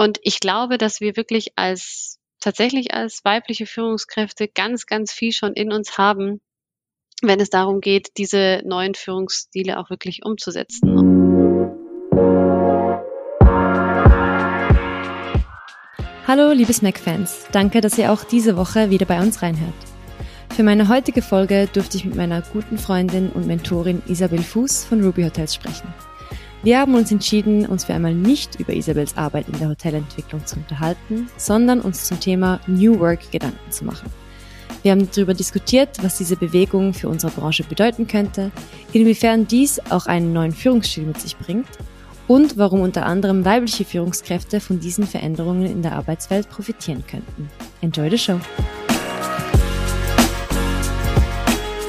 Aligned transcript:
Und 0.00 0.20
ich 0.22 0.38
glaube, 0.38 0.78
dass 0.78 1.00
wir 1.00 1.16
wirklich 1.16 1.48
als 1.56 2.20
tatsächlich 2.40 2.94
als 2.94 3.24
weibliche 3.24 3.66
Führungskräfte 3.66 4.46
ganz, 4.46 4.86
ganz 4.86 5.10
viel 5.12 5.32
schon 5.32 5.54
in 5.54 5.72
uns 5.72 5.98
haben, 5.98 6.40
wenn 7.20 7.40
es 7.40 7.50
darum 7.50 7.80
geht, 7.80 8.16
diese 8.16 8.62
neuen 8.64 8.94
Führungsstile 8.94 9.76
auch 9.76 9.90
wirklich 9.90 10.20
umzusetzen. 10.24 10.88
Hallo, 16.28 16.52
liebe 16.52 16.72
Smack-Fans. 16.72 17.46
Danke, 17.50 17.80
dass 17.80 17.98
ihr 17.98 18.12
auch 18.12 18.22
diese 18.22 18.56
Woche 18.56 18.90
wieder 18.90 19.06
bei 19.06 19.20
uns 19.20 19.42
reinhört. 19.42 19.74
Für 20.54 20.62
meine 20.62 20.88
heutige 20.88 21.22
Folge 21.22 21.68
durfte 21.72 21.96
ich 21.96 22.04
mit 22.04 22.14
meiner 22.14 22.42
guten 22.42 22.78
Freundin 22.78 23.30
und 23.30 23.48
Mentorin 23.48 24.00
Isabel 24.06 24.42
Fuß 24.42 24.84
von 24.84 25.02
Ruby 25.02 25.24
Hotels 25.24 25.56
sprechen. 25.56 25.92
Wir 26.64 26.80
haben 26.80 26.94
uns 26.96 27.12
entschieden, 27.12 27.66
uns 27.66 27.84
für 27.84 27.94
einmal 27.94 28.14
nicht 28.14 28.58
über 28.58 28.72
Isabels 28.72 29.16
Arbeit 29.16 29.48
in 29.48 29.58
der 29.60 29.68
Hotelentwicklung 29.68 30.44
zu 30.44 30.56
unterhalten, 30.56 31.28
sondern 31.36 31.80
uns 31.80 32.04
zum 32.04 32.18
Thema 32.18 32.60
New 32.66 32.98
Work 32.98 33.30
Gedanken 33.30 33.70
zu 33.70 33.84
machen. 33.84 34.10
Wir 34.82 34.92
haben 34.92 35.08
darüber 35.10 35.34
diskutiert, 35.34 36.02
was 36.02 36.18
diese 36.18 36.36
Bewegung 36.36 36.94
für 36.94 37.08
unsere 37.08 37.32
Branche 37.32 37.64
bedeuten 37.64 38.06
könnte, 38.08 38.50
inwiefern 38.92 39.46
dies 39.46 39.80
auch 39.90 40.06
einen 40.06 40.32
neuen 40.32 40.52
Führungsstil 40.52 41.04
mit 41.04 41.20
sich 41.20 41.36
bringt 41.36 41.68
und 42.26 42.58
warum 42.58 42.80
unter 42.80 43.06
anderem 43.06 43.44
weibliche 43.44 43.84
Führungskräfte 43.84 44.60
von 44.60 44.80
diesen 44.80 45.06
Veränderungen 45.06 45.66
in 45.66 45.82
der 45.82 45.92
Arbeitswelt 45.92 46.48
profitieren 46.50 47.04
könnten. 47.06 47.48
Enjoy 47.80 48.10
the 48.10 48.18
show! 48.18 48.40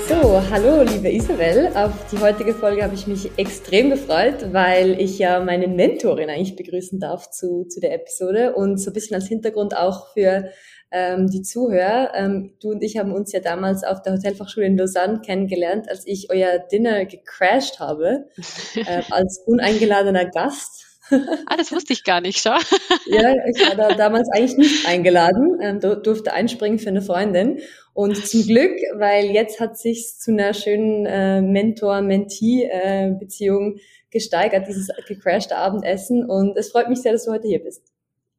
So, 0.09 0.41
hallo 0.49 0.81
liebe 0.81 1.11
Isabel. 1.11 1.67
Auf 1.75 1.91
die 2.11 2.17
heutige 2.17 2.55
Folge 2.55 2.83
habe 2.83 2.95
ich 2.95 3.05
mich 3.05 3.29
extrem 3.37 3.91
gefreut, 3.91 4.51
weil 4.51 4.99
ich 4.99 5.19
ja 5.19 5.39
meine 5.39 5.67
Mentorin 5.67 6.31
eigentlich 6.31 6.55
begrüßen 6.55 6.99
darf 6.99 7.29
zu, 7.29 7.65
zu 7.65 7.79
der 7.79 7.93
Episode 7.93 8.55
und 8.55 8.79
so 8.79 8.89
ein 8.89 8.93
bisschen 8.93 9.13
als 9.13 9.27
Hintergrund 9.27 9.77
auch 9.77 10.11
für 10.13 10.49
ähm, 10.89 11.27
die 11.27 11.43
Zuhörer. 11.43 12.09
Ähm, 12.15 12.55
du 12.59 12.71
und 12.71 12.81
ich 12.81 12.97
haben 12.97 13.13
uns 13.13 13.31
ja 13.33 13.39
damals 13.39 13.83
auf 13.83 14.01
der 14.01 14.13
Hotelfachschule 14.13 14.65
in 14.65 14.79
Lausanne 14.79 15.21
kennengelernt, 15.21 15.87
als 15.87 16.07
ich 16.07 16.31
euer 16.31 16.57
Dinner 16.57 17.05
gecrashed 17.05 17.79
habe, 17.79 18.29
äh, 18.75 19.03
als 19.11 19.43
uneingeladener 19.45 20.25
Gast. 20.25 20.88
Ah, 21.11 21.57
das 21.57 21.71
wusste 21.71 21.93
ich 21.93 22.03
gar 22.03 22.21
nicht, 22.21 22.41
schau. 22.41 22.55
ja, 23.07 23.33
ich 23.47 23.59
war 23.67 23.75
da 23.75 23.95
damals 23.95 24.29
eigentlich 24.29 24.57
nicht 24.57 24.87
eingeladen, 24.87 25.57
ähm, 25.61 25.79
durfte 25.79 26.33
einspringen 26.33 26.77
für 26.79 26.89
eine 26.89 27.01
Freundin. 27.01 27.59
Und 27.93 28.27
zum 28.27 28.45
Glück, 28.45 28.77
weil 28.95 29.31
jetzt 29.31 29.59
hat 29.59 29.77
sich 29.77 30.17
zu 30.17 30.31
einer 30.31 30.53
schönen 30.53 31.05
äh, 31.05 31.41
Mentor-Mentee-Beziehung 31.41 33.75
äh, 33.75 33.79
gesteigert, 34.11 34.67
dieses 34.67 34.89
gecrashte 35.07 35.57
Abendessen. 35.57 36.29
Und 36.29 36.57
es 36.57 36.71
freut 36.71 36.89
mich 36.89 37.01
sehr, 37.01 37.11
dass 37.11 37.25
du 37.25 37.31
heute 37.31 37.47
hier 37.47 37.63
bist. 37.63 37.83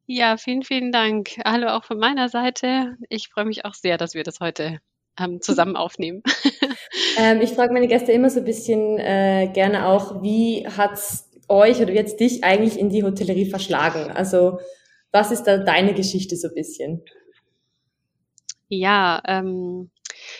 Ja, 0.06 0.36
vielen, 0.36 0.62
vielen 0.62 0.92
Dank. 0.92 1.36
Hallo 1.44 1.68
auch 1.68 1.84
von 1.84 1.98
meiner 1.98 2.28
Seite. 2.28 2.96
Ich 3.08 3.28
freue 3.28 3.44
mich 3.44 3.64
auch 3.64 3.74
sehr, 3.74 3.96
dass 3.96 4.14
wir 4.14 4.24
das 4.24 4.40
heute 4.40 4.80
ähm, 5.18 5.40
zusammen 5.40 5.76
aufnehmen. 5.76 6.22
ähm, 7.18 7.40
ich 7.40 7.50
frage 7.50 7.72
meine 7.72 7.86
Gäste 7.86 8.10
immer 8.12 8.30
so 8.30 8.40
ein 8.40 8.44
bisschen 8.44 8.98
äh, 8.98 9.48
gerne 9.52 9.86
auch, 9.86 10.22
wie 10.22 10.66
hat's 10.66 11.29
euch 11.50 11.80
oder 11.80 11.92
jetzt 11.92 12.20
dich 12.20 12.44
eigentlich 12.44 12.78
in 12.78 12.88
die 12.88 13.02
Hotellerie 13.02 13.50
verschlagen? 13.50 14.10
Also 14.10 14.58
was 15.12 15.30
ist 15.30 15.44
da 15.44 15.58
deine 15.58 15.94
Geschichte 15.94 16.36
so 16.36 16.48
ein 16.48 16.54
bisschen? 16.54 17.02
Ja, 18.68 19.20
ähm, 19.26 19.90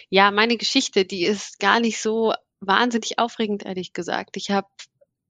ja, 0.09 0.31
meine 0.31 0.57
Geschichte, 0.57 1.05
die 1.05 1.25
ist 1.25 1.59
gar 1.59 1.81
nicht 1.81 2.01
so 2.01 2.33
wahnsinnig 2.61 3.19
aufregend, 3.19 3.65
ehrlich 3.65 3.93
gesagt. 3.93 4.37
Ich 4.37 4.51
habe 4.51 4.69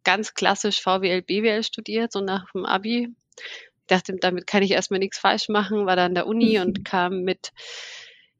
ganz 0.05 0.35
klassisch 0.35 0.83
VWL, 0.83 1.23
BWL 1.23 1.63
studiert, 1.63 2.13
so 2.13 2.21
nach 2.21 2.51
dem 2.53 2.67
Abi. 2.67 3.09
Ich 3.39 3.87
dachte, 3.87 4.15
damit 4.21 4.47
kann 4.47 4.63
ich 4.63 4.73
erstmal 4.73 5.01
nichts 5.01 5.19
falsch 5.19 5.49
machen, 5.49 5.87
war 5.87 5.97
da 5.97 6.05
an 6.05 6.15
der 6.15 6.27
Uni 6.27 6.59
und 6.61 6.85
kam 6.85 7.23
mit, 7.23 7.53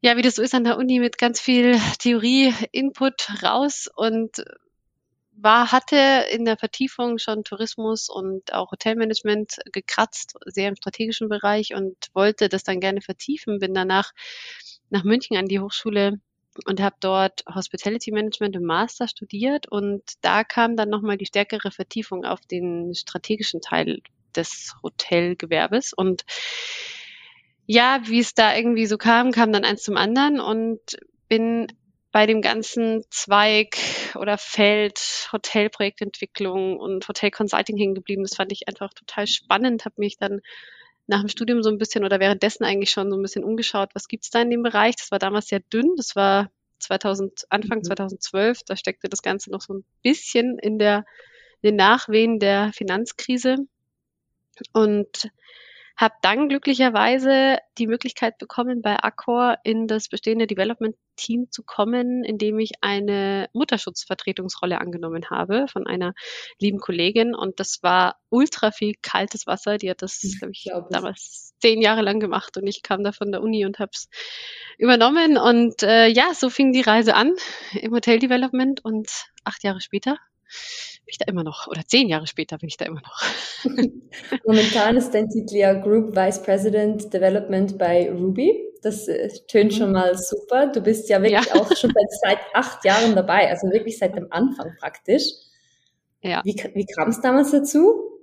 ja, 0.01 0.15
wie 0.17 0.21
das 0.21 0.35
so 0.35 0.43
ist 0.43 0.53
an 0.53 0.63
der 0.63 0.77
Uni, 0.77 0.99
mit 0.99 1.17
ganz 1.17 1.41
viel 1.41 1.79
Theorie-Input 1.99 3.43
raus 3.43 3.89
und 3.95 4.43
war, 5.43 5.71
hatte 5.71 6.25
in 6.31 6.45
der 6.45 6.57
Vertiefung 6.57 7.17
schon 7.17 7.43
Tourismus 7.43 8.09
und 8.09 8.53
auch 8.53 8.71
Hotelmanagement 8.71 9.57
gekratzt, 9.71 10.35
sehr 10.45 10.69
im 10.69 10.75
strategischen 10.75 11.29
Bereich 11.29 11.73
und 11.73 11.95
wollte 12.13 12.49
das 12.49 12.63
dann 12.63 12.79
gerne 12.79 13.01
vertiefen. 13.01 13.59
Bin 13.59 13.73
danach 13.73 14.11
nach 14.89 15.03
München 15.03 15.37
an 15.37 15.47
die 15.47 15.59
Hochschule 15.59 16.19
und 16.65 16.81
habe 16.81 16.95
dort 16.99 17.43
Hospitality 17.53 18.11
Management 18.11 18.55
im 18.55 18.63
Master 18.63 19.07
studiert 19.07 19.71
und 19.71 20.03
da 20.21 20.43
kam 20.43 20.75
dann 20.75 20.89
nochmal 20.89 21.17
die 21.17 21.25
stärkere 21.25 21.71
Vertiefung 21.71 22.25
auf 22.25 22.41
den 22.41 22.93
strategischen 22.93 23.61
Teil 23.61 24.01
des 24.35 24.75
Hotelgewerbes 24.83 25.93
und 25.93 26.23
ja, 27.67 28.01
wie 28.05 28.19
es 28.19 28.33
da 28.33 28.55
irgendwie 28.55 28.85
so 28.85 28.97
kam, 28.97 29.31
kam 29.31 29.53
dann 29.53 29.63
eins 29.63 29.83
zum 29.83 29.95
anderen 29.95 30.41
und 30.41 30.79
bin 31.29 31.67
bei 32.11 32.25
dem 32.25 32.41
ganzen 32.41 33.03
Zweig 33.09 33.77
oder 34.15 34.37
Feld 34.37 35.29
Hotelprojektentwicklung 35.31 36.77
und 36.79 37.07
Hotel 37.07 37.31
Consulting 37.31 37.77
hängen 37.77 37.95
geblieben. 37.95 38.23
Das 38.23 38.35
fand 38.35 38.51
ich 38.51 38.67
einfach 38.67 38.93
total 38.93 39.27
spannend, 39.27 39.85
habe 39.85 39.95
mich 39.97 40.17
dann 40.17 40.41
nach 41.07 41.21
dem 41.21 41.29
Studium 41.29 41.63
so 41.63 41.69
ein 41.69 41.77
bisschen 41.77 42.03
oder 42.03 42.19
währenddessen 42.19 42.63
eigentlich 42.63 42.91
schon 42.91 43.09
so 43.09 43.17
ein 43.17 43.21
bisschen 43.21 43.43
umgeschaut, 43.43 43.89
was 43.93 44.07
gibt's 44.07 44.29
da 44.29 44.41
in 44.41 44.49
dem 44.49 44.63
Bereich. 44.63 44.95
Das 44.95 45.11
war 45.11 45.19
damals 45.19 45.47
sehr 45.47 45.59
dünn, 45.59 45.95
das 45.95 46.15
war 46.15 46.51
2000, 46.79 47.45
Anfang 47.49 47.79
mhm. 47.79 47.83
2012, 47.83 48.63
da 48.65 48.75
steckte 48.75 49.07
das 49.09 49.21
Ganze 49.21 49.51
noch 49.51 49.61
so 49.61 49.73
ein 49.73 49.85
bisschen 50.03 50.57
in 50.59 50.79
der 50.79 51.05
in 51.61 51.69
den 51.69 51.75
Nachwehen 51.75 52.39
der 52.39 52.71
Finanzkrise. 52.73 53.57
Und 54.73 55.31
habe 56.01 56.15
dann 56.21 56.49
glücklicherweise 56.49 57.57
die 57.77 57.85
Möglichkeit 57.85 58.39
bekommen, 58.39 58.81
bei 58.81 58.97
Accor 58.97 59.57
in 59.63 59.87
das 59.87 60.09
bestehende 60.09 60.47
Development-Team 60.47 61.51
zu 61.51 61.63
kommen, 61.63 62.23
indem 62.23 62.57
ich 62.57 62.71
eine 62.81 63.47
Mutterschutzvertretungsrolle 63.53 64.81
angenommen 64.81 65.29
habe 65.29 65.67
von 65.67 65.85
einer 65.85 66.13
lieben 66.59 66.79
Kollegin. 66.79 67.35
Und 67.35 67.59
das 67.59 67.79
war 67.83 68.17
ultra 68.29 68.71
viel 68.71 68.95
kaltes 69.01 69.45
Wasser. 69.45 69.77
Die 69.77 69.91
hat 69.91 70.01
das, 70.01 70.21
glaube 70.39 70.51
ich, 70.53 70.63
glaub 70.63 70.89
damals 70.89 71.53
zehn 71.59 71.81
Jahre 71.81 72.01
lang 72.01 72.19
gemacht 72.19 72.57
und 72.57 72.65
ich 72.65 72.81
kam 72.81 73.03
da 73.03 73.11
von 73.11 73.31
der 73.31 73.43
Uni 73.43 73.65
und 73.65 73.77
habe 73.77 73.91
es 73.93 74.09
übernommen. 74.79 75.37
Und 75.37 75.83
äh, 75.83 76.07
ja, 76.07 76.33
so 76.33 76.49
fing 76.49 76.73
die 76.73 76.81
Reise 76.81 77.13
an 77.13 77.35
im 77.73 77.93
Hotel 77.93 78.17
Development 78.17 78.83
und 78.83 79.09
acht 79.43 79.63
Jahre 79.63 79.81
später 79.81 80.17
ich 81.11 81.17
da 81.17 81.25
immer 81.27 81.43
noch, 81.43 81.67
oder 81.67 81.81
zehn 81.85 82.07
Jahre 82.07 82.27
später 82.27 82.57
bin 82.57 82.69
ich 82.69 82.77
da 82.77 82.85
immer 82.85 83.01
noch. 83.01 83.21
Momentan 84.45 84.97
ist 84.97 85.11
dein 85.11 85.29
Titel 85.29 85.55
ja 85.55 85.73
Group 85.73 86.15
Vice 86.15 86.41
President 86.41 87.13
Development 87.13 87.77
bei 87.77 88.11
Ruby. 88.11 88.71
Das 88.81 89.07
äh, 89.07 89.29
tönt 89.47 89.73
schon 89.73 89.87
mhm. 89.87 89.93
mal 89.93 90.17
super. 90.17 90.67
Du 90.67 90.81
bist 90.81 91.09
ja 91.09 91.21
wirklich 91.21 91.45
ja. 91.45 91.61
auch 91.61 91.75
schon 91.75 91.91
seit, 91.91 92.11
seit 92.21 92.39
acht 92.53 92.83
Jahren 92.85 93.15
dabei, 93.15 93.49
also 93.49 93.67
wirklich 93.69 93.97
seit 93.97 94.15
dem 94.15 94.27
Anfang 94.31 94.75
praktisch. 94.79 95.23
Ja. 96.21 96.41
Wie, 96.43 96.55
wie 96.73 96.85
kam 96.85 97.09
es 97.09 97.21
damals 97.21 97.51
dazu? 97.51 98.19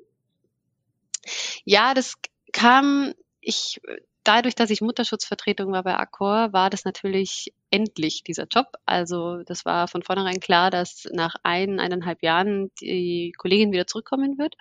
Ja, 1.65 1.94
das 1.94 2.15
kam, 2.53 3.12
ich 3.41 3.81
dadurch, 4.28 4.55
dass 4.55 4.70
ich 4.70 4.81
Mutterschutzvertretung 4.82 5.72
war 5.72 5.82
bei 5.82 5.97
Accor, 5.97 6.53
war 6.53 6.69
das 6.69 6.84
natürlich 6.84 7.53
endlich 7.71 8.23
dieser 8.23 8.47
Job. 8.47 8.67
Also 8.87 9.43
das 9.45 9.65
war 9.65 9.89
von 9.89 10.03
vornherein 10.03 10.41
klar, 10.41 10.71
dass 10.71 11.09
nach 11.12 11.34
ein, 11.43 11.81
eineinhalb 11.81 12.23
Jahren 12.23 12.71
die 12.81 13.33
Kollegin 13.37 13.73
wieder 13.73 13.87
zurückkommen 13.87 14.39
wird. 14.39 14.55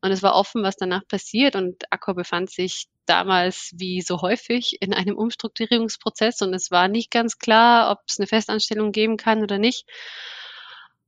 Und 0.00 0.10
es 0.10 0.22
war 0.22 0.34
offen, 0.34 0.62
was 0.62 0.76
danach 0.76 1.06
passiert. 1.06 1.56
Und 1.56 1.84
Accor 1.92 2.14
befand 2.14 2.50
sich 2.50 2.88
damals 3.06 3.72
wie 3.76 4.02
so 4.02 4.20
häufig 4.20 4.76
in 4.80 4.92
einem 4.92 5.16
Umstrukturierungsprozess 5.16 6.42
und 6.42 6.52
es 6.52 6.70
war 6.70 6.88
nicht 6.88 7.10
ganz 7.10 7.38
klar, 7.38 7.90
ob 7.90 8.00
es 8.06 8.18
eine 8.18 8.26
Festanstellung 8.26 8.92
geben 8.92 9.16
kann 9.16 9.42
oder 9.42 9.58
nicht. 9.58 9.86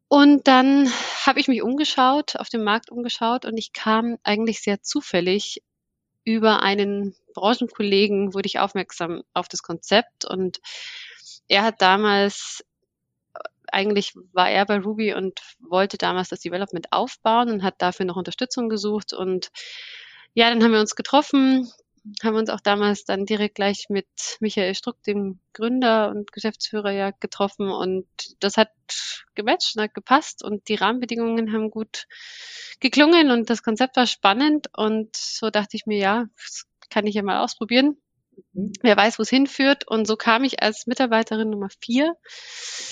Und 0.09 0.49
dann 0.49 0.91
habe 1.25 1.39
ich 1.41 1.47
mich 1.47 1.63
umgeschaut, 1.63 2.37
auf 2.37 2.49
dem 2.49 2.65
Markt 2.65 2.91
umgeschaut 2.91 3.45
und 3.45 3.57
ich 3.59 3.73
kam 3.73 4.17
eigentlich 4.25 4.63
sehr 4.63 4.83
zufällig 4.83 5.63
über 6.25 6.63
einen 6.63 7.15
Branchenkollegen 7.35 8.35
wurde 8.35 8.47
ich 8.47 8.59
aufmerksam 8.59 9.23
auf 9.35 9.49
das 9.49 9.63
Konzept 9.63 10.25
und 10.25 10.61
er 11.51 11.65
hat 11.65 11.83
damals 11.83 12.65
eigentlich 13.73 14.15
war 14.33 14.51
er 14.51 14.67
bei 14.67 14.79
Ruby 14.79 15.15
und 15.15 15.41
wollte 15.61 15.99
damals 15.99 16.29
das 16.29 16.41
Development 16.41 16.93
aufbauen 16.93 17.51
und 17.51 17.63
hat 17.63 17.77
dafür 17.79 18.07
noch 18.07 18.17
Unterstützung 18.17 18.69
gesucht 18.69 19.13
und 19.13 19.51
ja, 20.35 20.49
dann 20.49 20.63
haben 20.63 20.73
wir 20.73 20.81
uns 20.81 20.95
getroffen, 20.97 21.69
haben 22.23 22.37
uns 22.37 22.51
auch 22.51 22.61
damals 22.61 23.05
dann 23.05 23.27
direkt 23.27 23.57
gleich 23.57 23.87
mit 23.89 24.07
Michael 24.41 24.75
Struck, 24.75 25.03
dem 25.03 25.41
Gründer 25.53 26.11
und 26.11 26.33
Geschäftsführer, 26.33 26.93
ja 26.93 27.11
getroffen 27.11 27.69
und 27.71 28.07
das 28.41 28.57
hat 28.57 28.71
gematcht 29.35 29.77
und 29.77 29.83
hat 29.83 29.95
gepasst 29.95 30.45
und 30.45 30.69
die 30.69 30.77
Rahmenbedingungen 30.77 31.53
haben 31.53 31.71
gut 31.71 32.07
geklungen 32.81 33.31
und 33.31 33.51
das 33.51 33.63
Konzept 33.63 33.97
war 33.97 34.07
spannend 34.07 34.69
und 34.77 35.17
so 35.17 35.51
dachte 35.51 35.77
ich 35.77 35.87
mir, 35.87 35.99
ja, 35.99 36.27
das 36.37 36.67
kann 36.91 37.07
ich 37.07 37.15
ja 37.15 37.23
mal 37.23 37.43
ausprobieren. 37.43 37.97
Mhm. 38.53 38.73
Wer 38.83 38.97
weiß, 38.97 39.19
wo 39.19 39.23
es 39.23 39.31
hinführt. 39.31 39.87
Und 39.87 40.07
so 40.07 40.17
kam 40.17 40.45
ich 40.45 40.63
als 40.63 40.87
Mitarbeiterin 40.87 41.51
Nummer 41.51 41.69
vier 41.81 42.17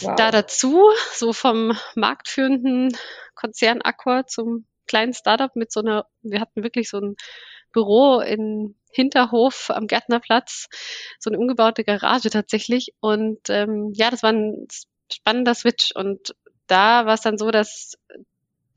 wow. 0.01 0.15
da 0.17 0.31
dazu, 0.31 0.91
so 1.13 1.33
vom 1.33 1.77
marktführenden 1.95 2.97
Konzern 3.35 3.83
Accor 3.83 4.27
zum 4.27 4.67
kleinen 4.87 5.13
Startup 5.13 5.55
mit 5.55 5.71
so 5.71 5.81
einer, 5.81 6.07
wir 6.23 6.41
hatten 6.41 6.63
wirklich 6.63 6.89
so 6.89 6.99
ein 6.99 7.17
Büro 7.73 8.21
in 8.21 8.77
Hinterhof 8.91 9.71
am 9.71 9.87
Gärtnerplatz, 9.87 10.69
so 11.19 11.31
eine 11.31 11.39
umgebaute 11.39 11.85
Garage 11.85 12.31
tatsächlich. 12.31 12.95
Und 13.01 13.51
ähm, 13.51 13.93
ja, 13.95 14.11
das 14.11 14.23
war 14.23 14.33
ein 14.33 14.67
spannender 15.13 15.55
Switch. 15.55 15.93
Und 15.95 16.35
da 16.67 17.07
war 17.07 17.15
es 17.15 17.21
dann 17.21 17.39
so, 17.39 17.51
dass 17.51 17.99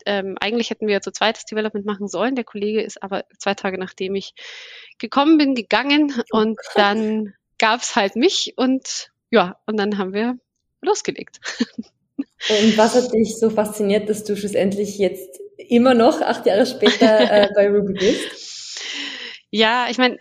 ähm, 0.05 0.37
eigentlich 0.39 0.69
hätten 0.69 0.87
wir 0.87 1.01
zu 1.01 1.11
zweites 1.11 1.45
Development 1.45 1.85
machen 1.85 2.07
sollen. 2.07 2.35
Der 2.35 2.43
Kollege 2.43 2.81
ist 2.81 3.01
aber 3.01 3.25
zwei 3.37 3.53
Tage 3.53 3.77
nachdem 3.77 4.15
ich 4.15 4.33
gekommen 4.99 5.37
bin, 5.37 5.55
gegangen 5.55 6.13
oh, 6.31 6.37
und 6.37 6.59
dann 6.75 7.33
gab 7.57 7.81
es 7.81 7.95
halt 7.95 8.15
mich 8.15 8.53
und 8.57 9.11
ja, 9.29 9.57
und 9.65 9.77
dann 9.77 9.97
haben 9.97 10.13
wir 10.13 10.37
losgelegt. 10.81 11.39
Und 12.49 12.77
was 12.77 12.95
hat 12.95 13.13
dich 13.13 13.37
so 13.37 13.49
fasziniert, 13.49 14.09
dass 14.09 14.23
du 14.23 14.35
schlussendlich 14.35 14.97
jetzt 14.97 15.39
immer 15.57 15.93
noch 15.93 16.21
acht 16.21 16.45
Jahre 16.45 16.65
später 16.65 17.19
äh, 17.31 17.49
bei 17.55 17.69
Ruby 17.69 17.93
bist? 17.93 18.81
Ja, 19.51 19.87
ich 19.89 19.97
meine, 19.97 20.17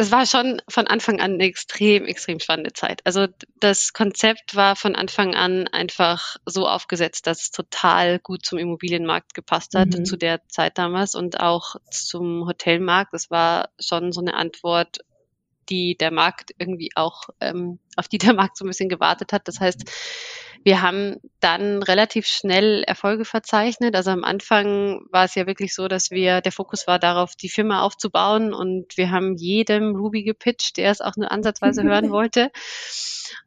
es 0.00 0.10
war 0.10 0.24
schon 0.24 0.62
von 0.66 0.86
Anfang 0.86 1.20
an 1.20 1.34
eine 1.34 1.44
extrem, 1.44 2.06
extrem 2.06 2.40
spannende 2.40 2.72
Zeit. 2.72 3.02
Also 3.04 3.26
das 3.60 3.92
Konzept 3.92 4.56
war 4.56 4.74
von 4.74 4.96
Anfang 4.96 5.34
an 5.34 5.68
einfach 5.68 6.36
so 6.46 6.66
aufgesetzt, 6.66 7.26
dass 7.26 7.42
es 7.42 7.50
total 7.50 8.18
gut 8.18 8.46
zum 8.46 8.58
Immobilienmarkt 8.58 9.34
gepasst 9.34 9.74
hat 9.74 9.88
mhm. 9.88 10.06
zu 10.06 10.16
der 10.16 10.48
Zeit 10.48 10.78
damals 10.78 11.14
und 11.14 11.40
auch 11.40 11.76
zum 11.90 12.46
Hotelmarkt. 12.46 13.12
Das 13.12 13.30
war 13.30 13.68
schon 13.78 14.12
so 14.12 14.22
eine 14.22 14.34
Antwort, 14.34 15.00
die 15.68 15.98
der 15.98 16.10
Markt 16.10 16.52
irgendwie 16.58 16.90
auch, 16.94 17.28
ähm, 17.40 17.78
auf 17.96 18.08
die 18.08 18.18
der 18.18 18.32
Markt 18.32 18.56
so 18.56 18.64
ein 18.64 18.68
bisschen 18.68 18.88
gewartet 18.88 19.34
hat. 19.34 19.48
Das 19.48 19.60
heißt, 19.60 19.82
wir 20.62 20.82
haben 20.82 21.16
dann 21.40 21.82
relativ 21.82 22.26
schnell 22.26 22.82
Erfolge 22.82 23.24
verzeichnet. 23.24 23.96
Also 23.96 24.10
am 24.10 24.24
Anfang 24.24 25.06
war 25.10 25.24
es 25.24 25.34
ja 25.34 25.46
wirklich 25.46 25.74
so, 25.74 25.88
dass 25.88 26.10
wir, 26.10 26.42
der 26.42 26.52
Fokus 26.52 26.86
war 26.86 26.98
darauf, 26.98 27.34
die 27.34 27.48
Firma 27.48 27.82
aufzubauen 27.82 28.52
und 28.52 28.96
wir 28.96 29.10
haben 29.10 29.36
jedem 29.36 29.96
Ruby 29.96 30.22
gepitcht, 30.22 30.76
der 30.76 30.90
es 30.90 31.00
auch 31.00 31.16
nur 31.16 31.30
ansatzweise 31.30 31.82
hören 31.82 32.10
wollte. 32.10 32.50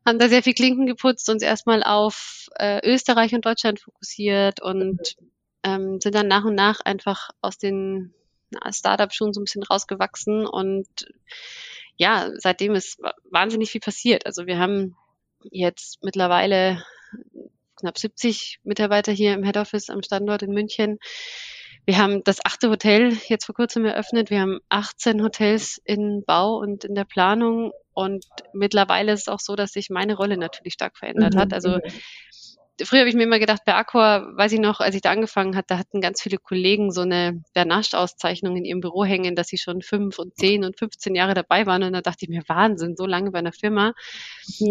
Haben 0.05 0.17
da 0.17 0.27
sehr 0.27 0.41
viel 0.41 0.55
Klinken 0.55 0.87
geputzt, 0.87 1.29
uns 1.29 1.43
erstmal 1.43 1.83
auf 1.83 2.47
äh, 2.55 2.79
Österreich 2.83 3.35
und 3.35 3.45
Deutschland 3.45 3.79
fokussiert 3.79 4.61
und 4.61 5.15
ähm, 5.63 5.99
sind 6.01 6.15
dann 6.15 6.27
nach 6.27 6.45
und 6.45 6.55
nach 6.55 6.81
einfach 6.81 7.29
aus 7.41 7.57
den 7.57 8.13
Startup-Schuhen 8.71 9.33
so 9.33 9.41
ein 9.41 9.45
bisschen 9.45 9.63
rausgewachsen 9.63 10.45
und 10.45 10.87
ja, 11.95 12.31
seitdem 12.37 12.73
ist 12.73 12.99
wahnsinnig 13.29 13.71
viel 13.71 13.81
passiert. 13.81 14.25
Also 14.25 14.47
wir 14.47 14.57
haben 14.57 14.95
jetzt 15.51 16.03
mittlerweile 16.03 16.83
knapp 17.79 17.97
70 17.97 18.59
Mitarbeiter 18.63 19.11
hier 19.11 19.33
im 19.33 19.43
Head 19.43 19.57
Office 19.57 19.89
am 19.89 20.01
Standort 20.03 20.41
in 20.41 20.53
München. 20.53 20.99
Wir 21.85 21.97
haben 21.97 22.23
das 22.23 22.39
achte 22.45 22.69
Hotel 22.69 23.17
jetzt 23.27 23.45
vor 23.45 23.55
kurzem 23.55 23.83
eröffnet. 23.85 24.29
Wir 24.29 24.39
haben 24.39 24.59
18 24.69 25.21
Hotels 25.21 25.81
in 25.83 26.23
Bau 26.25 26.57
und 26.57 26.85
in 26.85 26.95
der 26.95 27.03
Planung. 27.03 27.71
Und 27.93 28.25
mittlerweile 28.53 29.11
ist 29.11 29.23
es 29.23 29.27
auch 29.27 29.41
so, 29.41 29.55
dass 29.55 29.73
sich 29.73 29.89
meine 29.89 30.15
Rolle 30.15 30.37
natürlich 30.37 30.73
stark 30.73 30.97
verändert 30.97 31.35
mhm. 31.35 31.39
hat. 31.39 31.53
Also 31.53 31.79
früher 32.81 33.01
habe 33.01 33.09
ich 33.09 33.15
mir 33.15 33.23
immer 33.23 33.39
gedacht, 33.39 33.63
bei 33.65 33.75
Accor, 33.75 34.31
weiß 34.35 34.53
ich 34.53 34.59
noch, 34.59 34.79
als 34.79 34.95
ich 34.95 35.01
da 35.01 35.11
angefangen 35.11 35.57
hat, 35.57 35.65
da 35.67 35.77
hatten 35.77 35.99
ganz 35.99 36.21
viele 36.21 36.37
Kollegen 36.37 36.91
so 36.91 37.01
eine 37.01 37.43
Bernascht-Auszeichnung 37.53 38.55
in 38.55 38.63
ihrem 38.63 38.79
Büro 38.79 39.03
hängen, 39.03 39.35
dass 39.35 39.47
sie 39.47 39.57
schon 39.57 39.81
fünf 39.81 40.19
und 40.19 40.35
zehn 40.35 40.63
und 40.63 40.79
15 40.79 41.15
Jahre 41.15 41.33
dabei 41.33 41.65
waren. 41.65 41.83
Und 41.83 41.91
da 41.91 42.01
dachte 42.01 42.19
ich 42.21 42.29
mir, 42.29 42.43
Wahnsinn, 42.47 42.95
so 42.95 43.05
lange 43.05 43.31
bei 43.31 43.39
einer 43.39 43.51
Firma. 43.53 43.93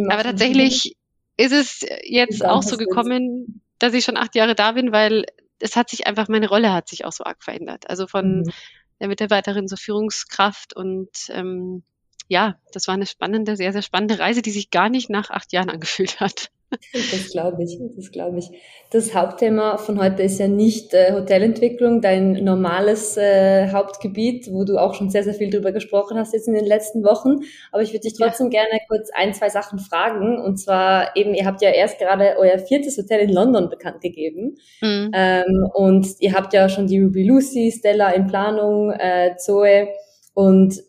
Aber 0.09 0.23
tatsächlich 0.23 0.97
ist 1.37 1.53
es 1.53 1.87
jetzt 2.05 2.45
auch 2.45 2.63
so 2.63 2.77
gekommen, 2.77 3.63
dass 3.79 3.95
ich 3.95 4.05
schon 4.05 4.17
acht 4.17 4.35
Jahre 4.35 4.55
da 4.55 4.73
bin, 4.73 4.93
weil 4.93 5.27
es 5.59 5.77
hat 5.77 5.91
sich 5.91 6.07
einfach, 6.07 6.29
meine 6.29 6.49
Rolle 6.49 6.73
hat 6.73 6.89
sich 6.89 7.05
auch 7.05 7.13
so 7.13 7.25
arg 7.25 7.43
verändert. 7.43 7.89
Also 7.89 8.07
von 8.07 8.41
mhm. 8.41 8.53
der 9.01 9.09
Mitarbeiterin 9.09 9.69
zur 9.69 9.79
Führungskraft 9.79 10.75
und 10.75 11.11
ähm, 11.31 11.83
ja, 12.29 12.57
das 12.73 12.87
war 12.89 12.95
eine 12.95 13.07
spannende, 13.07 13.57
sehr, 13.57 13.73
sehr 13.73 13.83
spannende 13.83 14.19
Reise, 14.19 14.43
die 14.43 14.51
sich 14.51 14.71
gar 14.71 14.89
nicht 14.89 15.11
nach 15.11 15.31
acht 15.31 15.53
Jahren 15.53 15.71
angefühlt 15.71 16.21
hat. 16.21 16.51
Das 16.93 17.31
glaube 17.31 17.63
ich, 17.63 17.79
das 17.97 18.11
glaube 18.11 18.39
ich. 18.39 18.51
Das 18.91 19.15
Hauptthema 19.15 19.79
von 19.79 20.01
heute 20.01 20.23
ist 20.23 20.39
ja 20.39 20.49
nicht 20.49 20.95
äh, 20.95 21.13
Hotelentwicklung, 21.13 22.01
dein 22.01 22.45
normales 22.45 23.17
äh, 23.17 23.71
Hauptgebiet, 23.71 24.49
wo 24.53 24.65
du 24.65 24.79
auch 24.79 24.95
schon 24.95 25.11
sehr, 25.11 25.23
sehr 25.23 25.35
viel 25.35 25.51
drüber 25.51 25.73
gesprochen 25.73 26.19
hast 26.19 26.35
jetzt 26.35 26.49
in 26.49 26.55
den 26.55 26.67
letzten 26.67 27.05
Wochen. 27.05 27.41
Aber 27.71 27.83
ich 27.83 27.93
würde 27.93 28.09
dich 28.09 28.15
trotzdem 28.15 28.51
ja. 28.51 28.63
gerne 28.63 28.81
kurz 28.89 29.11
ein, 29.15 29.35
zwei 29.35 29.49
Sachen 29.49 29.79
fragen. 29.79 30.41
Und 30.41 30.59
zwar 30.59 31.17
eben, 31.17 31.35
ihr 31.35 31.47
habt 31.47 31.63
ja 31.63 31.71
erst 31.71 31.99
gerade 31.99 32.37
euer 32.39 32.59
viertes 32.59 32.99
Hotel 32.99 33.21
in 33.21 33.31
London 33.31 33.69
bekannt 33.69 34.01
gegeben. 34.01 34.57
Mhm. 34.81 35.11
Ähm, 35.15 35.71
und 35.75 36.07
ihr 36.21 36.33
habt 36.33 36.53
ja 36.53 36.69
schon 36.69 36.87
die 36.87 37.01
Ruby 37.01 37.25
Lucy, 37.25 37.73
Stella 37.77 38.11
in 38.11 38.27
Planung, 38.27 38.91
äh, 38.93 39.37
Zoe. 39.37 39.89
Und 40.35 40.83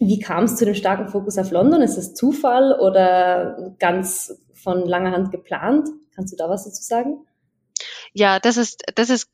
wie 0.00 0.18
kam 0.18 0.44
es 0.44 0.56
zu 0.56 0.64
dem 0.64 0.74
starken 0.74 1.08
Fokus 1.08 1.36
auf 1.36 1.50
London? 1.50 1.82
Ist 1.82 1.98
das 1.98 2.14
Zufall 2.14 2.72
oder 2.80 3.74
ganz 3.78 4.40
von 4.62 4.86
langer 4.86 5.12
Hand 5.12 5.30
geplant? 5.30 5.88
Kannst 6.14 6.32
du 6.32 6.36
da 6.36 6.48
was 6.48 6.64
dazu 6.64 6.82
sagen? 6.82 7.26
Ja, 8.12 8.38
das 8.40 8.56
ist, 8.56 8.82
das 8.94 9.10
ist 9.10 9.30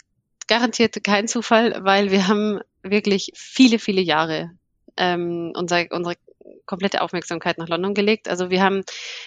garantiert 0.46 1.02
kein 1.02 1.28
Zufall, 1.28 1.84
weil 1.84 2.11
wir 2.11 2.28
haben 2.28 2.61
wirklich 2.82 3.32
viele, 3.34 3.78
viele 3.78 4.00
Jahre 4.00 4.52
ähm, 4.96 5.52
unser, 5.55 5.87
unsere 5.90 6.17
komplette 6.64 7.00
Aufmerksamkeit 7.00 7.58
nach 7.58 7.69
London 7.69 7.94
gelegt. 7.94 8.28
Also 8.28 8.50
wir 8.50 8.62
haben 8.62 8.82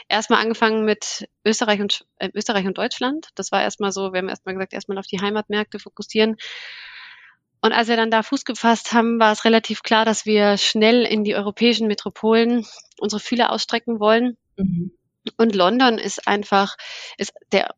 erstmal 0.07 0.42
angefangen 0.42 0.86
mit 0.86 1.28
Österreich 1.46 1.81
und 1.81 2.06
äh, 2.18 2.30
Österreich 2.34 2.66
und 2.66 2.78
Deutschland. 2.78 3.30
Das 3.36 3.52
war 3.52 3.62
erstmal 3.62 3.92
so, 3.92 4.13
wir 4.13 4.19
haben 4.19 4.30
erstmal 4.30 4.56
gesagt, 4.56 4.74
erstmal 4.74 4.98
auf 4.98 5.07
die 5.07 5.19
Heimatmärkte 5.19 5.80
fokussieren. 5.80 6.38
Und 7.62 7.74
als 7.74 7.90
wir 7.90 7.98
dann 7.98 8.12
da 8.12 8.24
Fuß 8.24 8.45
gefasst 8.45 8.94
haben, 8.94 9.19
war 9.19 9.34
es 9.34 9.44
relativ 9.44 9.84
klar, 9.84 10.06
dass 10.06 10.25
wir 10.25 10.57
schnell 10.57 11.04
in 11.04 11.24
die 11.24 11.36
europäischen 11.36 11.88
Metropolen 11.88 12.66
unsere 13.00 13.19
Fühler 13.19 13.52
ausstrecken 13.52 14.00
wollen. 14.00 14.38
Mhm. 14.56 14.92
Und 15.38 15.56
London 15.56 15.98
ist 15.98 16.28
einfach, 16.28 16.76
ist 17.18 17.34
der 17.52 17.74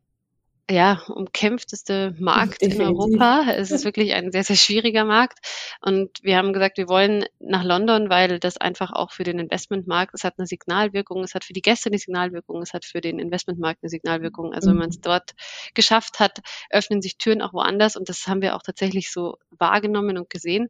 ja, 0.72 1.02
umkämpfteste 1.08 2.16
Markt 2.20 2.62
in 2.62 2.82
Europa. 2.82 3.46
Es 3.56 3.72
ist 3.72 3.84
wirklich 3.84 4.14
ein 4.14 4.32
sehr, 4.32 4.44
sehr 4.44 4.56
schwieriger 4.56 5.06
Markt. 5.06 5.40
Und 5.82 6.20
wir 6.22 6.38
haben 6.38 6.54
gesagt, 6.54 6.78
wir 6.78 6.88
wollen 6.88 7.26
nach 7.40 7.64
London, 7.64 8.10
weil 8.10 8.40
das 8.40 8.58
einfach 8.58 8.92
auch 8.94 9.12
für 9.12 9.24
den 9.24 9.40
Investmentmarkt, 9.40 10.14
es 10.14 10.24
hat 10.24 10.36
eine 10.38 10.48
Signalwirkung, 10.48 11.24
es 11.24 11.36
hat 11.36 11.44
für 11.44 11.54
die 11.54 11.62
Gäste 11.62 11.90
eine 11.90 11.98
Signalwirkung, 11.98 12.62
es 12.62 12.74
hat 12.74 12.86
für 12.86 13.02
den 13.02 13.20
Investmentmarkt 13.20 13.84
eine 13.84 13.90
Signalwirkung. 13.90 14.54
Also 14.54 14.70
wenn 14.70 14.78
man 14.78 14.90
es 14.90 14.98
mhm. 14.98 15.04
dort 15.04 15.32
geschafft 15.74 16.20
hat, 16.20 16.40
öffnen 16.70 17.02
sich 17.02 17.18
Türen 17.18 17.42
auch 17.42 17.54
woanders. 17.54 17.96
Und 17.96 18.10
das 18.10 18.28
haben 18.28 18.42
wir 18.42 18.56
auch 18.56 18.64
tatsächlich 18.64 19.12
so 19.12 19.38
wahrgenommen 19.52 20.18
und 20.18 20.30
gesehen. 20.30 20.70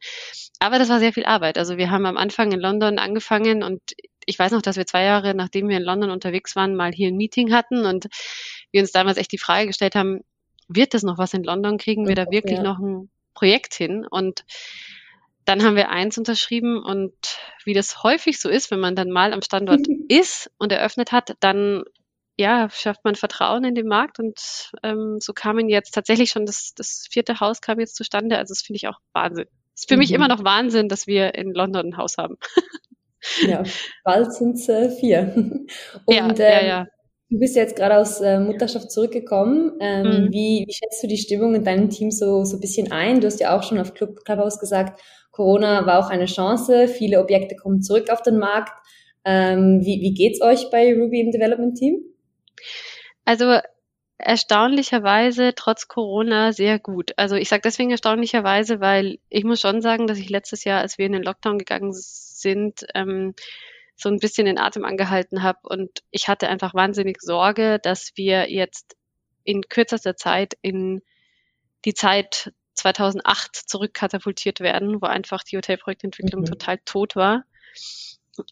Aber 0.59 0.79
das 0.79 0.89
war 0.89 0.99
sehr 0.99 1.13
viel 1.13 1.25
Arbeit. 1.25 1.57
Also 1.57 1.77
wir 1.77 1.91
haben 1.91 2.05
am 2.05 2.17
Anfang 2.17 2.51
in 2.51 2.59
London 2.59 2.97
angefangen 2.97 3.61
und 3.63 3.81
ich 4.31 4.39
weiß 4.39 4.53
noch, 4.53 4.61
dass 4.61 4.77
wir 4.77 4.87
zwei 4.87 5.03
Jahre, 5.03 5.35
nachdem 5.35 5.67
wir 5.67 5.75
in 5.75 5.83
London 5.83 6.09
unterwegs 6.09 6.55
waren, 6.55 6.75
mal 6.75 6.93
hier 6.93 7.09
ein 7.09 7.17
Meeting 7.17 7.53
hatten 7.53 7.85
und 7.85 8.07
wir 8.71 8.81
uns 8.81 8.93
damals 8.93 9.17
echt 9.17 9.33
die 9.33 9.37
Frage 9.37 9.67
gestellt 9.67 9.93
haben, 9.93 10.21
wird 10.69 10.93
das 10.93 11.03
noch 11.03 11.17
was 11.17 11.33
in 11.33 11.43
London? 11.43 11.77
Kriegen 11.77 12.07
wir 12.07 12.15
da 12.15 12.31
wirklich 12.31 12.57
ja. 12.57 12.63
noch 12.63 12.79
ein 12.79 13.09
Projekt 13.33 13.73
hin? 13.73 14.07
Und 14.09 14.45
dann 15.43 15.63
haben 15.63 15.75
wir 15.75 15.89
eins 15.89 16.17
unterschrieben 16.17 16.81
und 16.81 17.13
wie 17.65 17.73
das 17.73 18.03
häufig 18.03 18.39
so 18.39 18.47
ist, 18.47 18.71
wenn 18.71 18.79
man 18.79 18.95
dann 18.95 19.11
mal 19.11 19.33
am 19.33 19.41
Standort 19.41 19.85
ist 20.07 20.49
und 20.57 20.71
eröffnet 20.71 21.11
hat, 21.11 21.35
dann 21.41 21.83
ja, 22.37 22.69
schafft 22.69 23.03
man 23.03 23.15
Vertrauen 23.15 23.65
in 23.65 23.75
den 23.75 23.87
Markt 23.87 24.17
und 24.17 24.71
ähm, 24.81 25.17
so 25.19 25.33
kamen 25.33 25.67
jetzt 25.67 25.91
tatsächlich 25.91 26.31
schon 26.31 26.45
das, 26.45 26.73
das 26.73 27.05
vierte 27.11 27.41
Haus 27.41 27.59
kam 27.59 27.79
jetzt 27.79 27.95
zustande. 27.95 28.37
Also 28.37 28.53
das 28.53 28.61
finde 28.61 28.77
ich 28.77 28.87
auch 28.87 28.99
Wahnsinn. 29.11 29.47
Es 29.75 29.81
ist 29.81 29.89
für 29.89 29.95
mhm. 29.95 29.99
mich 29.99 30.11
immer 30.13 30.29
noch 30.29 30.43
Wahnsinn, 30.45 30.87
dass 30.87 31.05
wir 31.05 31.35
in 31.35 31.53
London 31.53 31.87
ein 31.87 31.97
Haus 31.97 32.17
haben. 32.17 32.37
Ja, 33.47 33.63
bald 34.03 34.33
sind 34.33 34.55
es 34.55 34.67
äh, 34.69 34.89
vier. 34.89 35.33
Und, 36.05 36.15
ja, 36.15 36.27
ja, 36.27 36.59
ähm, 36.59 36.67
ja. 36.67 36.85
Du 37.29 37.39
bist 37.39 37.55
jetzt 37.55 37.77
gerade 37.77 37.97
aus 37.97 38.19
äh, 38.19 38.39
Mutterschaft 38.39 38.91
zurückgekommen. 38.91 39.77
Ähm, 39.79 40.03
mhm. 40.03 40.33
wie, 40.33 40.65
wie 40.67 40.73
schätzt 40.73 41.01
du 41.01 41.07
die 41.07 41.17
Stimmung 41.17 41.55
in 41.55 41.63
deinem 41.63 41.89
Team 41.89 42.11
so, 42.11 42.43
so 42.43 42.57
ein 42.57 42.59
bisschen 42.59 42.91
ein? 42.91 43.21
Du 43.21 43.27
hast 43.27 43.39
ja 43.39 43.57
auch 43.57 43.63
schon 43.63 43.79
auf 43.79 43.93
Club, 43.93 44.25
Clubhouse 44.25 44.59
gesagt, 44.59 45.01
Corona 45.31 45.85
war 45.85 45.99
auch 45.99 46.09
eine 46.09 46.25
Chance. 46.25 46.89
Viele 46.89 47.21
Objekte 47.21 47.55
kommen 47.55 47.81
zurück 47.81 48.09
auf 48.09 48.21
den 48.21 48.37
Markt. 48.37 48.73
Ähm, 49.23 49.79
wie, 49.81 50.01
wie 50.01 50.13
geht's 50.13 50.41
euch 50.41 50.69
bei 50.71 50.93
Ruby 50.93 51.21
im 51.21 51.31
Development 51.31 51.77
Team? 51.77 52.01
Also 53.23 53.59
erstaunlicherweise 54.17 55.53
trotz 55.55 55.87
Corona 55.87 56.51
sehr 56.51 56.79
gut. 56.79 57.13
Also 57.17 57.35
ich 57.35 57.49
sage 57.49 57.61
deswegen 57.63 57.91
erstaunlicherweise, 57.91 58.81
weil 58.81 59.19
ich 59.29 59.43
muss 59.43 59.61
schon 59.61 59.81
sagen, 59.81 60.05
dass 60.07 60.17
ich 60.17 60.29
letztes 60.29 60.63
Jahr, 60.63 60.81
als 60.81 60.97
wir 60.97 61.05
in 61.05 61.13
den 61.13 61.23
Lockdown 61.23 61.57
gegangen 61.57 61.93
sind, 61.93 62.30
ähm, 62.45 63.33
so 63.95 64.09
ein 64.09 64.19
bisschen 64.19 64.45
den 64.45 64.57
Atem 64.57 64.83
angehalten 64.83 65.43
habe. 65.43 65.59
Und 65.63 66.03
ich 66.09 66.27
hatte 66.27 66.47
einfach 66.47 66.73
wahnsinnig 66.73 67.21
Sorge, 67.21 67.79
dass 67.81 68.11
wir 68.15 68.51
jetzt 68.51 68.95
in 69.43 69.61
kürzester 69.69 70.15
Zeit 70.15 70.55
in 70.61 71.01
die 71.85 71.93
Zeit 71.93 72.53
2008 72.75 73.55
zurückkatapultiert 73.55 74.59
werden, 74.59 75.01
wo 75.01 75.05
einfach 75.05 75.43
die 75.43 75.57
Hotelprojektentwicklung 75.57 76.41
mhm. 76.41 76.45
total 76.45 76.79
tot 76.85 77.15
war. 77.15 77.43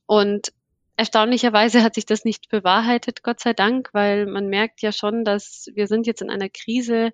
Und 0.06 0.52
erstaunlicherweise 0.98 1.84
hat 1.84 1.96
sich 1.96 2.06
das 2.06 2.26
nicht 2.26 2.50
bewahrheitet, 2.50 3.24
Gott 3.24 3.40
sei 3.40 3.54
Dank, 3.54 3.90
weil 3.94 4.26
man 4.26 4.48
merkt 4.48 4.82
ja 4.82 4.92
schon, 4.92 5.24
dass 5.24 5.68
wir 5.74 5.88
sind 5.88 6.06
jetzt 6.08 6.22
in 6.22 6.30
einer 6.30 6.50
Krise, 6.50 7.12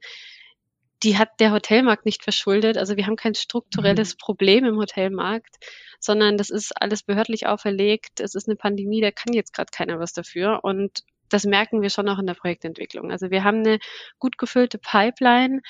die 1.06 1.18
hat 1.18 1.40
der 1.40 1.52
Hotelmarkt 1.52 2.06
nicht 2.06 2.24
verschuldet. 2.24 2.78
Also 2.78 2.98
wir 2.98 3.06
haben 3.06 3.16
kein 3.16 3.36
strukturelles 3.36 4.16
mhm. 4.16 4.18
Problem 4.18 4.66
im 4.66 4.78
Hotelmarkt, 4.78 5.56
sondern 6.00 6.38
das 6.38 6.50
ist 6.50 6.74
alles 6.82 7.04
behördlich 7.04 7.46
auferlegt. 7.46 8.20
Es 8.20 8.34
ist 8.34 8.48
eine 8.50 8.56
Pandemie, 8.56 9.02
da 9.02 9.12
kann 9.12 9.34
jetzt 9.34 9.54
gerade 9.54 9.70
keiner 9.72 10.00
was 10.00 10.14
dafür. 10.14 10.62
Und 10.64 11.04
das 11.30 11.46
merken 11.46 11.84
wir 11.84 11.92
schon 11.92 12.10
auch 12.10 12.18
in 12.18 12.26
der 12.26 12.34
Projektentwicklung. 12.34 13.12
Also 13.12 13.30
wir 13.30 13.44
haben 13.44 13.60
eine 13.60 13.78
gut 14.18 14.40
gefüllte 14.40 14.80
Pipeline 14.80 15.62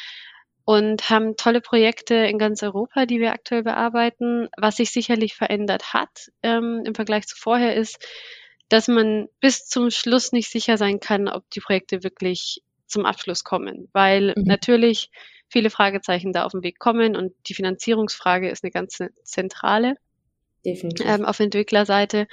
und 0.64 1.10
haben 1.10 1.36
tolle 1.36 1.60
Projekte 1.60 2.16
in 2.16 2.38
ganz 2.38 2.64
Europa, 2.64 3.06
die 3.06 3.20
wir 3.20 3.34
aktuell 3.34 3.64
bearbeiten. 3.64 4.48
Was 4.58 4.78
sich 4.78 4.92
sicherlich 4.92 5.36
verändert 5.36 5.94
hat 5.94 6.32
ähm, 6.44 6.84
im 6.86 6.96
Vergleich 6.96 7.28
zu 7.28 7.36
vorher 7.38 7.76
ist, 7.76 8.00
dass 8.70 8.88
man 8.88 9.28
bis 9.42 9.68
zum 9.68 9.92
Schluss 9.92 10.32
nicht 10.32 10.50
sicher 10.50 10.78
sein 10.78 11.00
kann, 11.02 11.28
ob 11.28 11.44
die 11.52 11.60
Projekte 11.60 12.04
wirklich 12.04 12.62
zum 12.88 13.06
Abschluss 13.06 13.44
kommen, 13.44 13.90
weil 13.94 14.34
mhm. 14.36 14.44
natürlich 14.44 15.10
viele 15.48 15.70
Fragezeichen 15.70 16.34
da 16.34 16.46
auf 16.46 16.52
den 16.52 16.64
Weg 16.64 16.80
kommen 16.80 17.16
und 17.16 17.34
die 17.48 17.54
Finanzierungsfrage 17.54 18.50
ist 18.50 18.64
eine 18.64 18.72
ganz 18.72 19.00
zentrale. 19.24 19.96
Ähm, 21.20 21.26
auf 21.26 21.40
Entwicklerseite 21.40 22.28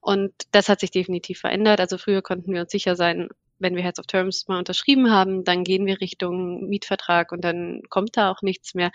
und 0.00 0.32
das 0.52 0.68
hat 0.68 0.80
sich 0.80 0.90
definitiv 0.90 1.40
verändert. 1.40 1.80
Also 1.80 1.96
früher 1.96 2.20
konnten 2.20 2.52
wir 2.52 2.60
uns 2.60 2.70
sicher 2.70 2.96
sein, 2.96 3.28
wenn 3.58 3.74
wir 3.74 3.82
Heads 3.82 3.98
of 3.98 4.06
Terms 4.06 4.46
mal 4.48 4.58
unterschrieben 4.58 5.10
haben, 5.10 5.44
dann 5.44 5.64
gehen 5.64 5.86
wir 5.86 6.00
Richtung 6.00 6.68
Mietvertrag 6.68 7.32
und 7.32 7.42
dann 7.42 7.82
kommt 7.88 8.16
da 8.16 8.30
auch 8.30 8.42
nichts 8.42 8.74
mehr. 8.74 8.90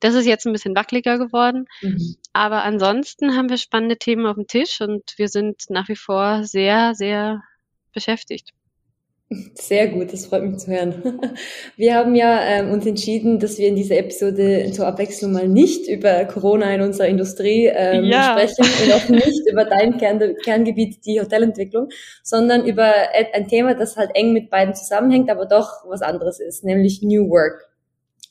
Das 0.00 0.14
ist 0.14 0.26
jetzt 0.26 0.46
ein 0.46 0.52
bisschen 0.52 0.74
wackeliger 0.74 1.18
geworden. 1.18 1.66
Mhm. 1.82 2.16
Aber 2.32 2.64
ansonsten 2.64 3.36
haben 3.36 3.48
wir 3.48 3.58
spannende 3.58 3.96
Themen 3.96 4.26
auf 4.26 4.34
dem 4.34 4.46
Tisch 4.46 4.80
und 4.80 5.14
wir 5.16 5.28
sind 5.28 5.64
nach 5.68 5.88
wie 5.88 5.96
vor 5.96 6.44
sehr, 6.44 6.94
sehr 6.94 7.42
beschäftigt. 7.92 8.52
Sehr 9.30 9.88
gut, 9.88 10.10
das 10.10 10.24
freut 10.24 10.42
mich 10.42 10.56
zu 10.56 10.70
hören. 10.70 11.20
Wir 11.76 11.96
haben 11.96 12.14
ja 12.14 12.40
ähm, 12.40 12.70
uns 12.70 12.86
entschieden, 12.86 13.38
dass 13.38 13.58
wir 13.58 13.68
in 13.68 13.76
dieser 13.76 13.98
Episode 13.98 14.70
zur 14.72 14.86
Abwechslung 14.86 15.32
mal 15.32 15.46
nicht 15.46 15.86
über 15.86 16.24
Corona 16.24 16.74
in 16.74 16.80
unserer 16.80 17.08
Industrie 17.08 17.66
ähm, 17.66 18.04
ja. 18.04 18.32
sprechen 18.32 18.64
und 18.84 18.92
auch 18.94 19.08
nicht 19.10 19.46
über 19.50 19.66
dein 19.66 19.98
Kern, 19.98 20.34
Kerngebiet, 20.42 21.04
die 21.04 21.20
Hotelentwicklung, 21.20 21.90
sondern 22.22 22.64
über 22.64 22.90
ein 23.34 23.48
Thema, 23.48 23.74
das 23.74 23.98
halt 23.98 24.12
eng 24.14 24.32
mit 24.32 24.48
beiden 24.48 24.74
zusammenhängt, 24.74 25.30
aber 25.30 25.44
doch 25.44 25.84
was 25.86 26.00
anderes 26.00 26.40
ist, 26.40 26.64
nämlich 26.64 27.02
New 27.02 27.28
Work. 27.28 27.67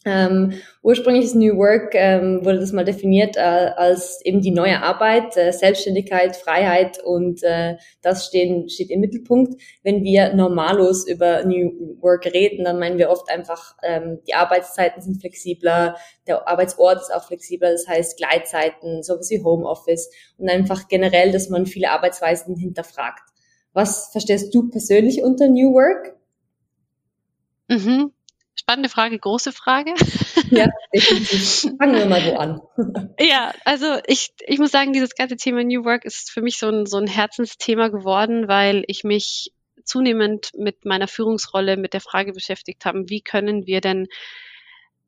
Ähm, 0.08 0.54
ursprünglich 0.84 1.26
ist 1.26 1.36
New 1.36 1.58
Work, 1.58 1.94
ähm, 1.94 2.46
wurde 2.46 2.62
das 2.62 2.72
mal 2.72 2.86
definiert 2.86 3.36
äh, 3.36 3.42
als 3.42 4.22
eben 4.24 4.40
die 4.40 4.52
neue 4.52 4.82
Arbeit, 4.82 5.36
äh, 5.36 5.52
Selbstständigkeit, 5.52 6.38
Freiheit 6.38 7.04
und 7.04 7.44
äh, 7.44 7.76
das 8.02 8.26
stehen, 8.26 8.70
steht 8.70 8.90
im 8.90 9.02
Mittelpunkt. 9.02 9.62
Wenn 9.84 10.06
wir 10.06 10.34
normalos 10.34 11.06
über 11.06 11.44
New 11.44 11.98
Work 12.00 12.26
reden, 12.28 12.64
dann 12.64 12.80
meinen 12.80 12.98
wir 12.98 13.10
oft 13.10 13.30
einfach, 13.30 13.76
ähm, 13.84 14.20
die 14.26 14.34
Arbeitszeiten 14.34 15.02
sind 15.02 15.20
flexibler, 15.20 15.98
der 16.26 16.48
Arbeitsort 16.48 17.02
ist 17.02 17.14
auch 17.14 17.28
flexibler, 17.28 17.72
das 17.72 17.86
heißt 17.86 18.18
Gleitzeiten, 18.18 19.04
sowas 19.04 19.30
wie 19.30 19.44
Homeoffice 19.44 20.10
und 20.38 20.50
einfach 20.50 20.88
generell, 20.88 21.34
dass 21.34 21.50
man 21.50 21.66
viele 21.66 21.92
Arbeitsweisen 21.92 22.56
hinterfragt. 22.56 23.24
Was 23.74 24.08
verstehst 24.14 24.56
du 24.56 24.70
persönlich 24.70 25.22
unter 25.22 25.50
New 25.50 25.74
Work? 25.74 26.16
Mhm. 27.68 28.14
Spannende 28.70 28.90
Frage, 28.90 29.18
große 29.18 29.54
Frage. 29.54 29.94
Ja, 30.50 30.68
definitiv. 30.94 31.74
Fangen 31.78 31.96
wir 31.96 32.06
mal 32.06 32.22
so 32.22 32.36
an. 32.36 32.62
Ja, 33.20 33.54
also 33.64 33.98
ich, 34.08 34.32
ich 34.46 34.60
muss 34.60 34.72
sagen, 34.72 34.92
dieses 34.92 35.16
ganze 35.16 35.38
Thema 35.38 35.64
New 35.64 35.86
Work 35.86 36.04
ist 36.04 36.32
für 36.32 36.42
mich 36.42 36.58
so 36.58 36.68
ein, 36.68 36.86
so 36.86 36.98
ein 36.98 37.08
Herzensthema 37.08 37.88
geworden, 37.88 38.48
weil 38.50 38.84
ich 38.88 39.04
mich 39.06 39.54
zunehmend 39.84 40.52
mit 40.54 40.84
meiner 40.84 41.08
Führungsrolle 41.08 41.78
mit 41.78 41.94
der 41.94 42.02
Frage 42.02 42.34
beschäftigt 42.34 42.84
habe, 42.84 43.10
wie 43.10 43.22
können 43.22 43.68
wir 43.68 43.80
denn 43.80 44.08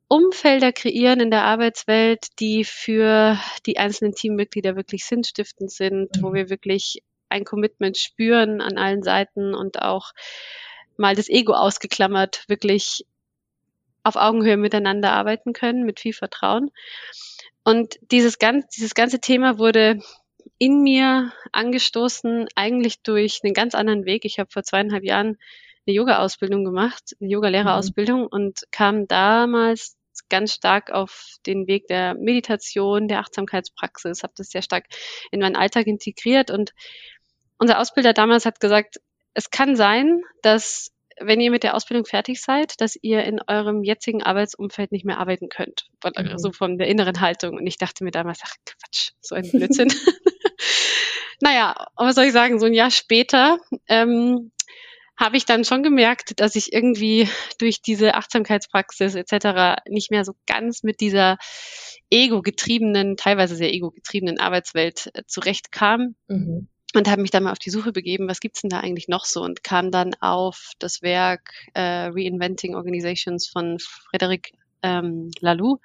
Umfelder 0.08 0.72
kreieren 0.72 1.20
in 1.20 1.30
der 1.30 1.44
Arbeitswelt, 1.44 2.28
die 2.38 2.64
für 2.64 3.38
die 3.66 3.78
einzelnen 3.78 4.14
Teammitglieder 4.14 4.74
wirklich 4.74 5.04
sinnstiftend 5.04 5.70
sind, 5.70 6.16
mhm. 6.16 6.22
wo 6.22 6.32
wir 6.32 6.48
wirklich 6.48 7.02
ein 7.28 7.44
Commitment 7.44 7.98
spüren 7.98 8.62
an 8.62 8.78
allen 8.78 9.02
Seiten 9.02 9.54
und 9.54 9.82
auch 9.82 10.12
mal 10.96 11.14
das 11.14 11.28
Ego 11.28 11.52
ausgeklammert, 11.54 12.44
wirklich 12.48 13.06
auf 14.02 14.16
Augenhöhe 14.16 14.56
miteinander 14.56 15.12
arbeiten 15.12 15.52
können, 15.52 15.84
mit 15.84 16.00
viel 16.00 16.12
Vertrauen. 16.12 16.70
Und 17.64 17.98
dieses, 18.10 18.38
ganz, 18.38 18.68
dieses 18.68 18.94
ganze 18.94 19.20
Thema 19.20 19.58
wurde 19.58 20.00
in 20.58 20.82
mir 20.82 21.32
angestoßen, 21.52 22.48
eigentlich 22.54 23.02
durch 23.02 23.40
einen 23.42 23.54
ganz 23.54 23.74
anderen 23.74 24.04
Weg. 24.04 24.24
Ich 24.24 24.38
habe 24.38 24.50
vor 24.50 24.62
zweieinhalb 24.62 25.04
Jahren 25.04 25.38
eine 25.86 25.96
Yoga-Ausbildung 25.96 26.64
gemacht, 26.64 27.14
eine 27.20 27.30
Yoga-Lehrerausbildung 27.30 28.22
mhm. 28.22 28.28
und 28.30 28.60
kam 28.70 29.06
damals 29.06 29.96
ganz 30.28 30.52
stark 30.52 30.90
auf 30.90 31.36
den 31.46 31.66
Weg 31.66 31.86
der 31.88 32.14
Meditation, 32.14 33.08
der 33.08 33.20
Achtsamkeitspraxis, 33.20 34.22
habe 34.22 34.34
das 34.36 34.50
sehr 34.50 34.62
stark 34.62 34.86
in 35.30 35.40
meinen 35.40 35.56
Alltag 35.56 35.86
integriert 35.86 36.50
und 36.50 36.72
unser 37.58 37.78
Ausbilder 37.78 38.12
damals 38.12 38.46
hat 38.46 38.60
gesagt, 38.60 39.00
es 39.34 39.50
kann 39.50 39.76
sein, 39.76 40.22
dass 40.42 40.92
wenn 41.20 41.40
ihr 41.40 41.50
mit 41.50 41.62
der 41.62 41.74
Ausbildung 41.74 42.06
fertig 42.06 42.40
seid, 42.40 42.80
dass 42.80 42.96
ihr 43.00 43.24
in 43.24 43.40
eurem 43.46 43.82
jetzigen 43.82 44.22
Arbeitsumfeld 44.22 44.92
nicht 44.92 45.04
mehr 45.04 45.18
arbeiten 45.18 45.48
könnt. 45.48 45.86
Von, 46.00 46.12
mhm. 46.16 46.28
Also 46.28 46.52
von 46.52 46.78
der 46.78 46.88
inneren 46.88 47.20
Haltung. 47.20 47.56
Und 47.56 47.66
ich 47.66 47.78
dachte 47.78 48.04
mir 48.04 48.10
damals, 48.10 48.40
ach 48.44 48.54
Quatsch, 48.64 49.12
so 49.20 49.34
ein 49.34 49.50
Blödsinn. 49.50 49.92
naja, 51.40 51.74
was 51.96 52.14
soll 52.14 52.24
ich 52.24 52.32
sagen, 52.32 52.58
so 52.58 52.66
ein 52.66 52.74
Jahr 52.74 52.90
später 52.90 53.58
ähm, 53.88 54.50
habe 55.16 55.36
ich 55.36 55.44
dann 55.44 55.64
schon 55.64 55.82
gemerkt, 55.82 56.40
dass 56.40 56.56
ich 56.56 56.72
irgendwie 56.72 57.28
durch 57.58 57.82
diese 57.82 58.14
Achtsamkeitspraxis 58.14 59.14
etc. 59.14 59.82
nicht 59.88 60.10
mehr 60.10 60.24
so 60.24 60.32
ganz 60.46 60.82
mit 60.82 61.00
dieser 61.00 61.36
ego-getriebenen, 62.08 63.16
teilweise 63.16 63.54
sehr 63.54 63.72
ego-getriebenen 63.72 64.40
Arbeitswelt 64.40 65.10
äh, 65.14 65.22
zurechtkam. 65.26 66.16
Mhm 66.28 66.68
und 66.94 67.08
habe 67.08 67.22
mich 67.22 67.30
dann 67.30 67.44
mal 67.44 67.52
auf 67.52 67.58
die 67.58 67.70
Suche 67.70 67.92
begeben, 67.92 68.28
was 68.28 68.40
gibt's 68.40 68.62
denn 68.62 68.70
da 68.70 68.80
eigentlich 68.80 69.08
noch 69.08 69.24
so 69.24 69.42
und 69.42 69.62
kam 69.62 69.90
dann 69.90 70.14
auf 70.20 70.72
das 70.78 71.02
Werk 71.02 71.52
äh, 71.74 72.10
Reinventing 72.12 72.74
Organizations 72.74 73.48
von 73.48 73.78
Frederic 73.78 74.52
ähm, 74.82 75.30
Laloux. 75.40 75.80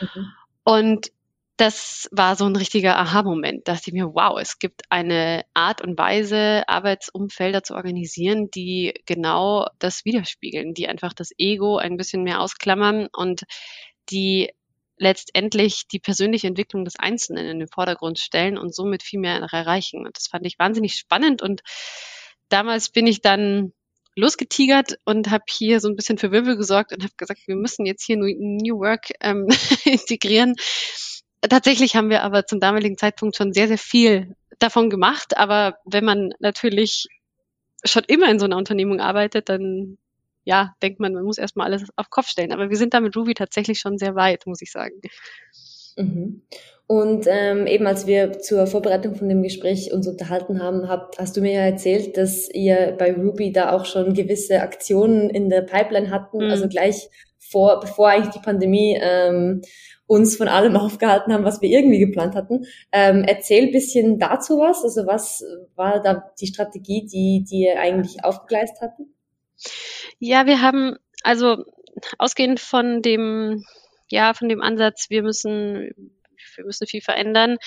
Mhm. 0.00 0.32
Und 0.64 1.10
das 1.56 2.08
war 2.12 2.36
so 2.36 2.44
ein 2.44 2.56
richtiger 2.56 2.98
Aha-Moment. 2.98 3.66
Da 3.66 3.72
dachte 3.72 3.90
ich 3.90 3.94
mir, 3.94 4.14
wow, 4.14 4.38
es 4.38 4.58
gibt 4.58 4.82
eine 4.90 5.44
Art 5.54 5.80
und 5.80 5.96
Weise, 5.96 6.64
Arbeitsumfelder 6.66 7.62
zu 7.62 7.74
organisieren, 7.74 8.50
die 8.50 8.92
genau 9.06 9.66
das 9.78 10.04
widerspiegeln, 10.04 10.74
die 10.74 10.86
einfach 10.86 11.14
das 11.14 11.30
Ego 11.38 11.78
ein 11.78 11.96
bisschen 11.96 12.24
mehr 12.24 12.40
ausklammern 12.40 13.08
und 13.10 13.44
die 14.10 14.50
letztendlich 14.98 15.86
die 15.90 15.98
persönliche 15.98 16.46
Entwicklung 16.46 16.84
des 16.84 16.98
Einzelnen 16.98 17.46
in 17.46 17.58
den 17.58 17.68
Vordergrund 17.68 18.18
stellen 18.18 18.58
und 18.58 18.74
somit 18.74 19.02
viel 19.02 19.20
mehr 19.20 19.36
erreichen. 19.36 20.06
Und 20.06 20.16
das 20.16 20.28
fand 20.28 20.46
ich 20.46 20.58
wahnsinnig 20.58 20.94
spannend. 20.94 21.42
Und 21.42 21.62
damals 22.48 22.90
bin 22.90 23.06
ich 23.06 23.20
dann 23.20 23.72
losgetigert 24.16 24.98
und 25.04 25.30
habe 25.30 25.44
hier 25.48 25.80
so 25.80 25.88
ein 25.88 25.96
bisschen 25.96 26.16
für 26.16 26.32
Wirbel 26.32 26.56
gesorgt 26.56 26.92
und 26.92 27.02
habe 27.02 27.12
gesagt, 27.16 27.40
wir 27.46 27.56
müssen 27.56 27.84
jetzt 27.84 28.04
hier 28.04 28.16
New 28.16 28.78
Work 28.78 29.10
ähm, 29.20 29.48
integrieren. 29.84 30.54
Tatsächlich 31.42 31.94
haben 31.94 32.08
wir 32.08 32.22
aber 32.22 32.46
zum 32.46 32.58
damaligen 32.58 32.96
Zeitpunkt 32.96 33.36
schon 33.36 33.52
sehr, 33.52 33.68
sehr 33.68 33.78
viel 33.78 34.34
davon 34.58 34.88
gemacht. 34.88 35.36
Aber 35.36 35.76
wenn 35.84 36.04
man 36.04 36.30
natürlich 36.38 37.06
schon 37.84 38.04
immer 38.06 38.30
in 38.30 38.38
so 38.38 38.46
einer 38.46 38.56
Unternehmung 38.56 39.00
arbeitet, 39.00 39.50
dann 39.50 39.98
ja, 40.46 40.74
denkt 40.80 41.00
man, 41.00 41.12
man 41.12 41.24
muss 41.24 41.38
erstmal 41.38 41.66
alles 41.66 41.88
auf 41.96 42.08
Kopf 42.08 42.28
stellen. 42.28 42.52
Aber 42.52 42.70
wir 42.70 42.76
sind 42.76 42.94
da 42.94 43.00
mit 43.00 43.16
Ruby 43.16 43.34
tatsächlich 43.34 43.80
schon 43.80 43.98
sehr 43.98 44.14
weit, 44.14 44.46
muss 44.46 44.62
ich 44.62 44.70
sagen. 44.70 44.94
Mhm. 45.96 46.42
Und 46.86 47.26
ähm, 47.28 47.66
eben 47.66 47.84
als 47.88 48.06
wir 48.06 48.38
zur 48.38 48.68
Vorbereitung 48.68 49.16
von 49.16 49.28
dem 49.28 49.42
Gespräch 49.42 49.92
uns 49.92 50.06
unterhalten 50.06 50.62
haben, 50.62 50.88
habt, 50.88 51.18
hast 51.18 51.36
du 51.36 51.40
mir 51.40 51.52
ja 51.52 51.62
erzählt, 51.62 52.16
dass 52.16 52.48
ihr 52.48 52.94
bei 52.96 53.12
Ruby 53.12 53.50
da 53.50 53.72
auch 53.72 53.86
schon 53.86 54.14
gewisse 54.14 54.60
Aktionen 54.60 55.28
in 55.28 55.50
der 55.50 55.62
Pipeline 55.62 56.10
hatten, 56.10 56.44
mhm. 56.44 56.50
also 56.50 56.68
gleich 56.68 57.08
vor, 57.40 57.80
bevor 57.80 58.10
eigentlich 58.10 58.34
die 58.34 58.44
Pandemie 58.44 58.96
ähm, 59.02 59.62
uns 60.06 60.36
von 60.36 60.46
allem 60.46 60.76
aufgehalten 60.76 61.32
haben, 61.32 61.44
was 61.44 61.60
wir 61.60 61.70
irgendwie 61.70 61.98
geplant 61.98 62.36
hatten. 62.36 62.66
Ähm, 62.92 63.24
erzähl 63.26 63.72
bisschen 63.72 64.20
dazu 64.20 64.60
was. 64.60 64.84
Also 64.84 65.06
was 65.06 65.42
war 65.74 66.00
da 66.00 66.30
die 66.40 66.46
Strategie, 66.46 67.04
die, 67.04 67.44
die 67.50 67.64
ihr 67.64 67.80
eigentlich 67.80 68.24
aufgegleist 68.24 68.80
hatten? 68.80 69.12
Ja, 70.18 70.46
wir 70.46 70.62
haben 70.62 70.96
also 71.22 71.64
ausgehend 72.18 72.60
von 72.60 73.02
dem, 73.02 73.64
ja, 74.08 74.34
von 74.34 74.48
dem 74.48 74.62
Ansatz, 74.62 75.10
wir 75.10 75.22
müssen, 75.22 75.90
wir 76.56 76.64
müssen 76.64 76.86
viel 76.86 77.02
verändern, 77.02 77.58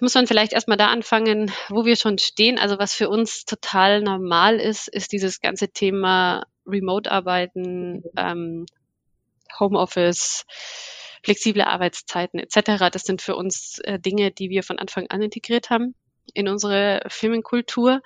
muss 0.00 0.14
man 0.14 0.26
vielleicht 0.26 0.52
erstmal 0.52 0.76
da 0.76 0.88
anfangen, 0.88 1.52
wo 1.68 1.84
wir 1.84 1.96
schon 1.96 2.18
stehen. 2.18 2.58
Also 2.58 2.78
was 2.78 2.94
für 2.94 3.08
uns 3.08 3.44
total 3.44 4.02
normal 4.02 4.58
ist, 4.58 4.88
ist 4.88 5.12
dieses 5.12 5.40
ganze 5.40 5.68
Thema 5.68 6.44
Remote-Arbeiten, 6.66 8.02
ähm, 8.16 8.66
Homeoffice, 9.58 10.44
flexible 11.22 11.62
Arbeitszeiten 11.62 12.40
etc. 12.40 12.90
Das 12.90 13.02
sind 13.02 13.22
für 13.22 13.36
uns 13.36 13.78
äh, 13.84 13.98
Dinge, 13.98 14.30
die 14.30 14.50
wir 14.50 14.62
von 14.62 14.78
Anfang 14.78 15.06
an 15.08 15.22
integriert 15.22 15.70
haben 15.70 15.94
in 16.32 16.48
unsere 16.48 17.02
Firmenkultur. 17.08 18.00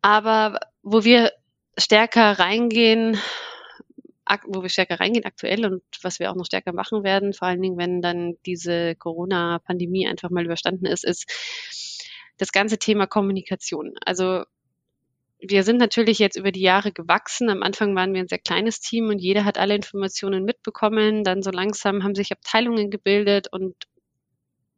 Aber 0.00 0.58
wo 0.82 1.04
wir 1.04 1.32
stärker 1.78 2.38
reingehen, 2.38 3.18
wo 4.46 4.62
wir 4.62 4.68
stärker 4.68 5.00
reingehen 5.00 5.24
aktuell 5.24 5.66
und 5.66 5.82
was 6.02 6.18
wir 6.18 6.30
auch 6.30 6.36
noch 6.36 6.46
stärker 6.46 6.72
machen 6.72 7.04
werden, 7.04 7.32
vor 7.32 7.48
allen 7.48 7.60
Dingen, 7.60 7.76
wenn 7.76 8.00
dann 8.02 8.36
diese 8.46 8.94
Corona-Pandemie 8.96 10.06
einfach 10.06 10.30
mal 10.30 10.44
überstanden 10.44 10.86
ist, 10.86 11.04
ist 11.04 11.30
das 12.38 12.52
ganze 12.52 12.78
Thema 12.78 13.06
Kommunikation. 13.06 13.94
Also 14.04 14.44
wir 15.44 15.64
sind 15.64 15.78
natürlich 15.78 16.18
jetzt 16.18 16.36
über 16.36 16.52
die 16.52 16.60
Jahre 16.60 16.92
gewachsen. 16.92 17.50
Am 17.50 17.62
Anfang 17.62 17.96
waren 17.96 18.14
wir 18.14 18.20
ein 18.20 18.28
sehr 18.28 18.38
kleines 18.38 18.80
Team 18.80 19.08
und 19.08 19.18
jeder 19.18 19.44
hat 19.44 19.58
alle 19.58 19.74
Informationen 19.74 20.44
mitbekommen. 20.44 21.24
Dann 21.24 21.42
so 21.42 21.50
langsam 21.50 22.04
haben 22.04 22.14
sich 22.14 22.30
Abteilungen 22.30 22.90
gebildet 22.90 23.48
und 23.50 23.74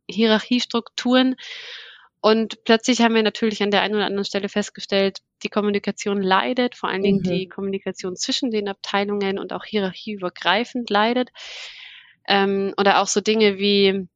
Hierarchiestrukturen. 0.08 1.36
Und 2.24 2.64
plötzlich 2.64 3.02
haben 3.02 3.14
wir 3.14 3.22
natürlich 3.22 3.62
an 3.62 3.70
der 3.70 3.82
einen 3.82 3.96
oder 3.96 4.06
anderen 4.06 4.24
Stelle 4.24 4.48
festgestellt, 4.48 5.18
die 5.42 5.50
Kommunikation 5.50 6.22
leidet, 6.22 6.74
vor 6.74 6.88
allen 6.88 7.02
Dingen 7.02 7.18
mhm. 7.18 7.24
die 7.24 7.48
Kommunikation 7.50 8.16
zwischen 8.16 8.50
den 8.50 8.66
Abteilungen 8.66 9.38
und 9.38 9.52
auch 9.52 9.66
hierarchieübergreifend 9.66 10.88
leidet. 10.88 11.28
Ähm, 12.26 12.72
oder 12.78 13.02
auch 13.02 13.08
so 13.08 13.20
Dinge 13.20 13.58
wie, 13.58 14.08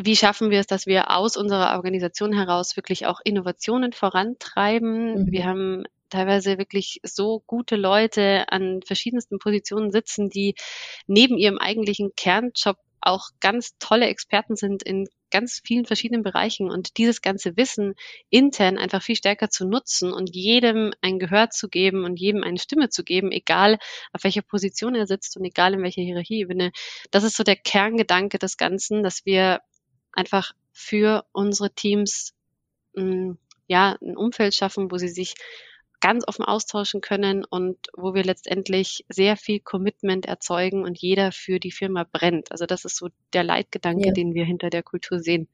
wie 0.00 0.16
schaffen 0.16 0.48
wir 0.48 0.58
es, 0.58 0.66
dass 0.66 0.86
wir 0.86 1.10
aus 1.10 1.36
unserer 1.36 1.76
Organisation 1.76 2.32
heraus 2.32 2.76
wirklich 2.76 3.04
auch 3.04 3.20
Innovationen 3.22 3.92
vorantreiben? 3.92 5.24
Mhm. 5.24 5.32
Wir 5.32 5.44
haben 5.44 5.84
teilweise 6.08 6.56
wirklich 6.56 7.00
so 7.02 7.42
gute 7.46 7.76
Leute 7.76 8.46
an 8.48 8.80
verschiedensten 8.86 9.38
Positionen 9.38 9.90
sitzen, 9.90 10.30
die 10.30 10.54
neben 11.06 11.36
ihrem 11.36 11.58
eigentlichen 11.58 12.12
Kernjob 12.16 12.78
auch 13.02 13.28
ganz 13.40 13.76
tolle 13.78 14.06
Experten 14.06 14.56
sind 14.56 14.82
in 14.82 15.08
ganz 15.30 15.60
vielen 15.64 15.84
verschiedenen 15.86 16.22
Bereichen 16.22 16.70
und 16.70 16.96
dieses 16.98 17.22
ganze 17.22 17.56
Wissen 17.56 17.94
intern 18.28 18.78
einfach 18.78 19.02
viel 19.02 19.16
stärker 19.16 19.50
zu 19.50 19.66
nutzen 19.66 20.12
und 20.12 20.34
jedem 20.34 20.92
ein 21.00 21.18
Gehör 21.18 21.50
zu 21.50 21.68
geben 21.68 22.04
und 22.04 22.18
jedem 22.18 22.42
eine 22.42 22.58
Stimme 22.58 22.88
zu 22.88 23.04
geben, 23.04 23.32
egal 23.32 23.78
auf 24.12 24.24
welcher 24.24 24.42
Position 24.42 24.94
er 24.94 25.06
sitzt 25.06 25.36
und 25.36 25.44
egal 25.44 25.74
in 25.74 25.82
welcher 25.82 26.02
Hierarchieebene. 26.02 26.72
Das 27.10 27.24
ist 27.24 27.36
so 27.36 27.42
der 27.42 27.56
Kerngedanke 27.56 28.38
des 28.38 28.56
Ganzen, 28.56 29.02
dass 29.02 29.24
wir 29.24 29.60
einfach 30.12 30.52
für 30.72 31.24
unsere 31.32 31.72
Teams 31.72 32.34
mm, 32.94 33.32
ja 33.68 33.96
ein 34.02 34.16
Umfeld 34.16 34.54
schaffen, 34.54 34.90
wo 34.90 34.98
sie 34.98 35.08
sich 35.08 35.34
ganz 36.00 36.24
offen 36.26 36.44
austauschen 36.44 37.00
können 37.00 37.44
und 37.44 37.76
wo 37.96 38.14
wir 38.14 38.24
letztendlich 38.24 39.04
sehr 39.08 39.36
viel 39.36 39.60
Commitment 39.60 40.26
erzeugen 40.26 40.84
und 40.84 40.98
jeder 40.98 41.32
für 41.32 41.60
die 41.60 41.70
Firma 41.70 42.06
brennt. 42.10 42.50
Also 42.52 42.66
das 42.66 42.84
ist 42.84 42.96
so 42.96 43.08
der 43.32 43.44
Leitgedanke, 43.44 44.08
ja. 44.08 44.12
den 44.12 44.34
wir 44.34 44.44
hinter 44.44 44.70
der 44.70 44.82
Kultur 44.82 45.20
sehen. 45.20 45.48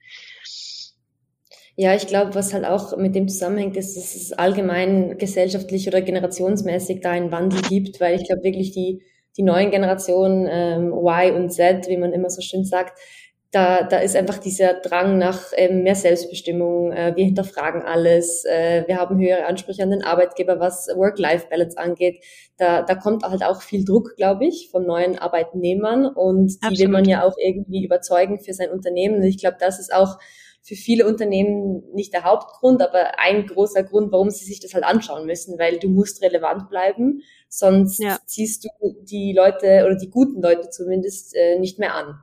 Ja, 1.78 1.94
ich 1.94 2.06
glaube, 2.06 2.34
was 2.34 2.54
halt 2.54 2.64
auch 2.64 2.96
mit 2.96 3.14
dem 3.14 3.28
zusammenhängt, 3.28 3.76
ist, 3.76 3.96
dass 3.96 4.14
es 4.14 4.32
allgemein 4.32 5.18
gesellschaftlich 5.18 5.86
oder 5.86 6.00
generationsmäßig 6.00 7.02
da 7.02 7.10
einen 7.10 7.30
Wandel 7.30 7.60
gibt, 7.62 8.00
weil 8.00 8.16
ich 8.18 8.26
glaube 8.26 8.44
wirklich 8.44 8.72
die, 8.72 9.02
die 9.36 9.42
neuen 9.42 9.70
Generationen 9.70 10.48
ähm, 10.50 10.92
Y 10.92 11.34
und 11.34 11.50
Z, 11.50 11.86
wie 11.88 11.98
man 11.98 12.14
immer 12.14 12.30
so 12.30 12.40
schön 12.40 12.64
sagt, 12.64 12.98
da, 13.56 13.84
da 13.84 14.00
ist 14.00 14.14
einfach 14.14 14.36
dieser 14.36 14.74
Drang 14.74 15.16
nach 15.16 15.50
ähm, 15.56 15.82
mehr 15.82 15.94
Selbstbestimmung. 15.94 16.92
Äh, 16.92 17.16
wir 17.16 17.24
hinterfragen 17.24 17.80
alles. 17.80 18.44
Äh, 18.44 18.84
wir 18.86 18.98
haben 18.98 19.18
höhere 19.18 19.46
Ansprüche 19.46 19.82
an 19.82 19.90
den 19.90 20.04
Arbeitgeber, 20.04 20.60
was 20.60 20.88
Work-Life-Balance 20.94 21.78
angeht. 21.78 22.22
Da, 22.58 22.82
da 22.82 22.94
kommt 22.94 23.22
halt 23.22 23.42
auch 23.42 23.62
viel 23.62 23.86
Druck, 23.86 24.14
glaube 24.16 24.44
ich, 24.44 24.68
von 24.70 24.86
neuen 24.86 25.18
Arbeitnehmern 25.18 26.04
und 26.04 26.48
die 26.48 26.58
Absolut. 26.60 26.80
will 26.80 26.88
man 26.88 27.04
ja 27.06 27.24
auch 27.24 27.34
irgendwie 27.38 27.82
überzeugen 27.82 28.40
für 28.40 28.52
sein 28.52 28.70
Unternehmen. 28.70 29.16
Und 29.16 29.22
ich 29.22 29.38
glaube, 29.38 29.56
das 29.58 29.80
ist 29.80 29.90
auch 29.90 30.18
für 30.60 30.74
viele 30.74 31.06
Unternehmen 31.06 31.82
nicht 31.94 32.12
der 32.12 32.24
Hauptgrund, 32.24 32.82
aber 32.82 33.18
ein 33.18 33.46
großer 33.46 33.84
Grund, 33.84 34.12
warum 34.12 34.28
sie 34.28 34.44
sich 34.44 34.60
das 34.60 34.74
halt 34.74 34.84
anschauen 34.84 35.24
müssen, 35.24 35.58
weil 35.58 35.78
du 35.78 35.88
musst 35.88 36.22
relevant 36.22 36.68
bleiben, 36.68 37.22
sonst 37.48 38.02
ja. 38.02 38.18
ziehst 38.26 38.64
du 38.64 38.68
die 39.00 39.32
Leute 39.34 39.84
oder 39.86 39.96
die 39.96 40.10
guten 40.10 40.42
Leute 40.42 40.68
zumindest 40.68 41.34
äh, 41.34 41.58
nicht 41.58 41.78
mehr 41.78 41.94
an. 41.94 42.20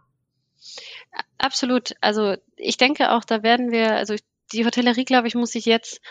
Absolut. 1.37 1.93
Also 2.01 2.35
ich 2.55 2.77
denke 2.77 3.11
auch, 3.11 3.23
da 3.25 3.43
werden 3.43 3.71
wir, 3.71 3.95
also 3.95 4.15
die 4.51 4.65
Hotellerie, 4.65 5.05
glaube 5.05 5.27
ich, 5.27 5.35
muss 5.35 5.51
sich 5.51 5.65
jetzt 5.65 6.01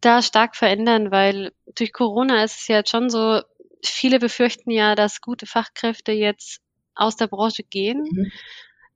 da 0.00 0.22
stark 0.22 0.56
verändern, 0.56 1.10
weil 1.10 1.52
durch 1.74 1.92
Corona 1.92 2.42
ist 2.42 2.60
es 2.60 2.68
ja 2.68 2.78
jetzt 2.78 2.90
schon 2.90 3.08
so, 3.08 3.42
viele 3.84 4.18
befürchten 4.18 4.70
ja, 4.70 4.94
dass 4.94 5.20
gute 5.20 5.46
Fachkräfte 5.46 6.12
jetzt 6.12 6.60
aus 6.94 7.16
der 7.16 7.26
Branche 7.26 7.62
gehen. 7.62 8.02
Mhm. 8.10 8.32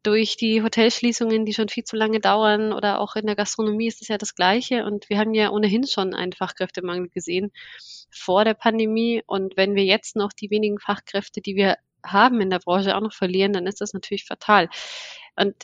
Durch 0.03 0.37
die 0.37 0.63
Hotelschließungen, 0.63 1.45
die 1.45 1.55
schon 1.55 1.69
viel 1.69 1.83
zu 1.83 1.97
lange 1.97 2.21
dauern 2.21 2.73
oder 2.73 3.01
auch 3.01 3.17
in 3.17 3.27
der 3.27 3.35
Gastronomie 3.35 3.89
ist 3.89 4.03
es 4.03 4.09
ja 4.09 4.19
das 4.19 4.37
Gleiche. 4.37 4.85
Und 4.85 5.09
wir 5.11 5.19
haben 5.19 5.35
ja 5.35 5.51
ohnehin 5.51 5.85
schon 5.87 6.15
einen 6.15 6.33
Fachkräftemangel 6.33 7.09
gesehen 7.09 7.51
vor 8.11 8.45
der 8.45 8.55
Pandemie. 8.55 9.25
Und 9.27 9.57
wenn 9.57 9.75
wir 9.75 9.85
jetzt 9.85 10.15
noch 10.15 10.33
die 10.33 10.51
wenigen 10.51 10.79
Fachkräfte, 10.79 11.41
die 11.41 11.57
wir 11.57 11.77
haben 12.07 12.41
in 12.41 12.51
der 12.51 12.59
Branche 12.59 12.97
auch 12.97 13.01
noch 13.01 13.13
verlieren, 13.13 13.53
dann 13.53 13.67
ist 13.67 13.81
das 13.81 13.93
natürlich 13.93 14.25
fatal. 14.25 14.69
Und 15.37 15.55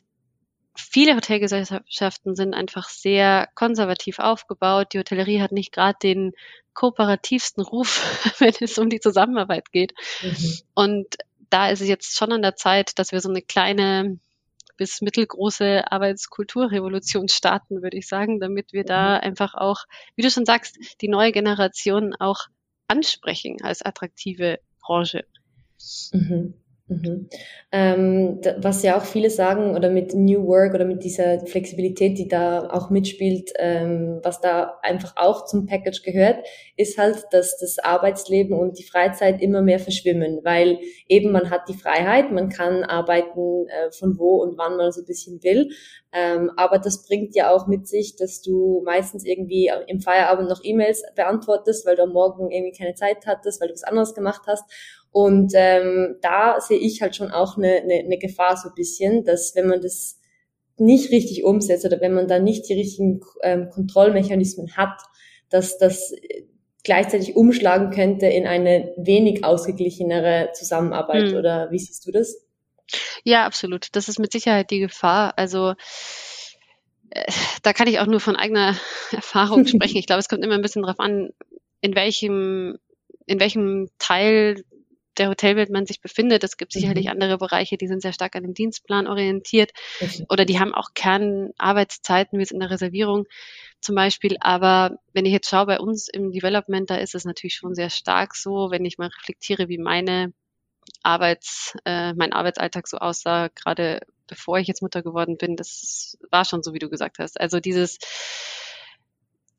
viele 0.76 1.16
Hotelgesellschaften 1.16 2.35
sind 2.35 2.55
einfach 2.55 2.88
sehr 2.88 3.48
konservativ 3.55 4.18
aufgebaut. 4.18 4.92
Die 4.92 4.98
Hotellerie 4.98 5.40
hat 5.40 5.52
nicht 5.52 5.72
gerade 5.72 5.98
den 6.02 6.33
kooperativsten 6.74 7.62
Ruf, 7.62 8.02
wenn 8.38 8.55
es 8.61 8.78
um 8.78 8.88
die 8.88 9.00
Zusammenarbeit 9.00 9.70
geht. 9.72 9.92
Mhm. 10.22 10.59
Und 10.74 11.16
da 11.50 11.68
ist 11.68 11.83
es 11.83 11.88
jetzt 11.88 12.16
schon 12.16 12.33
an 12.33 12.42
der 12.42 12.57
Zeit, 12.57 12.98
dass 12.98 13.12
wir 13.12 13.20
so 13.20 13.28
eine 13.28 13.42
kleine 13.42 14.18
bis 14.78 15.02
mittelgroße 15.02 15.92
Arbeitskulturrevolution 15.92 17.28
starten, 17.28 17.83
würde 17.83 17.98
ich 17.98 18.09
sagen, 18.09 18.40
damit 18.40 18.72
wir 18.72 18.85
da 18.85 19.16
mhm. 19.16 19.24
einfach 19.24 19.55
auch, 19.55 19.85
wie 20.16 20.22
du 20.22 20.31
schon 20.31 20.46
sagst, 20.46 20.78
die 21.00 21.09
neue 21.09 21.33
Generation 21.33 22.14
auch 22.18 22.46
ansprechen 22.88 23.59
als 23.62 23.83
attraktive 23.83 24.59
Branche. 24.81 25.24
Mhm. 26.12 26.54
Mhm. 26.88 27.28
Ähm, 27.70 28.40
was 28.58 28.82
ja 28.82 28.98
auch 28.98 29.04
viele 29.04 29.30
sagen, 29.30 29.74
oder 29.74 29.88
mit 29.88 30.14
New 30.14 30.46
Work 30.46 30.74
oder 30.74 30.84
mit 30.84 31.04
dieser 31.04 31.40
Flexibilität, 31.46 32.18
die 32.18 32.28
da 32.28 32.68
auch 32.70 32.90
mitspielt, 32.90 33.50
ähm, 33.58 34.20
was 34.22 34.40
da 34.40 34.78
einfach 34.82 35.14
auch 35.16 35.46
zum 35.46 35.66
Package 35.66 36.02
gehört, 36.02 36.44
ist 36.76 36.98
halt, 36.98 37.24
dass 37.30 37.56
das 37.58 37.78
Arbeitsleben 37.78 38.58
und 38.58 38.78
die 38.78 38.82
Freizeit 38.84 39.40
immer 39.40 39.62
mehr 39.62 39.78
verschwimmen, 39.78 40.40
weil 40.42 40.78
eben 41.08 41.32
man 41.32 41.50
hat 41.50 41.68
die 41.68 41.74
Freiheit, 41.74 42.30
man 42.30 42.48
kann 42.50 42.84
arbeiten 42.84 43.68
äh, 43.68 43.90
von 43.92 44.18
wo 44.18 44.42
und 44.42 44.58
wann 44.58 44.76
man 44.76 44.92
so 44.92 45.00
ein 45.02 45.06
bisschen 45.06 45.42
will, 45.42 45.70
ähm, 46.12 46.50
aber 46.56 46.78
das 46.78 47.06
bringt 47.06 47.34
ja 47.34 47.50
auch 47.50 47.66
mit 47.66 47.88
sich, 47.88 48.16
dass 48.16 48.42
du 48.42 48.82
meistens 48.84 49.24
irgendwie 49.24 49.70
im 49.86 50.00
Feierabend 50.00 50.48
noch 50.48 50.60
E-Mails 50.62 51.02
beantwortest, 51.16 51.86
weil 51.86 51.96
du 51.96 52.02
am 52.02 52.12
Morgen 52.12 52.50
irgendwie 52.50 52.76
keine 52.76 52.94
Zeit 52.94 53.24
hattest, 53.24 53.60
weil 53.62 53.68
du 53.68 53.74
was 53.74 53.84
anderes 53.84 54.14
gemacht 54.14 54.42
hast 54.46 54.64
und 55.12 55.53
ähm, 55.55 56.16
da 56.22 56.61
sehe 56.61 56.79
ich 56.79 57.03
halt 57.03 57.14
schon 57.14 57.31
auch 57.31 57.57
eine, 57.59 57.83
eine, 57.83 57.94
eine 57.94 58.18
Gefahr 58.18 58.57
so 58.57 58.70
ein 58.70 58.75
bisschen, 58.75 59.25
dass 59.25 59.55
wenn 59.55 59.68
man 59.68 59.81
das 59.81 60.18
nicht 60.79 61.12
richtig 61.12 61.44
umsetzt 61.44 61.85
oder 61.85 62.01
wenn 62.01 62.14
man 62.14 62.29
da 62.29 62.38
nicht 62.38 62.68
die 62.68 62.75
richtigen 62.75 63.20
ähm, 63.42 63.68
Kontrollmechanismen 63.70 64.77
hat, 64.77 65.01
dass 65.51 65.79
das 65.79 66.12
gleichzeitig 66.83 67.37
umschlagen 67.37 67.90
könnte 67.90 68.27
in 68.27 68.46
eine 68.46 68.92
wenig 68.96 69.44
ausgeglichenere 69.44 70.51
Zusammenarbeit. 70.55 71.31
Hm. 71.31 71.37
Oder 71.37 71.70
wie 71.70 71.79
siehst 71.79 72.07
du 72.07 72.11
das? 72.11 72.44
Ja, 73.22 73.44
absolut. 73.44 73.88
Das 73.92 74.09
ist 74.09 74.18
mit 74.18 74.33
Sicherheit 74.33 74.70
die 74.70 74.81
Gefahr. 74.81 75.35
Also 75.37 75.75
äh, 77.11 77.31
da 77.62 77.72
kann 77.72 77.87
ich 77.87 78.01
auch 78.01 78.07
nur 78.07 78.20
von 78.20 78.37
eigener 78.37 78.77
Erfahrung 79.12 79.66
sprechen. 79.66 79.98
Ich 79.98 80.07
glaube, 80.09 80.20
es 80.20 80.29
kommt 80.29 80.44
immer 80.44 80.55
ein 80.55 80.62
bisschen 80.62 80.83
darauf 80.83 80.98
an, 80.98 81.31
in 81.81 81.94
welchem, 81.94 82.79
in 83.27 83.40
welchem 83.40 83.88
Teil 83.98 84.64
der 85.18 85.29
Hotelwelt 85.29 85.70
man 85.70 85.87
sich 85.87 86.01
befindet. 86.01 86.44
Es 86.44 86.57
gibt 86.57 86.72
sicherlich 86.72 87.07
mhm. 87.07 87.12
andere 87.12 87.38
Bereiche, 87.38 87.77
die 87.77 87.88
sind 87.88 88.03
sehr 88.03 88.12
stark 88.12 88.37
an 88.37 88.42
dem 88.42 88.55
Dienstplan 88.55 89.07
orientiert 89.07 89.72
okay. 90.01 90.25
oder 90.29 90.44
die 90.44 90.59
haben 90.59 90.75
auch 90.75 90.90
Kernarbeitszeiten, 90.94 92.38
wie 92.38 92.42
es 92.42 92.51
in 92.51 92.61
der 92.61 92.70
Reservierung 92.70 93.27
zum 93.81 93.94
Beispiel. 93.94 94.37
Aber 94.40 94.98
wenn 95.12 95.27
ich 95.27 95.33
jetzt 95.33 95.48
schaue, 95.48 95.66
bei 95.66 95.81
uns 95.81 96.09
im 96.09 96.33
Development, 96.33 96.88
da 96.88 96.96
ist 96.96 97.14
es 97.14 97.25
natürlich 97.25 97.55
schon 97.55 97.75
sehr 97.75 97.90
stark 97.90 98.35
so, 98.35 98.70
wenn 98.70 98.85
ich 98.85 98.98
mal 98.98 99.09
reflektiere, 99.09 99.68
wie 99.68 99.79
meine 99.79 100.33
Arbeits, 101.03 101.75
äh, 101.85 102.12
mein 102.14 102.33
Arbeitsalltag 102.33 102.88
so 102.88 102.98
aussah, 102.98 103.48
gerade 103.48 104.01
bevor 104.27 104.59
ich 104.59 104.66
jetzt 104.66 104.83
Mutter 104.83 105.03
geworden 105.03 105.37
bin, 105.37 105.57
das 105.57 106.16
war 106.31 106.44
schon 106.44 106.62
so, 106.62 106.72
wie 106.72 106.79
du 106.79 106.88
gesagt 106.88 107.18
hast. 107.18 107.40
Also 107.40 107.61
dieses 107.61 107.98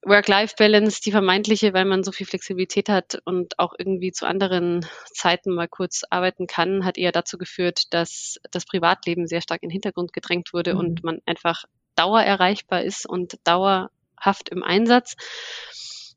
Work-Life-Balance, 0.06 1.02
die 1.02 1.12
vermeintliche, 1.12 1.74
weil 1.74 1.86
man 1.86 2.04
so 2.04 2.12
viel 2.12 2.28
Flexibilität 2.28 2.90
hat 2.90 3.22
und 3.26 3.58
auch 3.60 3.74
irgendwie 3.78 4.12
zu 4.12 4.28
anderen 4.28 4.86
Zeiten 5.14 5.54
mal 5.54 5.68
kurz 5.68 6.04
arbeiten 6.10 6.48
kann, 6.48 6.86
hat 6.86 6.98
eher 6.98 7.12
dazu 7.12 7.38
geführt, 7.38 7.94
dass 7.94 8.38
das 8.52 8.66
Privatleben 8.66 9.28
sehr 9.28 9.42
stark 9.42 9.64
in 9.64 9.70
den 9.70 9.74
Hintergrund 9.74 10.14
gedrängt 10.14 10.54
wurde 10.54 10.74
mhm. 10.74 10.80
und 10.80 11.04
man 11.04 11.20
einfach 11.26 11.66
dauererreichbar 11.96 12.84
ist 12.84 13.08
und 13.08 13.36
dauerhaft 13.44 14.50
im 14.50 14.64
Einsatz. 14.64 15.16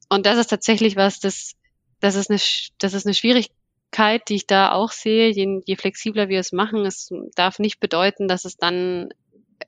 Und 0.09 0.27
das 0.27 0.39
ist 0.39 0.49
tatsächlich 0.49 0.97
was, 0.97 1.21
das, 1.21 1.53
das 2.01 2.15
ist 2.15 2.31
eine, 2.31 2.41
das 2.79 2.95
ist 2.95 3.07
eine 3.07 3.15
Schwierigkeit, 3.15 4.23
die 4.29 4.37
ich 4.37 4.47
da 4.47 4.73
auch 4.73 4.91
sehe. 4.91 5.31
Je, 5.31 5.61
je 5.65 5.77
flexibler 5.77 6.29
wir 6.29 6.41
es 6.41 6.53
machen, 6.53 6.85
es 6.87 7.11
darf 7.35 7.59
nicht 7.59 7.81
bedeuten, 7.81 8.29
dass 8.29 8.45
es 8.45 8.57
dann 8.57 9.11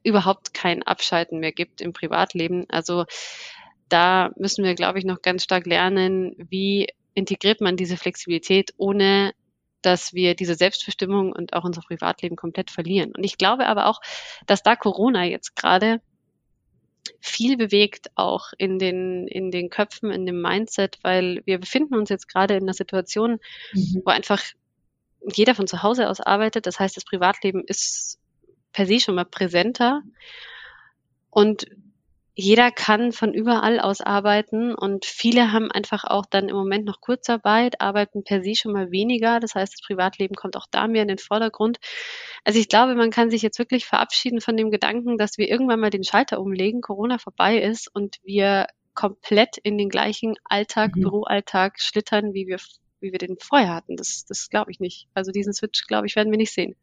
überhaupt 0.03 0.55
kein 0.55 0.83
Abschalten 0.83 1.41
mehr 1.41 1.53
gibt 1.53 1.81
im 1.81 1.93
Privatleben. 1.93 2.67
Also 2.69 3.05
da 3.89 4.31
müssen 4.37 4.65
wir, 4.65 4.75
glaube 4.75 4.99
ich, 4.99 5.05
noch 5.05 5.23
ganz 5.23 5.45
stark 5.45 5.67
lernen, 5.67 6.35
wie 6.37 6.89
integriert 7.15 7.61
man 7.61 7.77
diese 7.77 7.97
Flexibilität, 7.97 8.73
ohne 8.77 9.33
dass 9.83 10.13
wir 10.13 10.35
diese 10.35 10.55
Selbstbestimmung 10.55 11.33
und 11.33 11.53
auch 11.53 11.65
unser 11.65 11.83
Privatleben 11.83 12.37
komplett 12.37 12.71
verlieren. 12.71 13.13
Und 13.17 13.25
ich 13.25 13.39
glaube 13.39 13.67
aber 13.67 13.87
auch, 13.87 14.01
dass 14.47 14.63
da 14.63 14.77
Corona 14.77 15.25
jetzt 15.25 15.55
gerade 15.55 16.01
viel 17.21 17.57
bewegt, 17.57 18.11
auch 18.17 18.53
in 18.59 18.79
den, 18.79 19.27
in 19.29 19.51
den 19.51 19.71
Köpfen, 19.71 20.11
in 20.11 20.27
dem 20.27 20.41
Mindset, 20.41 20.99
weil 21.03 21.43
wir 21.45 21.59
befinden 21.59 21.95
uns 21.95 22.11
jetzt 22.11 22.29
gerade 22.29 22.55
in 22.55 22.65
einer 22.65 22.75
Situation, 22.75 23.39
mhm. 23.73 24.03
wo 24.05 24.11
einfach 24.11 24.43
jeder 25.33 25.55
von 25.55 25.67
zu 25.67 25.83
Hause 25.83 26.09
aus 26.09 26.21
arbeitet. 26.21 26.67
Das 26.67 26.79
heißt, 26.79 26.97
das 26.97 27.05
Privatleben 27.05 27.65
ist 27.65 28.19
per 28.73 28.87
se 28.87 29.01
schon 29.01 29.15
mal 29.15 29.25
präsenter. 29.25 30.03
Und 31.31 31.67
jeder 32.41 32.71
kann 32.71 33.11
von 33.11 33.35
überall 33.35 33.81
aus 33.81 34.01
arbeiten 34.01 34.73
und 34.73 35.05
viele 35.05 35.51
haben 35.51 35.73
einfach 35.73 36.05
auch 36.05 36.25
dann 36.25 36.49
im 36.49 36.55
Moment 36.55 36.85
noch 36.85 37.01
Kurzarbeit, 37.01 37.81
arbeiten 37.81 38.23
per 38.23 38.45
se 38.45 38.55
schon 38.55 38.73
mal 38.73 38.93
weniger. 38.93 39.41
Das 39.41 39.57
heißt, 39.57 39.73
das 39.73 39.85
Privatleben 39.85 40.37
kommt 40.37 40.57
auch 40.57 40.67
da 40.71 40.87
mehr 40.87 41.03
in 41.03 41.09
den 41.09 41.19
Vordergrund. 41.19 41.79
Also 42.45 42.61
ich 42.61 42.69
glaube, 42.69 42.95
man 42.95 43.11
kann 43.11 43.29
sich 43.29 43.43
jetzt 43.43 43.59
wirklich 43.59 43.87
verabschieden 43.87 44.41
von 44.41 44.57
dem 44.57 44.71
Gedanken, 44.71 45.19
dass 45.19 45.37
wir 45.37 45.49
irgendwann 45.49 45.81
mal 45.81 45.91
den 45.91 46.05
Schalter 46.05 46.41
umlegen, 46.41 46.81
Corona 46.81 47.19
vorbei 47.19 47.59
ist 47.61 47.93
und 47.93 48.19
wir 48.23 48.69
komplett 48.95 49.57
in 49.61 49.77
den 49.77 49.89
gleichen 49.89 50.37
Alltag, 50.45 50.95
mhm. 50.95 51.01
Büroalltag 51.01 51.81
schlittern, 51.81 52.35
wie 52.35 52.47
wir, 52.47 52.59
wie 53.01 53.11
wir 53.11 53.19
den 53.19 53.37
vorher 53.41 53.75
hatten. 53.75 53.97
Das, 53.97 54.27
das 54.29 54.49
glaube 54.49 54.71
ich 54.71 54.79
nicht. 54.79 55.09
Also 55.13 55.33
diesen 55.33 55.55
Switch, 55.55 55.89
glaube 55.89 56.07
ich, 56.07 56.15
werden 56.15 56.31
wir 56.31 56.39
nicht 56.39 56.55
sehen. 56.55 56.77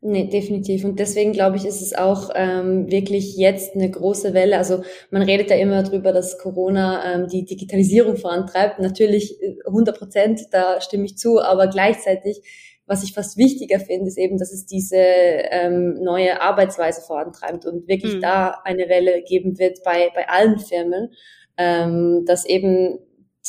Nee, 0.00 0.28
definitiv. 0.28 0.84
Und 0.84 1.00
deswegen 1.00 1.32
glaube 1.32 1.56
ich, 1.56 1.64
ist 1.64 1.82
es 1.82 1.92
auch 1.92 2.30
ähm, 2.36 2.88
wirklich 2.88 3.36
jetzt 3.36 3.74
eine 3.74 3.90
große 3.90 4.32
Welle. 4.32 4.56
Also 4.56 4.82
man 5.10 5.22
redet 5.22 5.50
ja 5.50 5.56
immer 5.56 5.82
darüber, 5.82 6.12
dass 6.12 6.38
Corona 6.38 7.14
ähm, 7.14 7.26
die 7.26 7.44
Digitalisierung 7.44 8.16
vorantreibt. 8.16 8.78
Natürlich 8.78 9.40
100 9.66 9.96
äh, 9.96 9.98
Prozent, 9.98 10.40
da 10.52 10.80
stimme 10.80 11.04
ich 11.04 11.18
zu. 11.18 11.40
Aber 11.40 11.66
gleichzeitig, 11.66 12.42
was 12.86 13.02
ich 13.02 13.12
fast 13.12 13.36
wichtiger 13.36 13.80
finde, 13.80 14.06
ist 14.06 14.18
eben, 14.18 14.38
dass 14.38 14.52
es 14.52 14.66
diese 14.66 14.96
ähm, 14.96 15.94
neue 16.00 16.40
Arbeitsweise 16.40 17.02
vorantreibt 17.02 17.66
und 17.66 17.88
wirklich 17.88 18.14
mhm. 18.14 18.20
da 18.20 18.54
eine 18.64 18.88
Welle 18.88 19.22
geben 19.22 19.58
wird 19.58 19.82
bei, 19.84 20.10
bei 20.14 20.28
allen 20.28 20.60
Firmen, 20.60 21.12
ähm, 21.56 22.22
dass 22.24 22.46
eben 22.46 23.00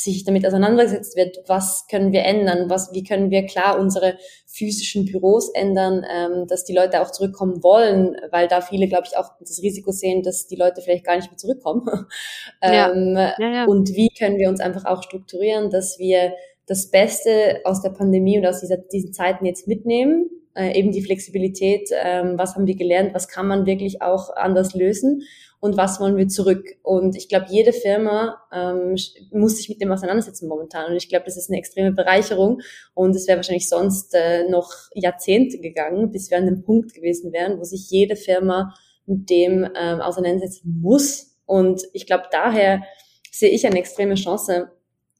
sich 0.04 0.24
damit 0.24 0.46
auseinandergesetzt 0.46 1.16
wird, 1.16 1.38
was 1.46 1.86
können 1.88 2.12
wir 2.12 2.24
ändern, 2.24 2.70
was, 2.70 2.92
wie 2.92 3.04
können 3.04 3.30
wir 3.30 3.46
klar 3.46 3.78
unsere 3.78 4.16
physischen 4.46 5.04
Büros 5.04 5.50
ändern, 5.54 6.04
ähm, 6.10 6.46
dass 6.46 6.64
die 6.64 6.74
Leute 6.74 7.00
auch 7.00 7.10
zurückkommen 7.10 7.62
wollen, 7.62 8.16
weil 8.30 8.48
da 8.48 8.60
viele, 8.60 8.88
glaube 8.88 9.04
ich, 9.06 9.16
auch 9.16 9.30
das 9.40 9.62
Risiko 9.62 9.92
sehen, 9.92 10.22
dass 10.22 10.46
die 10.46 10.56
Leute 10.56 10.82
vielleicht 10.82 11.04
gar 11.04 11.16
nicht 11.16 11.30
mehr 11.30 11.38
zurückkommen. 11.38 11.86
ähm, 12.62 13.16
ja. 13.16 13.34
Ja, 13.38 13.52
ja. 13.52 13.64
Und 13.66 13.90
wie 13.94 14.10
können 14.10 14.38
wir 14.38 14.48
uns 14.48 14.60
einfach 14.60 14.84
auch 14.84 15.02
strukturieren, 15.02 15.70
dass 15.70 15.98
wir 15.98 16.32
das 16.66 16.90
Beste 16.90 17.60
aus 17.64 17.82
der 17.82 17.90
Pandemie 17.90 18.38
und 18.38 18.46
aus 18.46 18.60
dieser, 18.60 18.76
diesen 18.76 19.12
Zeiten 19.12 19.44
jetzt 19.44 19.66
mitnehmen, 19.66 20.30
äh, 20.54 20.78
eben 20.78 20.92
die 20.92 21.02
Flexibilität, 21.02 21.90
ähm, 21.92 22.34
was 22.36 22.54
haben 22.54 22.66
wir 22.66 22.76
gelernt, 22.76 23.14
was 23.14 23.28
kann 23.28 23.46
man 23.46 23.66
wirklich 23.66 24.02
auch 24.02 24.34
anders 24.36 24.74
lösen 24.74 25.22
und 25.60 25.76
was 25.76 26.00
wollen 26.00 26.16
wir 26.16 26.26
zurück. 26.28 26.64
Und 26.82 27.16
ich 27.16 27.28
glaube, 27.28 27.46
jede 27.50 27.74
Firma 27.74 28.42
ähm, 28.52 28.96
muss 29.30 29.58
sich 29.58 29.68
mit 29.68 29.80
dem 29.80 29.92
auseinandersetzen 29.92 30.48
momentan. 30.48 30.90
Und 30.90 30.96
ich 30.96 31.08
glaube, 31.08 31.26
das 31.26 31.36
ist 31.36 31.50
eine 31.50 31.58
extreme 31.58 31.92
Bereicherung. 31.92 32.60
Und 32.94 33.14
es 33.14 33.28
wäre 33.28 33.36
wahrscheinlich 33.36 33.68
sonst 33.68 34.14
äh, 34.14 34.48
noch 34.48 34.72
Jahrzehnte 34.94 35.58
gegangen, 35.58 36.10
bis 36.10 36.30
wir 36.30 36.38
an 36.38 36.46
dem 36.46 36.62
Punkt 36.62 36.94
gewesen 36.94 37.32
wären, 37.32 37.58
wo 37.58 37.64
sich 37.64 37.90
jede 37.90 38.16
Firma 38.16 38.74
mit 39.04 39.28
dem 39.28 39.68
ähm, 39.78 40.00
auseinandersetzen 40.00 40.80
muss. 40.80 41.36
Und 41.44 41.82
ich 41.92 42.06
glaube, 42.06 42.24
daher 42.30 42.82
sehe 43.30 43.50
ich 43.50 43.66
eine 43.66 43.78
extreme 43.78 44.14
Chance 44.14 44.70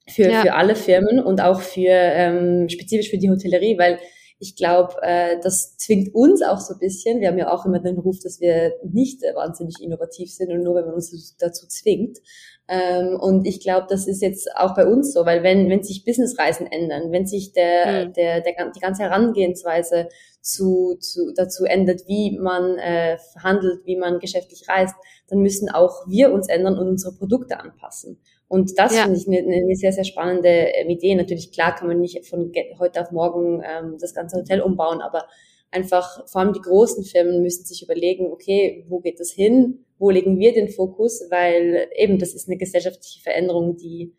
für, 0.09 0.31
ja. 0.31 0.41
für 0.41 0.55
alle 0.55 0.75
Firmen 0.75 1.21
und 1.21 1.43
auch 1.43 1.61
für 1.61 1.91
ähm, 1.91 2.69
spezifisch 2.71 3.11
für 3.11 3.19
die 3.19 3.31
Hotellerie, 3.31 3.77
weil 3.79 3.99
ich 4.43 4.57
glaube, 4.57 4.95
äh, 5.03 5.39
das 5.43 5.77
zwingt 5.77 6.15
uns 6.15 6.43
auch 6.43 6.61
so 6.61 6.73
ein 6.73 6.81
bisschen. 6.81 7.21
Wir 7.21 7.29
haben 7.29 7.39
ja 7.39 7.53
auch 7.53 7.67
immer 7.67 7.79
den 7.79 7.99
Ruf, 7.99 8.19
dass 8.23 8.41
wir 8.41 8.73
nicht 8.83 9.23
äh, 9.23 9.35
wahnsinnig 9.35 9.77
innovativ 9.83 10.33
sind 10.33 10.51
und 10.51 10.63
nur 10.63 10.75
wenn 10.77 10.87
man 10.87 10.95
uns 10.95 11.37
dazu 11.37 11.69
zwingt. 11.69 12.19
Ähm, 12.67 13.19
und 13.21 13.47
ich 13.47 13.61
glaube, 13.61 13.87
das 13.91 14.07
ist 14.07 14.23
jetzt 14.23 14.49
auch 14.57 14.75
bei 14.75 14.87
uns 14.87 15.13
so, 15.13 15.27
weil 15.27 15.43
wenn, 15.43 15.69
wenn 15.69 15.83
sich 15.83 16.07
Businessreisen 16.07 16.67
ändern, 16.67 17.13
wenn 17.13 17.27
sich 17.27 17.53
der, 17.53 18.07
mhm. 18.07 18.13
der, 18.15 18.41
der, 18.41 18.71
die 18.71 18.81
ganze 18.81 19.03
Herangehensweise 19.03 20.09
zu, 20.41 20.97
zu, 20.99 21.35
dazu 21.35 21.67
ändert, 21.67 22.03
wie 22.07 22.39
man 22.39 22.79
äh, 22.79 23.19
verhandelt, 23.33 23.85
wie 23.85 23.97
man 23.97 24.21
geschäftlich 24.21 24.67
reist, 24.69 24.95
dann 25.29 25.41
müssen 25.41 25.69
auch 25.69 26.07
wir 26.09 26.33
uns 26.33 26.49
ändern 26.49 26.79
und 26.79 26.89
unsere 26.89 27.15
Produkte 27.15 27.61
anpassen. 27.61 28.19
Und 28.51 28.77
das 28.81 28.97
ja. 28.97 29.05
finde 29.05 29.17
ich 29.17 29.29
eine, 29.29 29.39
eine 29.39 29.77
sehr, 29.77 29.93
sehr 29.93 30.03
spannende 30.03 30.49
ähm, 30.49 30.91
Idee. 30.91 31.15
Natürlich, 31.15 31.53
klar 31.53 31.73
kann 31.73 31.87
man 31.87 32.01
nicht 32.01 32.27
von 32.27 32.53
heute 32.81 33.01
auf 33.01 33.13
morgen 33.13 33.63
ähm, 33.65 33.97
das 34.01 34.13
ganze 34.13 34.39
Hotel 34.39 34.61
umbauen, 34.61 35.01
aber 35.01 35.29
einfach, 35.71 36.29
vor 36.29 36.41
allem 36.41 36.53
die 36.53 36.61
großen 36.61 37.05
Firmen 37.05 37.43
müssen 37.43 37.65
sich 37.65 37.81
überlegen, 37.81 38.27
okay, 38.27 38.85
wo 38.89 38.99
geht 38.99 39.21
das 39.21 39.31
hin? 39.31 39.85
Wo 40.01 40.11
legen 40.11 40.41
wir 40.41 40.53
den 40.53 40.69
Fokus? 40.69 41.23
Weil 41.31 41.91
eben, 41.95 42.19
das 42.19 42.35
ist 42.35 42.49
eine 42.49 42.59
gesellschaftliche 42.59 43.21
Veränderung, 43.21 43.77
die, 43.77 44.17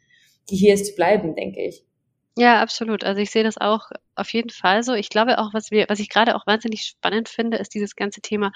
die 0.50 0.56
hier 0.56 0.76
ist 0.76 0.86
zu 0.86 0.96
bleiben, 0.96 1.36
denke 1.36 1.66
ich. 1.66 1.84
Ja, 2.38 2.62
absolut. 2.62 3.04
Also 3.04 3.20
ich 3.20 3.32
sehe 3.32 3.44
das 3.44 3.58
auch 3.58 3.90
auf 4.16 4.32
jeden 4.32 4.50
Fall 4.50 4.82
so. 4.84 4.94
Ich 4.94 5.10
glaube 5.10 5.40
auch, 5.40 5.54
was 5.54 5.72
wir, 5.72 5.88
was 5.90 6.00
ich 6.00 6.08
gerade 6.08 6.38
auch 6.38 6.48
wahnsinnig 6.48 6.84
spannend 6.84 7.28
finde, 7.28 7.58
ist 7.58 7.74
dieses 7.74 7.98
ganze 7.98 8.22
Thema 8.22 8.54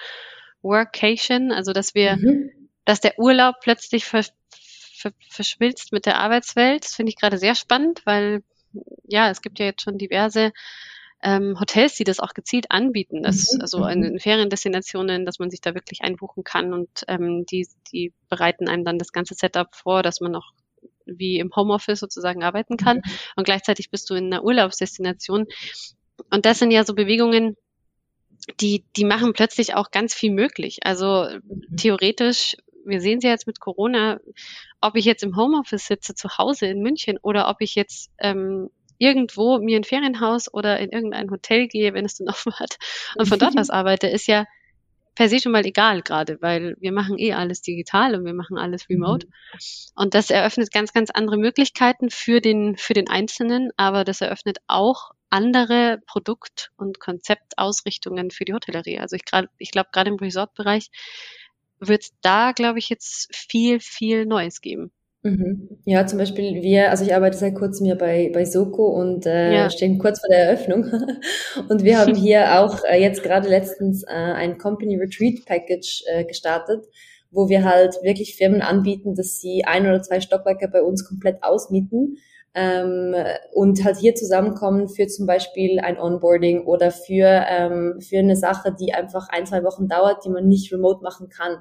Workation, 0.61 1.51
also 1.51 1.73
dass 1.73 1.95
wir, 1.95 2.15
mhm. 2.15 2.69
dass 2.85 3.01
der 3.01 3.19
Urlaub 3.19 3.55
plötzlich 3.61 4.05
ver 4.05 4.23
verschmilzt 5.29 5.91
mit 5.91 6.05
der 6.05 6.19
Arbeitswelt. 6.19 6.84
Das 6.84 6.93
finde 6.93 7.12
ich 7.12 7.17
gerade 7.17 7.38
sehr 7.38 7.55
spannend, 7.55 8.01
weil 8.05 8.43
ja, 9.08 9.29
es 9.29 9.41
gibt 9.41 9.60
ja 9.60 9.65
jetzt 9.65 9.81
schon 9.81 9.97
diverse 9.97 10.51
ähm, 11.23 11.60
Hotels, 11.60 11.95
die 11.95 12.03
das 12.03 12.19
auch 12.19 12.34
gezielt 12.34 12.71
anbieten, 12.71 13.23
dass, 13.23 13.53
mhm. 13.53 13.62
also 13.62 13.86
in, 13.86 14.03
in 14.03 14.19
Feriendestinationen, 14.19 15.25
dass 15.25 15.39
man 15.39 15.49
sich 15.49 15.62
da 15.62 15.73
wirklich 15.73 16.01
einbuchen 16.01 16.43
kann 16.43 16.73
und 16.73 16.89
ähm, 17.08 17.45
die, 17.45 17.67
die 17.91 18.13
bereiten 18.29 18.67
einem 18.67 18.84
dann 18.84 18.99
das 18.99 19.12
ganze 19.12 19.34
Setup 19.34 19.73
vor, 19.73 20.03
dass 20.03 20.21
man 20.21 20.36
auch 20.36 20.51
wie 21.05 21.39
im 21.39 21.55
Homeoffice 21.55 21.99
sozusagen 21.99 22.43
arbeiten 22.43 22.77
kann 22.77 22.97
mhm. 22.97 23.12
und 23.38 23.43
gleichzeitig 23.45 23.89
bist 23.89 24.10
du 24.10 24.15
in 24.15 24.25
einer 24.25 24.43
Urlaubsdestination. 24.43 25.47
Und 26.31 26.45
das 26.45 26.60
sind 26.60 26.71
ja 26.71 26.84
so 26.84 26.93
Bewegungen, 26.93 27.58
die, 28.60 28.84
die 28.95 29.05
machen 29.05 29.34
plötzlich 29.34 29.73
auch 29.73 29.91
ganz 29.91 30.13
viel 30.13 30.31
möglich. 30.31 30.79
Also 30.84 31.27
mhm. 31.43 31.77
theoretisch 31.77 32.55
wir 32.86 33.02
sehen 33.02 33.19
sie 33.19 33.28
jetzt 33.28 33.48
mit 33.48 33.60
Corona, 33.60 34.19
ob 34.82 34.95
ich 34.95 35.06
jetzt 35.06 35.24
im 35.24 35.36
Homeoffice 35.36 35.88
sitze, 35.88 36.15
zu 36.15 36.38
Hause 36.38 36.67
in 36.67 36.82
München 36.82 37.17
oder 37.21 37.50
ob 37.50 37.58
ich 37.60 37.76
jetzt 37.76 38.12
ähm, 38.19 38.69
irgendwo 38.98 39.60
mir 39.60 39.78
ein 39.78 39.84
Ferienhaus 39.84 40.54
oder 40.54 40.80
in 40.80 40.91
irgendein 40.91 41.32
Hotel 41.32 41.67
gehe, 41.67 41.93
wenn 41.93 42.06
es 42.06 42.15
dann 42.15 42.28
offen 42.30 42.54
hat 42.54 42.78
und 43.15 43.28
von 43.28 43.39
dort 43.39 43.58
aus 43.58 43.69
arbeite, 43.71 44.08
ist 44.08 44.28
ja 44.28 44.45
per 45.15 45.30
se 45.30 45.39
schon 45.39 45.54
mal 45.54 45.65
egal 45.65 46.02
gerade, 46.02 46.38
weil 46.41 46.76
wir 46.80 46.91
machen 46.91 47.17
eh 47.17 47.34
alles 47.34 47.62
digital 47.62 48.15
und 48.15 48.26
wir 48.26 48.34
machen 48.34 48.58
alles 48.58 48.88
mhm. 48.88 48.95
remote. 48.95 49.28
Mhm. 49.28 49.62
Und 49.95 50.13
das 50.13 50.30
eröffnet 50.30 50.71
ganz, 50.71 50.93
ganz 50.93 51.10
andere 51.10 51.38
Möglichkeiten 51.38 52.10
für 52.10 52.41
den, 52.41 52.76
für 52.78 52.93
den 52.93 53.10
Einzelnen, 53.10 53.71
aber 53.78 54.04
das 54.04 54.21
eröffnet 54.21 54.58
auch 54.67 55.12
andere 55.30 56.02
Produkt- 56.06 56.71
und 56.78 57.00
Konzeptausrichtungen 57.00 58.30
für 58.30 58.45
die 58.45 58.54
Hotellerie. 58.54 59.00
Also 59.00 59.15
ich, 59.15 59.26
grad, 59.26 59.48
ich 59.58 59.71
glaube, 59.71 59.89
gerade 59.91 60.12
im 60.12 60.17
Resort-Bereich 60.17 60.89
wird 61.79 62.03
es 62.03 62.11
da, 62.21 62.51
glaube 62.51 62.79
ich, 62.79 62.89
jetzt 62.89 63.33
viel, 63.35 63.79
viel 63.79 64.25
Neues 64.25 64.61
geben. 64.61 64.91
Mhm. 65.25 65.69
Ja, 65.85 66.05
zum 66.05 66.19
Beispiel 66.19 66.61
wir, 66.61 66.91
also 66.91 67.03
ich 67.03 67.15
arbeite 67.15 67.35
seit 67.35 67.55
kurzem 67.55 67.88
hier 67.88 67.95
bei, 67.95 68.29
bei 68.31 68.45
Soko 68.45 68.89
und 68.89 69.25
äh, 69.25 69.55
ja. 69.55 69.69
stehen 69.71 69.97
kurz 69.97 70.19
vor 70.19 70.29
der 70.29 70.45
Eröffnung. 70.45 70.83
und 71.69 71.83
wir 71.83 71.97
haben 71.97 72.13
hier 72.13 72.59
auch 72.59 72.83
äh, 72.85 73.01
jetzt 73.01 73.23
gerade 73.23 73.49
letztens 73.49 74.03
äh, 74.03 74.11
ein 74.11 74.59
Company 74.59 74.97
Retreat 74.97 75.43
Package 75.45 76.03
äh, 76.07 76.25
gestartet, 76.25 76.85
wo 77.31 77.49
wir 77.49 77.63
halt 77.63 77.95
wirklich 78.03 78.35
Firmen 78.35 78.61
anbieten, 78.61 79.15
dass 79.15 79.39
sie 79.39 79.65
ein 79.65 79.88
oder 79.88 80.03
zwei 80.03 80.21
Stockwerke 80.21 80.67
bei 80.67 80.83
uns 80.83 81.07
komplett 81.07 81.41
ausmieten 81.41 82.17
ähm, 82.55 83.13
und 83.53 83.83
halt 83.83 83.97
hier 83.97 84.15
zusammenkommen 84.15 84.87
für 84.87 85.07
zum 85.07 85.27
Beispiel 85.27 85.79
ein 85.79 85.99
Onboarding 85.99 86.65
oder 86.65 86.89
für, 86.89 87.45
ähm, 87.49 87.99
für 87.99 88.19
eine 88.19 88.37
Sache, 88.37 88.73
die 88.79 88.93
einfach 88.93 89.27
ein, 89.29 89.45
zwei 89.45 89.63
Wochen 89.63 89.89
dauert, 89.89 90.23
die 90.23 90.29
man 90.29 90.47
nicht 90.47 90.71
remote 90.71 91.03
machen 91.03 91.27
kann. 91.29 91.57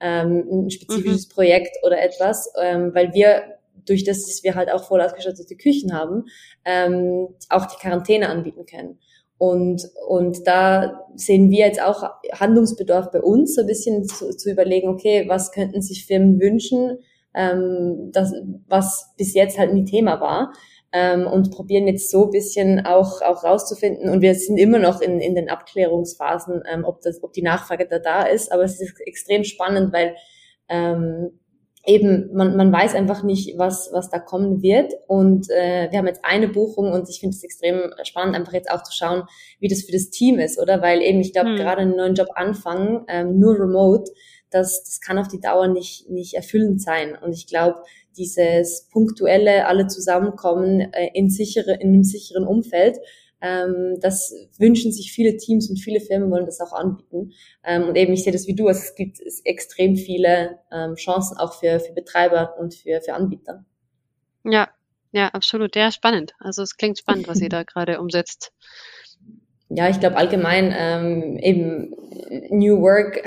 Ähm, 0.00 0.46
ein 0.50 0.70
spezifisches 0.70 1.28
mhm. 1.28 1.32
Projekt 1.34 1.76
oder 1.84 2.02
etwas, 2.02 2.50
ähm, 2.58 2.94
weil 2.94 3.12
wir 3.12 3.42
durch 3.84 4.02
das, 4.04 4.26
dass 4.26 4.42
wir 4.42 4.54
halt 4.54 4.72
auch 4.72 4.84
voll 4.84 5.02
ausgestattete 5.02 5.56
Küchen 5.56 5.92
haben, 5.92 6.24
ähm, 6.64 7.28
auch 7.50 7.66
die 7.66 7.76
Quarantäne 7.76 8.30
anbieten 8.30 8.64
können. 8.64 8.98
Und, 9.36 9.88
und 10.06 10.46
da 10.46 11.06
sehen 11.16 11.50
wir 11.50 11.66
jetzt 11.66 11.82
auch 11.82 12.02
Handlungsbedarf 12.32 13.10
bei 13.10 13.20
uns, 13.20 13.54
so 13.54 13.62
ein 13.62 13.66
bisschen 13.66 14.04
zu, 14.04 14.34
zu 14.34 14.50
überlegen, 14.50 14.88
okay, 14.88 15.24
was 15.28 15.52
könnten 15.52 15.82
sich 15.82 16.06
Firmen 16.06 16.40
wünschen, 16.40 16.98
ähm, 17.34 18.10
das, 18.12 18.32
was 18.66 19.14
bis 19.16 19.34
jetzt 19.34 19.58
halt 19.58 19.72
nie 19.72 19.84
Thema 19.84 20.20
war. 20.20 20.52
Ähm, 20.92 21.28
und 21.28 21.52
probieren 21.52 21.86
jetzt 21.86 22.10
so 22.10 22.24
ein 22.24 22.30
bisschen 22.30 22.84
auch, 22.84 23.22
auch 23.22 23.44
rauszufinden. 23.44 24.10
Und 24.10 24.22
wir 24.22 24.34
sind 24.34 24.56
immer 24.56 24.80
noch 24.80 25.00
in, 25.00 25.20
in 25.20 25.36
den 25.36 25.48
Abklärungsphasen, 25.48 26.64
ähm, 26.68 26.84
ob, 26.84 27.00
das, 27.02 27.22
ob 27.22 27.32
die 27.32 27.42
Nachfrage 27.42 27.86
da 27.88 28.00
da 28.00 28.22
ist. 28.22 28.50
Aber 28.50 28.64
es 28.64 28.80
ist 28.80 29.00
extrem 29.06 29.44
spannend, 29.44 29.92
weil 29.92 30.16
ähm, 30.68 31.38
eben, 31.86 32.30
man, 32.34 32.56
man 32.56 32.72
weiß 32.72 32.94
einfach 32.94 33.22
nicht, 33.22 33.58
was, 33.58 33.90
was 33.92 34.10
da 34.10 34.18
kommen 34.18 34.62
wird. 34.62 34.92
Und 35.06 35.48
äh, 35.50 35.88
wir 35.90 35.98
haben 35.98 36.06
jetzt 36.06 36.24
eine 36.24 36.48
Buchung 36.48 36.92
und 36.92 37.08
ich 37.08 37.20
finde 37.20 37.36
es 37.36 37.44
extrem 37.44 37.92
spannend, 38.02 38.36
einfach 38.36 38.52
jetzt 38.52 38.70
auch 38.70 38.82
zu 38.82 38.92
schauen, 38.92 39.22
wie 39.60 39.68
das 39.68 39.82
für 39.82 39.92
das 39.92 40.10
Team 40.10 40.38
ist, 40.38 40.60
oder? 40.60 40.82
Weil 40.82 41.02
eben, 41.02 41.20
ich 41.20 41.32
glaube, 41.32 41.50
hm. 41.50 41.56
gerade 41.56 41.82
einen 41.82 41.96
neuen 41.96 42.14
Job 42.14 42.28
anfangen, 42.34 43.04
ähm, 43.08 43.38
nur 43.38 43.58
remote, 43.58 44.10
das, 44.50 44.84
das 44.84 45.00
kann 45.00 45.18
auf 45.18 45.28
die 45.28 45.40
Dauer 45.40 45.68
nicht, 45.68 46.08
nicht 46.10 46.34
erfüllend 46.34 46.82
sein. 46.82 47.16
Und 47.16 47.32
ich 47.32 47.46
glaube, 47.46 47.82
dieses 48.16 48.88
punktuelle, 48.90 49.66
alle 49.66 49.86
zusammenkommen 49.86 50.80
äh, 50.92 51.10
in, 51.14 51.30
sichere, 51.30 51.74
in 51.74 51.88
einem 51.88 52.04
sicheren 52.04 52.46
Umfeld, 52.46 52.98
ähm, 53.40 53.96
das 54.00 54.34
wünschen 54.58 54.92
sich 54.92 55.12
viele 55.12 55.36
Teams 55.36 55.70
und 55.70 55.78
viele 55.78 56.00
Firmen 56.00 56.30
wollen 56.30 56.46
das 56.46 56.60
auch 56.60 56.72
anbieten. 56.72 57.32
Ähm, 57.64 57.88
und 57.88 57.96
eben, 57.96 58.12
ich 58.12 58.24
sehe 58.24 58.32
das 58.32 58.46
wie 58.46 58.54
du, 58.54 58.66
also 58.66 58.80
es 58.80 58.94
gibt 58.94 59.18
extrem 59.44 59.96
viele 59.96 60.58
ähm, 60.70 60.94
Chancen 60.94 61.38
auch 61.38 61.58
für, 61.58 61.80
für 61.80 61.92
Betreiber 61.92 62.56
und 62.58 62.74
für, 62.74 63.00
für 63.00 63.14
Anbieter. 63.14 63.64
Ja, 64.44 64.68
ja, 65.12 65.28
absolut. 65.28 65.74
Ja, 65.74 65.90
spannend. 65.90 66.32
Also 66.38 66.62
es 66.62 66.76
klingt 66.76 66.98
spannend, 66.98 67.28
was 67.28 67.40
ihr 67.40 67.48
da 67.48 67.62
gerade 67.64 68.00
umsetzt. 68.00 68.52
Ja, 69.72 69.88
ich 69.88 70.00
glaube 70.00 70.16
allgemein 70.16 70.74
ähm, 70.76 71.38
eben 71.38 71.94
New 72.50 72.80
Work 72.80 73.22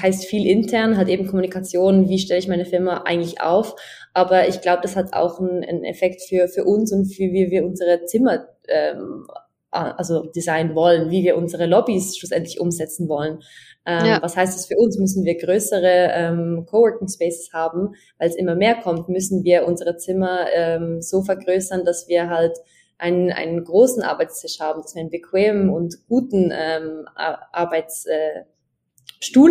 heißt 0.00 0.26
viel 0.26 0.46
intern, 0.46 0.96
hat 0.96 1.08
eben 1.08 1.26
Kommunikation, 1.26 2.08
wie 2.08 2.20
stelle 2.20 2.38
ich 2.38 2.46
meine 2.46 2.64
Firma 2.64 3.02
eigentlich 3.04 3.40
auf. 3.40 3.74
Aber 4.14 4.48
ich 4.48 4.60
glaube, 4.60 4.80
das 4.82 4.94
hat 4.94 5.12
auch 5.12 5.40
einen, 5.40 5.64
einen 5.64 5.84
Effekt 5.84 6.22
für, 6.22 6.46
für 6.48 6.64
uns 6.64 6.92
und 6.92 7.06
für 7.06 7.24
wie 7.24 7.50
wir 7.50 7.64
unsere 7.64 8.04
Zimmer 8.04 8.46
ähm, 8.68 9.26
also 9.70 10.22
designen 10.34 10.74
wollen, 10.74 11.10
wie 11.10 11.24
wir 11.24 11.36
unsere 11.36 11.66
Lobbys 11.66 12.16
schlussendlich 12.16 12.60
umsetzen 12.60 13.08
wollen. 13.08 13.40
Ähm, 13.84 14.06
ja. 14.06 14.22
Was 14.22 14.36
heißt 14.36 14.56
das 14.56 14.66
für 14.66 14.76
uns? 14.76 14.98
Müssen 14.98 15.24
wir 15.24 15.36
größere 15.36 16.10
ähm, 16.12 16.66
Coworking 16.68 17.08
Spaces 17.08 17.50
haben, 17.52 17.94
weil 18.18 18.28
es 18.28 18.36
immer 18.36 18.54
mehr 18.54 18.76
kommt, 18.76 19.08
müssen 19.08 19.44
wir 19.44 19.66
unsere 19.66 19.96
Zimmer 19.96 20.46
ähm, 20.54 21.02
so 21.02 21.22
vergrößern, 21.22 21.84
dass 21.84 22.08
wir 22.08 22.30
halt 22.30 22.56
einen, 22.98 23.32
einen 23.32 23.64
großen 23.64 24.02
Arbeitstisch 24.02 24.60
haben, 24.60 24.82
dass 24.82 24.94
wir 24.94 25.00
einen 25.00 25.10
bequemen 25.10 25.70
und 25.70 26.06
guten 26.08 26.52
ähm, 26.52 27.08
Arbeitsstuhl 27.14 28.04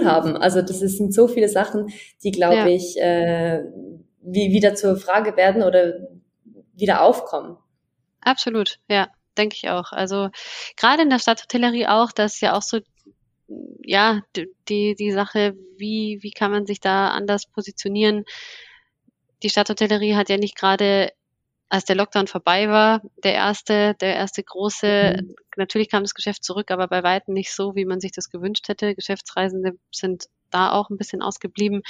äh, 0.02 0.06
haben. 0.06 0.38
Also 0.38 0.62
das 0.62 0.80
sind 0.80 1.14
so 1.14 1.28
viele 1.28 1.50
Sachen, 1.50 1.90
die, 2.24 2.32
glaube 2.32 2.56
ja. 2.56 2.68
ich, 2.68 3.00
äh, 3.00 3.64
wie, 4.22 4.52
wieder 4.52 4.76
zur 4.76 4.98
Frage 4.98 5.36
werden 5.38 5.64
oder 5.64 5.94
wieder 6.74 7.02
aufkommen. 7.02 7.58
Absolut, 8.22 8.80
ja 8.90 9.08
denke 9.38 9.56
ich 9.56 9.70
auch. 9.70 9.92
Also 9.92 10.30
gerade 10.76 11.04
in 11.04 11.10
der 11.10 11.20
Stadthotellerie 11.20 11.88
auch, 11.88 12.12
das 12.12 12.36
ist 12.36 12.42
ja 12.42 12.54
auch 12.54 12.62
so, 12.62 12.80
ja, 13.84 14.22
die, 14.68 14.96
die 14.96 15.12
Sache, 15.12 15.56
wie, 15.78 16.20
wie 16.22 16.32
kann 16.32 16.52
man 16.52 16.66
sich 16.66 16.80
da 16.80 17.10
anders 17.10 17.46
positionieren? 17.46 18.26
Die 19.44 19.50
Stadthotellerie 19.50 20.16
hat 20.16 20.30
ja 20.30 20.38
nicht 20.38 20.58
gerade 20.58 21.12
als 21.69 21.86
der 21.86 21.95
Lockdown 21.95 22.27
vorbei 22.27 22.69
war, 22.69 23.01
der 23.23 23.34
erste, 23.34 23.95
der 23.99 24.15
erste 24.15 24.43
große, 24.43 25.17
mhm. 25.17 25.36
natürlich 25.58 25.89
kam 25.89 26.03
das 26.03 26.13
Geschäft 26.13 26.43
zurück, 26.43 26.71
aber 26.71 26.88
bei 26.88 27.03
weitem 27.03 27.34
nicht 27.34 27.53
so, 27.53 27.75
wie 27.75 27.86
man 27.86 27.99
sich 27.99 28.12
das 28.12 28.30
gewünscht 28.30 28.67
hätte. 28.69 28.95
Geschäftsreisende 28.95 29.77
sind 29.91 30.27
da 30.49 30.71
auch 30.71 30.89
ein 30.89 30.97
bisschen 30.97 31.21
ausgeblieben. 31.21 31.82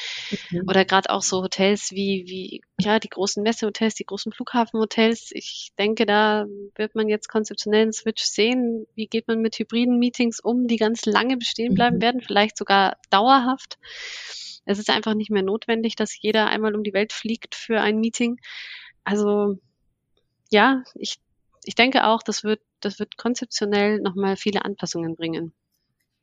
Mhm. 0.50 0.64
Oder 0.68 0.86
gerade 0.86 1.10
auch 1.10 1.22
so 1.22 1.44
Hotels 1.44 1.92
wie, 1.92 2.24
wie, 2.28 2.62
ja, 2.80 3.00
die 3.00 3.10
großen 3.10 3.44
Messehotels, 3.44 3.96
die 3.96 4.06
großen 4.06 4.32
Flughafenhotels. 4.32 5.30
Ich 5.32 5.70
denke, 5.78 6.06
da 6.06 6.46
wird 6.76 6.96
man 6.96 7.08
jetzt 7.08 7.30
konzeptionell 7.30 7.84
einen 7.84 7.94
Switch 7.94 8.24
sehen. 8.24 8.88
Wie 8.96 9.08
geht 9.08 9.28
man 9.28 9.42
mit 9.42 9.60
hybriden 9.60 10.00
Meetings 10.00 10.40
um, 10.40 10.68
die 10.68 10.78
ganz 10.78 11.06
lange 11.06 11.38
bestehen 11.38 11.76
bleiben 11.76 11.98
mhm. 11.98 12.02
werden, 12.02 12.22
vielleicht 12.22 12.58
sogar 12.58 12.98
dauerhaft. 13.10 13.78
Es 14.66 14.80
ist 14.80 14.90
einfach 14.90 15.14
nicht 15.14 15.30
mehr 15.30 15.44
notwendig, 15.44 15.96
dass 15.96 16.20
jeder 16.20 16.48
einmal 16.48 16.76
um 16.76 16.84
die 16.84 16.94
Welt 16.94 17.14
fliegt 17.14 17.56
für 17.56 17.80
ein 17.80 18.00
Meeting. 18.00 18.38
Also, 19.04 19.60
ja, 20.52 20.84
ich, 20.96 21.18
ich 21.66 21.76
denke 21.76 22.06
auch, 22.08 22.24
das 22.24 22.44
wird, 22.44 22.62
das 22.80 23.00
wird 23.00 23.18
konzeptionell 23.18 24.00
nochmal 24.00 24.38
viele 24.38 24.64
Anpassungen 24.66 25.16
bringen. 25.16 25.54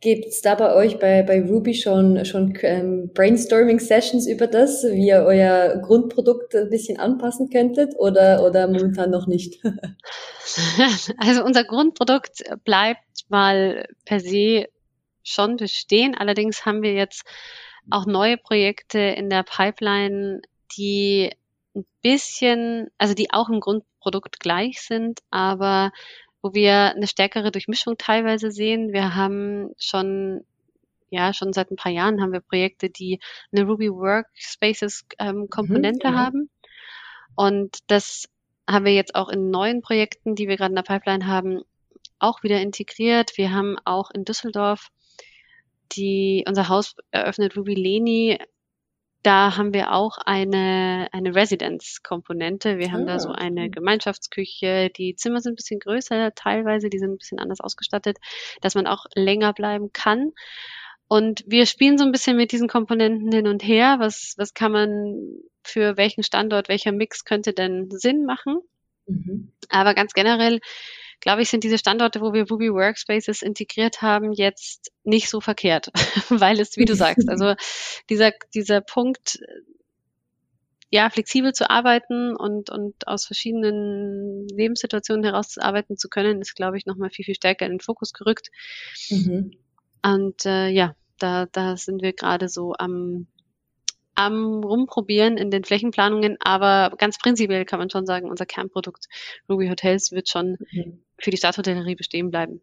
Gibt 0.01 0.27
es 0.27 0.43
da 0.43 0.55
bei 0.55 0.75
euch 0.75 0.99
bei, 0.99 1.23
bei 1.23 1.41
Ruby 1.41 1.73
schon, 1.73 2.27
schon 2.27 2.59
ähm, 2.61 3.11
Brainstorming-Sessions 3.15 4.27
über 4.27 4.47
das, 4.47 4.85
wie 4.85 5.07
ihr 5.09 5.25
euer 5.27 5.79
Grundprodukt 5.79 6.55
ein 6.55 6.69
bisschen 6.69 6.99
anpassen 6.99 7.49
könntet 7.49 7.95
oder, 7.97 8.45
oder 8.45 8.67
momentan 8.67 9.11
noch 9.11 9.27
nicht? 9.27 9.65
also 11.17 11.43
unser 11.43 11.65
Grundprodukt 11.65 12.43
bleibt 12.65 13.01
mal 13.31 13.87
per 14.05 14.21
se 14.21 14.67
schon 15.23 15.57
bestehen. 15.57 16.15
Allerdings 16.15 16.67
haben 16.67 16.83
wir 16.83 16.93
jetzt 16.93 17.25
auch 17.91 18.05
neue 18.05 18.37
Projekte 18.37 18.99
in 18.99 19.31
der 19.31 19.43
Pipeline, 19.43 20.43
die 20.77 21.31
ein 21.75 21.87
bisschen, 22.03 22.89
also 22.99 23.15
die 23.15 23.33
auch 23.33 23.49
im 23.49 23.61
Grundprodukt 24.05 24.41
gleich 24.41 24.83
sind, 24.83 25.21
aber 25.31 25.91
wo 26.43 26.53
wir 26.53 26.95
eine 26.95 27.07
stärkere 27.07 27.51
Durchmischung 27.51 27.97
teilweise 27.97 28.51
sehen. 28.51 28.93
Wir 28.93 29.15
haben 29.15 29.71
schon 29.79 30.45
ja, 31.11 31.33
schon 31.33 31.53
seit 31.53 31.71
ein 31.71 31.77
paar 31.77 31.93
Jahren 31.93 32.21
haben 32.21 32.33
wir 32.33 32.41
Projekte, 32.41 32.91
die 32.91 33.21
eine 33.53 33.65
Ruby 33.67 33.89
Workspaces 33.89 35.05
ähm, 35.21 35.49
Komponente 35.49 36.11
mhm, 36.11 36.15
haben. 36.17 36.51
Und 37.37 37.79
das 37.87 38.25
haben 38.69 38.85
wir 38.85 38.95
jetzt 38.95 39.15
auch 39.15 39.29
in 39.29 39.51
neuen 39.51 39.81
Projekten, 39.81 40.35
die 40.35 40.49
wir 40.49 40.57
gerade 40.57 40.73
in 40.73 40.77
der 40.77 40.83
Pipeline 40.83 41.27
haben, 41.27 41.63
auch 42.19 42.43
wieder 42.43 42.61
integriert. 42.61 43.37
Wir 43.37 43.53
haben 43.53 43.77
auch 43.85 44.11
in 44.11 44.25
Düsseldorf 44.25 44.89
die, 45.93 46.45
unser 46.49 46.69
Haus 46.69 46.97
eröffnet 47.13 47.57
Ruby 47.57 47.75
Leni 47.75 48.39
da 49.25 49.57
haben 49.57 49.73
wir 49.73 49.93
auch 49.93 50.19
eine, 50.19 51.09
eine 51.11 51.35
Residence-Komponente. 51.35 52.79
Wir 52.79 52.93
haben 52.93 53.05
ah, 53.05 53.15
da 53.15 53.19
so 53.19 53.31
eine 53.31 53.71
Gemeinschaftsküche. 53.71 54.91
Die 54.91 55.17
Zimmer 55.17 55.41
sind 55.41 55.55
ein 55.55 55.57
bisschen 55.57 55.81
größer 55.81 56.35
teilweise, 56.35 56.91
die 56.91 56.99
sind 56.99 57.13
ein 57.13 57.19
bisschen 57.19 57.39
anders 57.39 57.61
ausgestattet, 57.61 58.19
dass 58.61 58.75
man 58.75 58.87
auch 58.87 59.07
länger 59.15 59.55
bleiben 59.55 59.93
kann. 59.93 60.33
Und 61.09 61.43
wir 61.47 61.65
spielen 61.65 61.97
so 61.97 62.05
ein 62.05 62.13
bisschen 62.13 62.37
mit 62.37 62.53
diesen 62.53 62.69
Komponenten 62.69 63.33
hin 63.33 63.47
und 63.49 63.63
her. 63.63 63.97
Was, 63.99 64.35
was 64.37 64.53
kann 64.53 64.73
man 64.73 65.17
für 65.63 65.97
welchen 65.97 66.23
Standort, 66.23 66.69
welcher 66.69 66.93
Mix 66.93 67.25
könnte 67.25 67.55
denn 67.55 67.91
Sinn 67.91 68.27
machen? 68.27 68.59
Mhm. 69.07 69.53
Aber 69.71 69.95
ganz 69.95 70.13
generell 70.13 70.61
glaube 71.25 71.41
ich, 71.41 71.49
sind 71.49 71.65
diese 71.65 71.79
Standorte, 71.79 72.21
wo 72.21 72.35
wir 72.35 72.47
Ruby 72.47 72.71
Workspaces 72.71 73.41
integriert 73.41 74.03
haben, 74.03 74.33
jetzt 74.33 74.93
nicht 75.05 75.31
so 75.31 75.41
verkehrt, 75.41 75.89
weil 76.29 76.61
es, 76.61 76.77
wie 76.77 76.85
du 76.85 76.95
sagst, 76.95 77.31
also 77.31 77.55
dieser, 78.11 78.33
dieser 78.53 78.83
Punkt, 78.83 79.39
ja, 80.91 81.09
flexibel 81.09 81.55
zu 81.55 81.71
arbeiten 81.71 82.37
und, 82.37 82.69
und 82.69 83.09
aus 83.09 83.25
verschiedenen 83.25 84.47
Lebenssituationen 84.49 85.25
heraus 85.25 85.57
arbeiten 85.57 85.97
zu 85.97 86.11
können, 86.11 86.43
ist, 86.43 86.55
glaube 86.55 86.77
ich, 86.77 86.85
nochmal 86.85 87.09
viel, 87.09 87.25
viel 87.25 87.35
stärker 87.35 87.65
in 87.65 87.73
den 87.73 87.81
Fokus 87.81 88.13
gerückt. 88.13 88.51
Mhm. 89.09 89.53
Und 90.03 90.45
äh, 90.45 90.69
ja, 90.69 90.95
da, 91.19 91.47
da 91.47 91.79
sind 91.79 92.03
wir 92.03 92.13
gerade 92.13 92.51
so 92.51 92.75
am 92.79 93.27
am 94.17 94.63
Rumprobieren 94.63 95.39
in 95.39 95.51
den 95.51 95.65
Flächenplanungen, 95.65 96.37
aber 96.39 96.95
ganz 96.99 97.19
prinzipiell 97.19 97.65
kann 97.65 97.81
man 97.81 97.91
schon 97.91 98.07
sagen, 98.07 98.31
unser 98.31 98.47
Kernprodukt 98.47 99.09
Ruby 99.49 99.69
Hotels 99.69 100.13
wird 100.13 100.29
schon 100.29 100.57
mhm. 100.71 101.04
Für 101.19 101.31
die 101.31 101.37
Stadthotellerie 101.37 101.95
bestehen 101.95 102.31
bleiben. 102.31 102.61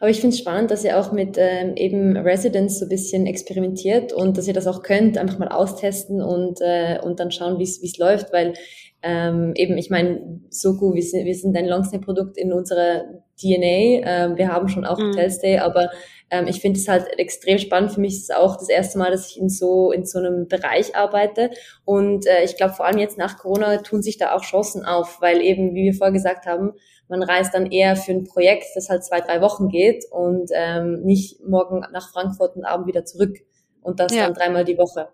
Aber 0.00 0.10
ich 0.10 0.20
finde 0.20 0.34
es 0.34 0.40
spannend, 0.40 0.70
dass 0.70 0.84
ihr 0.84 0.98
auch 0.98 1.12
mit 1.12 1.36
ähm, 1.38 1.76
eben 1.76 2.16
Residents 2.16 2.80
so 2.80 2.86
ein 2.86 2.88
bisschen 2.88 3.26
experimentiert 3.26 4.12
und 4.12 4.36
dass 4.36 4.48
ihr 4.48 4.54
das 4.54 4.66
auch 4.66 4.82
könnt, 4.82 5.16
einfach 5.18 5.38
mal 5.38 5.48
austesten 5.48 6.20
und, 6.20 6.60
äh, 6.60 6.98
und 7.00 7.20
dann 7.20 7.30
schauen, 7.30 7.58
wie 7.58 7.62
es 7.62 7.98
läuft, 7.98 8.32
weil 8.32 8.54
ähm, 9.02 9.52
eben, 9.54 9.78
ich 9.78 9.90
meine, 9.90 10.40
Soku, 10.50 10.94
wir 10.94 11.02
sind, 11.02 11.24
wir 11.24 11.34
sind 11.34 11.56
ein 11.56 11.66
Longstay-Produkt 11.66 12.36
in 12.36 12.52
unserer 12.52 13.04
DNA. 13.40 14.02
Ähm, 14.04 14.36
wir 14.36 14.48
haben 14.52 14.68
schon 14.68 14.84
auch 14.84 14.98
mhm. 14.98 15.10
Hotelstay, 15.10 15.58
aber 15.58 15.90
ähm, 16.30 16.46
ich 16.46 16.60
finde 16.60 16.78
es 16.78 16.88
halt 16.88 17.06
extrem 17.18 17.58
spannend. 17.58 17.92
Für 17.92 18.00
mich 18.00 18.14
ist 18.14 18.30
es 18.30 18.36
auch 18.36 18.56
das 18.56 18.68
erste 18.68 18.98
Mal, 18.98 19.10
dass 19.10 19.30
ich 19.30 19.38
in 19.38 19.48
so 19.48 19.92
in 19.92 20.04
so 20.04 20.18
einem 20.18 20.48
Bereich 20.48 20.94
arbeite. 20.94 21.50
Und 21.84 22.26
äh, 22.26 22.44
ich 22.44 22.56
glaube, 22.56 22.74
vor 22.74 22.86
allem 22.86 22.98
jetzt 22.98 23.18
nach 23.18 23.38
Corona 23.38 23.78
tun 23.78 24.02
sich 24.02 24.18
da 24.18 24.34
auch 24.34 24.42
Chancen 24.42 24.84
auf, 24.84 25.20
weil 25.20 25.40
eben, 25.40 25.74
wie 25.74 25.84
wir 25.84 25.94
vorher 25.94 26.12
gesagt 26.12 26.46
haben, 26.46 26.72
man 27.08 27.22
reist 27.22 27.54
dann 27.54 27.70
eher 27.70 27.96
für 27.96 28.12
ein 28.12 28.24
Projekt, 28.24 28.66
das 28.74 28.90
halt 28.90 29.04
zwei, 29.04 29.20
drei 29.20 29.40
Wochen 29.40 29.68
geht 29.68 30.04
und 30.10 30.50
ähm, 30.54 31.02
nicht 31.02 31.40
morgen 31.46 31.84
nach 31.92 32.12
Frankfurt 32.12 32.56
und 32.56 32.64
abend 32.64 32.86
wieder 32.86 33.04
zurück 33.04 33.38
und 33.80 33.98
das 33.98 34.14
ja. 34.14 34.24
dann 34.24 34.34
dreimal 34.34 34.64
die 34.64 34.76
Woche. 34.76 35.08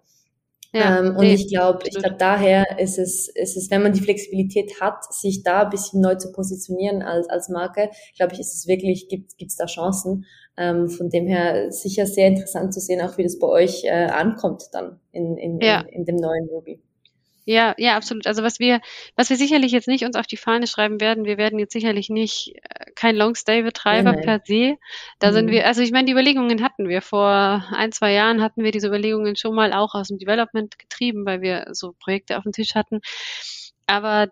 Ja, 0.74 0.98
ähm, 0.98 1.10
und 1.10 1.20
nee, 1.20 1.34
ich 1.34 1.48
glaube, 1.48 1.78
ich 1.84 1.94
glaube, 1.94 2.16
daher 2.18 2.80
ist 2.80 2.98
es, 2.98 3.28
ist 3.28 3.56
es, 3.56 3.70
wenn 3.70 3.84
man 3.84 3.92
die 3.92 4.00
Flexibilität 4.00 4.80
hat, 4.80 5.04
sich 5.14 5.44
da 5.44 5.62
ein 5.62 5.70
bisschen 5.70 6.00
neu 6.00 6.16
zu 6.16 6.32
positionieren 6.32 7.00
als, 7.00 7.28
als 7.28 7.48
Marke, 7.48 7.90
glaube 8.16 8.34
ich, 8.34 8.40
ist 8.40 8.54
es 8.54 8.66
wirklich, 8.66 9.08
gibt 9.08 9.40
es 9.40 9.54
da 9.54 9.66
Chancen. 9.66 10.26
Ähm, 10.56 10.88
von 10.88 11.10
dem 11.10 11.26
her 11.26 11.72
sicher 11.72 12.06
sehr 12.06 12.28
interessant 12.28 12.72
zu 12.72 12.80
sehen, 12.80 13.00
auch 13.00 13.18
wie 13.18 13.24
das 13.24 13.38
bei 13.38 13.48
euch 13.48 13.84
äh, 13.84 13.90
ankommt 13.90 14.62
dann 14.72 15.00
in, 15.10 15.36
in, 15.36 15.60
ja. 15.60 15.80
in, 15.80 15.88
in 15.88 16.04
dem 16.04 16.16
neuen 16.16 16.48
Ruby. 16.48 16.80
Ja, 17.46 17.74
ja, 17.76 17.96
absolut. 17.96 18.26
Also 18.26 18.42
was 18.42 18.58
wir, 18.58 18.80
was 19.16 19.28
wir 19.28 19.36
sicherlich 19.36 19.72
jetzt 19.72 19.86
nicht 19.88 20.04
uns 20.04 20.16
auf 20.16 20.26
die 20.26 20.38
Fahne 20.38 20.66
schreiben 20.66 20.98
werden, 21.00 21.24
wir 21.26 21.36
werden 21.36 21.58
jetzt 21.58 21.74
sicherlich 21.74 22.08
nicht, 22.08 22.54
äh, 22.62 22.86
kein 22.94 23.16
Long-Stay-Betreiber 23.16 24.14
per 24.14 24.40
se. 24.44 24.76
Da 25.18 25.32
sind 25.32 25.46
Mhm. 25.46 25.50
wir, 25.50 25.66
also 25.66 25.82
ich 25.82 25.92
meine, 25.92 26.06
die 26.06 26.12
Überlegungen 26.12 26.62
hatten 26.62 26.88
wir. 26.88 27.02
Vor 27.02 27.28
ein, 27.28 27.92
zwei 27.92 28.12
Jahren 28.12 28.40
hatten 28.40 28.62
wir 28.62 28.70
diese 28.70 28.88
Überlegungen 28.88 29.36
schon 29.36 29.54
mal 29.54 29.74
auch 29.74 29.94
aus 29.94 30.08
dem 30.08 30.18
Development 30.18 30.78
getrieben, 30.78 31.26
weil 31.26 31.42
wir 31.42 31.66
so 31.72 31.94
Projekte 31.98 32.38
auf 32.38 32.44
dem 32.44 32.52
Tisch 32.52 32.74
hatten. 32.74 33.00
Aber 33.86 34.28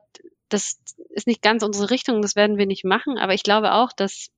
das 0.48 0.78
ist 1.10 1.26
nicht 1.26 1.42
ganz 1.42 1.62
unsere 1.62 1.90
Richtung, 1.90 2.22
das 2.22 2.34
werden 2.34 2.56
wir 2.56 2.66
nicht 2.66 2.84
machen. 2.84 3.18
Aber 3.18 3.34
ich 3.34 3.42
glaube 3.42 3.74
auch, 3.74 3.92
dass 3.92 4.28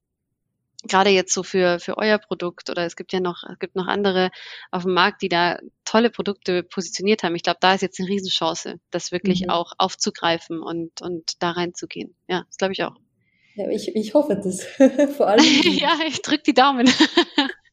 gerade 0.89 1.11
jetzt 1.11 1.33
so 1.33 1.43
für, 1.43 1.79
für 1.81 1.97
euer 1.99 2.19
Produkt 2.19 2.71
oder 2.71 2.85
es 2.85 2.97
gibt 2.97 3.13
ja 3.13 3.21
noch, 3.21 3.43
es 3.51 3.59
gibt 3.59 3.77
noch 3.77 3.87
andere 3.87 4.31
auf 4.71 4.83
dem 4.83 4.95
Markt, 4.95 5.23
die 5.23 5.29
da 5.29 5.59
tolle 5.85 6.11
Produkte 6.11 6.63
positioniert 6.63 7.23
haben. 7.23 7.35
Ich 7.35 7.43
glaube, 7.43 7.59
da 7.61 7.75
ist 7.75 7.83
jetzt 7.83 8.01
eine 8.01 8.09
Riesenchance, 8.09 8.81
das 8.91 9.13
wirklich 9.13 9.43
Mhm. 9.43 9.51
auch 9.51 9.73
aufzugreifen 9.79 10.61
und, 10.63 11.03
und 11.03 11.43
da 11.43 11.53
reinzugehen. 11.53 12.15
Ja, 12.29 12.45
das 12.47 12.57
glaube 12.57 12.73
ich 12.73 12.83
auch. 12.85 12.95
Ja, 13.57 13.69
ich, 13.69 13.95
ich 13.95 14.15
hoffe 14.15 14.41
das. 14.43 14.65
Vor 15.17 15.29
allem, 15.29 15.45
ja, 15.63 15.99
ich 16.07 16.23
drück 16.23 16.45
die 16.45 16.55
Daumen. 16.55 16.89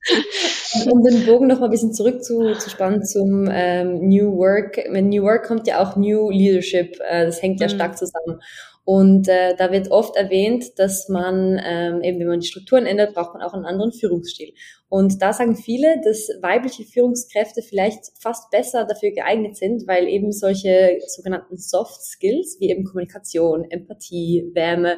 um 0.90 1.04
den 1.04 1.26
Bogen 1.26 1.48
noch 1.48 1.60
mal 1.60 1.66
ein 1.66 1.72
bisschen 1.72 1.94
zurückzuspannen 1.94 3.04
zum 3.06 3.48
ähm, 3.52 4.08
New 4.08 4.36
Work. 4.38 4.90
Mit 4.90 5.06
New 5.06 5.24
Work 5.24 5.46
kommt 5.46 5.68
ja 5.68 5.82
auch 5.82 5.96
New 5.96 6.30
Leadership. 6.30 7.00
Äh, 7.08 7.26
das 7.26 7.42
hängt 7.42 7.60
ja 7.60 7.68
Mhm. 7.68 7.72
stark 7.72 7.98
zusammen. 7.98 8.40
Und 8.84 9.28
äh, 9.28 9.56
da 9.56 9.72
wird 9.72 9.92
oft 9.92 10.16
erwähnt, 10.16 10.80
dass 10.80 11.08
man 11.08 11.62
ähm, 11.64 12.02
eben, 12.02 12.20
wenn 12.20 12.28
man 12.28 12.40
die 12.40 12.48
Strukturen 12.48 12.88
ändert, 12.88 13.14
braucht 13.14 13.34
man 13.36 13.44
auch 13.44 13.54
einen 13.54 13.66
anderen 13.66 13.92
Führungsstil. 13.92 14.54
Und 14.90 15.22
da 15.22 15.34
sagen 15.34 15.56
viele, 15.56 16.02
dass 16.04 16.30
weibliche 16.42 16.84
Führungskräfte 16.84 17.62
vielleicht 17.62 18.06
fast 18.20 18.50
besser 18.50 18.86
dafür 18.86 19.12
geeignet 19.12 19.56
sind, 19.56 19.88
weil 19.88 20.08
eben 20.08 20.32
solche 20.32 20.98
sogenannten 21.06 21.58
Soft 21.58 22.02
Skills 22.02 22.58
wie 22.60 22.72
eben 22.72 22.84
Kommunikation, 22.84 23.70
Empathie, 23.70 24.50
Wärme 24.56 24.98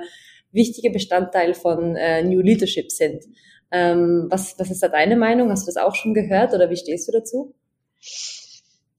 wichtige 0.54 0.90
Bestandteil 0.90 1.54
von 1.54 1.96
äh, 1.98 2.24
New 2.24 2.40
Leadership 2.40 2.90
sind. 2.92 3.26
Ähm, 3.74 4.28
was, 4.30 4.58
was 4.60 4.70
ist 4.70 4.84
da 4.84 4.88
deine 4.88 5.18
Meinung? 5.18 5.50
Hast 5.50 5.68
du 5.68 5.72
das 5.74 5.84
auch 5.84 5.96
schon 5.96 6.14
gehört 6.14 6.54
oder 6.54 6.70
wie 6.70 6.78
stehst 6.78 7.08
du 7.08 7.12
dazu? 7.12 7.56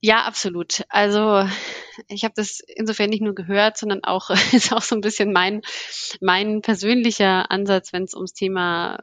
Ja, 0.01 0.25
absolut. 0.25 0.85
Also 0.89 1.49
ich 2.09 2.25
habe 2.25 2.35
das 2.37 2.61
insofern 2.67 3.09
nicht 3.09 3.23
nur 3.23 3.37
gehört, 3.37 3.79
sondern 3.79 4.03
auch 4.03 4.31
ist 4.53 4.73
auch 4.73 4.83
so 4.83 4.97
ein 4.97 5.01
bisschen 5.01 5.33
mein 5.33 5.63
mein 6.21 6.61
persönlicher 6.61 7.51
Ansatz, 7.51 7.93
wenn 7.93 8.03
es 8.03 8.15
ums 8.15 8.35
Thema 8.35 8.99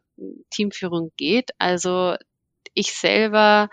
Teamführung 0.51 1.11
geht. 1.15 1.51
Also 1.57 2.15
ich 2.73 2.93
selber, 2.93 3.69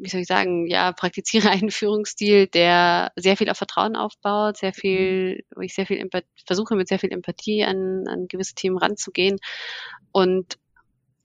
wie 0.00 0.08
soll 0.08 0.20
ich 0.20 0.26
sagen, 0.26 0.66
ja, 0.66 0.92
praktiziere 0.92 1.50
einen 1.50 1.70
Führungsstil, 1.70 2.46
der 2.46 3.12
sehr 3.16 3.36
viel 3.36 3.50
auf 3.50 3.58
Vertrauen 3.58 3.96
aufbaut, 3.96 4.56
sehr 4.56 4.72
viel, 4.72 5.44
wo 5.54 5.60
ich 5.60 5.74
sehr 5.74 5.86
viel 5.86 5.98
Empath 5.98 6.24
versuche 6.46 6.76
mit 6.76 6.88
sehr 6.88 6.98
viel 6.98 7.12
Empathie 7.12 7.64
an, 7.64 8.06
an 8.08 8.28
gewisse 8.28 8.54
Themen 8.54 8.78
ranzugehen 8.78 9.38
und 10.12 10.58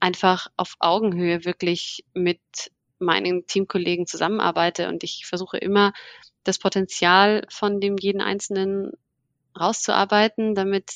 einfach 0.00 0.48
auf 0.56 0.74
Augenhöhe 0.80 1.44
wirklich 1.44 2.04
mit 2.12 2.40
meinen 2.98 3.46
Teamkollegen 3.46 4.06
zusammenarbeite. 4.06 4.88
Und 4.88 5.02
ich 5.04 5.26
versuche 5.26 5.58
immer 5.58 5.92
das 6.42 6.58
Potenzial 6.58 7.46
von 7.48 7.80
dem 7.80 7.96
jeden 7.98 8.20
Einzelnen 8.20 8.92
rauszuarbeiten, 9.58 10.54
damit 10.54 10.90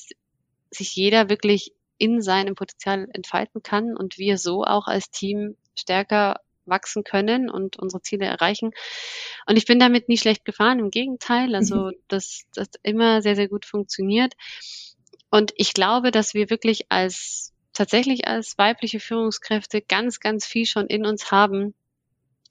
sich 0.70 0.94
jeder 0.94 1.30
wirklich 1.30 1.72
in 1.96 2.20
seinem 2.20 2.54
Potenzial 2.54 3.08
entfalten 3.12 3.62
kann 3.62 3.96
und 3.96 4.18
wir 4.18 4.38
so 4.38 4.64
auch 4.64 4.86
als 4.86 5.10
Team 5.10 5.56
stärker 5.74 6.40
wachsen 6.68 7.04
können 7.04 7.50
und 7.50 7.78
unsere 7.78 8.02
Ziele 8.02 8.26
erreichen. 8.26 8.72
Und 9.46 9.56
ich 9.56 9.66
bin 9.66 9.78
damit 9.78 10.08
nie 10.08 10.18
schlecht 10.18 10.44
gefahren, 10.44 10.78
im 10.78 10.90
Gegenteil. 10.90 11.54
Also 11.54 11.90
das, 12.08 12.42
das 12.54 12.68
immer 12.82 13.22
sehr, 13.22 13.36
sehr 13.36 13.48
gut 13.48 13.66
funktioniert. 13.66 14.34
Und 15.30 15.52
ich 15.56 15.74
glaube, 15.74 16.10
dass 16.10 16.34
wir 16.34 16.50
wirklich 16.50 16.86
als 16.90 17.52
tatsächlich 17.72 18.26
als 18.26 18.58
weibliche 18.58 18.98
Führungskräfte 18.98 19.80
ganz, 19.82 20.20
ganz 20.20 20.46
viel 20.46 20.66
schon 20.66 20.86
in 20.86 21.06
uns 21.06 21.30
haben, 21.30 21.74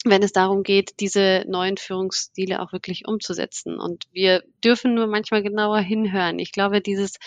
wenn 0.05 0.23
es 0.23 0.31
darum 0.31 0.63
geht, 0.63 0.99
diese 0.99 1.43
neuen 1.47 1.77
Führungsstile 1.77 2.61
auch 2.61 2.71
wirklich 2.71 3.07
umzusetzen. 3.07 3.79
Und 3.79 4.05
wir 4.11 4.43
dürfen 4.63 4.93
nur 4.93 5.07
manchmal 5.07 5.43
genauer 5.43 5.79
hinhören. 5.79 6.39
Ich 6.39 6.51
glaube, 6.51 6.81
dieses 6.81 7.17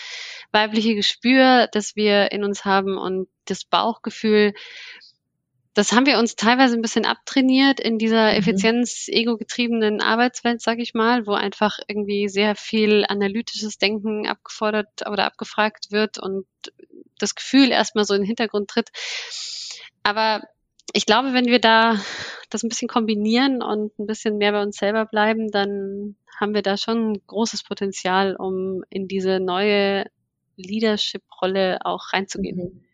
weibliche 0.51 0.95
Gespür, 0.95 1.67
das 1.71 1.95
wir 1.95 2.31
in 2.31 2.43
uns 2.43 2.65
haben 2.65 2.97
und 2.97 3.27
das 3.45 3.65
Bauchgefühl, 3.65 4.53
das 5.73 5.93
haben 5.93 6.05
wir 6.05 6.19
uns 6.19 6.35
teilweise 6.35 6.75
ein 6.75 6.81
bisschen 6.81 7.05
abtrainiert 7.05 7.79
in 7.79 7.97
dieser 7.97 8.35
effizienz-ego-getriebenen 8.35 10.01
Arbeitswelt, 10.01 10.61
sag 10.61 10.79
ich 10.79 10.93
mal, 10.93 11.25
wo 11.25 11.33
einfach 11.33 11.79
irgendwie 11.87 12.27
sehr 12.27 12.55
viel 12.55 13.05
analytisches 13.07 13.77
Denken 13.77 14.27
abgefordert 14.27 15.07
oder 15.09 15.25
abgefragt 15.25 15.91
wird 15.91 16.17
und 16.19 16.45
das 17.19 17.35
Gefühl 17.35 17.71
erstmal 17.71 18.05
so 18.05 18.13
in 18.13 18.21
den 18.21 18.27
Hintergrund 18.27 18.69
tritt. 18.69 18.89
Aber 20.03 20.41
ich 20.93 21.05
glaube, 21.05 21.33
wenn 21.33 21.45
wir 21.45 21.59
da 21.59 21.99
das 22.49 22.63
ein 22.63 22.69
bisschen 22.69 22.89
kombinieren 22.89 23.61
und 23.63 23.97
ein 23.97 24.07
bisschen 24.07 24.37
mehr 24.37 24.51
bei 24.51 24.61
uns 24.61 24.75
selber 24.75 25.05
bleiben, 25.05 25.51
dann 25.51 26.17
haben 26.37 26.53
wir 26.53 26.63
da 26.63 26.75
schon 26.75 27.13
ein 27.13 27.21
großes 27.27 27.63
Potenzial, 27.63 28.35
um 28.35 28.83
in 28.89 29.07
diese 29.07 29.39
neue 29.39 30.05
Leadership-Rolle 30.57 31.79
auch 31.85 32.11
reinzugehen. 32.11 32.57
Mhm. 32.57 32.90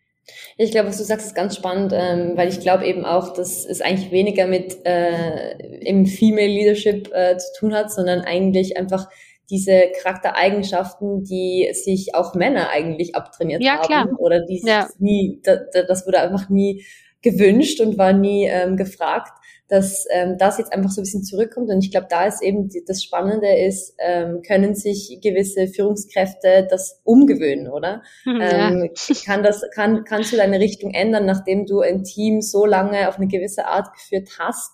Ich 0.56 0.70
glaube, 0.70 0.88
was 0.88 0.98
du 0.98 1.04
sagst, 1.04 1.26
ist 1.26 1.34
ganz 1.34 1.56
spannend, 1.56 1.92
ähm, 1.94 2.32
weil 2.34 2.48
ich 2.48 2.60
glaube 2.60 2.86
eben 2.86 3.04
auch, 3.04 3.32
dass 3.32 3.64
es 3.64 3.80
eigentlich 3.80 4.10
weniger 4.10 4.46
mit 4.46 4.84
äh, 4.84 5.56
im 5.80 6.06
Female 6.06 6.48
Leadership 6.48 7.10
äh, 7.12 7.36
zu 7.36 7.46
tun 7.58 7.74
hat, 7.74 7.92
sondern 7.92 8.20
eigentlich 8.22 8.76
einfach 8.76 9.08
diese 9.50 9.84
Charaktereigenschaften, 10.02 11.24
die 11.24 11.68
sich 11.72 12.14
auch 12.14 12.34
Männer 12.34 12.68
eigentlich 12.70 13.14
abtrainiert 13.14 13.62
ja, 13.62 13.78
haben 13.78 13.86
klar. 13.86 14.08
oder 14.18 14.40
die 14.40 14.60
Ja. 14.64 14.88
nie, 14.98 15.40
da, 15.42 15.56
da, 15.72 15.82
das 15.82 16.06
wurde 16.06 16.20
einfach 16.20 16.50
nie 16.50 16.84
gewünscht 17.22 17.80
und 17.80 17.98
war 17.98 18.12
nie 18.12 18.46
ähm, 18.46 18.76
gefragt, 18.76 19.32
dass 19.68 20.06
ähm, 20.10 20.36
das 20.38 20.58
jetzt 20.58 20.72
einfach 20.72 20.90
so 20.90 21.00
ein 21.00 21.04
bisschen 21.04 21.24
zurückkommt. 21.24 21.68
Und 21.70 21.84
ich 21.84 21.90
glaube, 21.90 22.06
da 22.08 22.26
ist 22.26 22.42
eben 22.42 22.68
die, 22.68 22.82
das 22.86 23.02
Spannende 23.02 23.54
ist, 23.54 23.94
ähm, 23.98 24.40
können 24.42 24.74
sich 24.74 25.18
gewisse 25.22 25.68
Führungskräfte 25.68 26.66
das 26.68 27.00
umgewöhnen, 27.04 27.68
oder? 27.68 28.02
Hm, 28.24 28.40
ja. 28.40 28.70
Ähm, 28.70 28.90
kann 29.24 29.42
das, 29.42 29.62
kann, 29.74 30.04
kannst 30.04 30.32
du 30.32 30.36
deine 30.36 30.58
Richtung 30.58 30.92
ändern, 30.92 31.26
nachdem 31.26 31.66
du 31.66 31.80
ein 31.80 32.02
Team 32.02 32.40
so 32.40 32.64
lange 32.64 33.08
auf 33.08 33.18
eine 33.18 33.28
gewisse 33.28 33.66
Art 33.66 33.92
geführt 33.92 34.30
hast, 34.38 34.72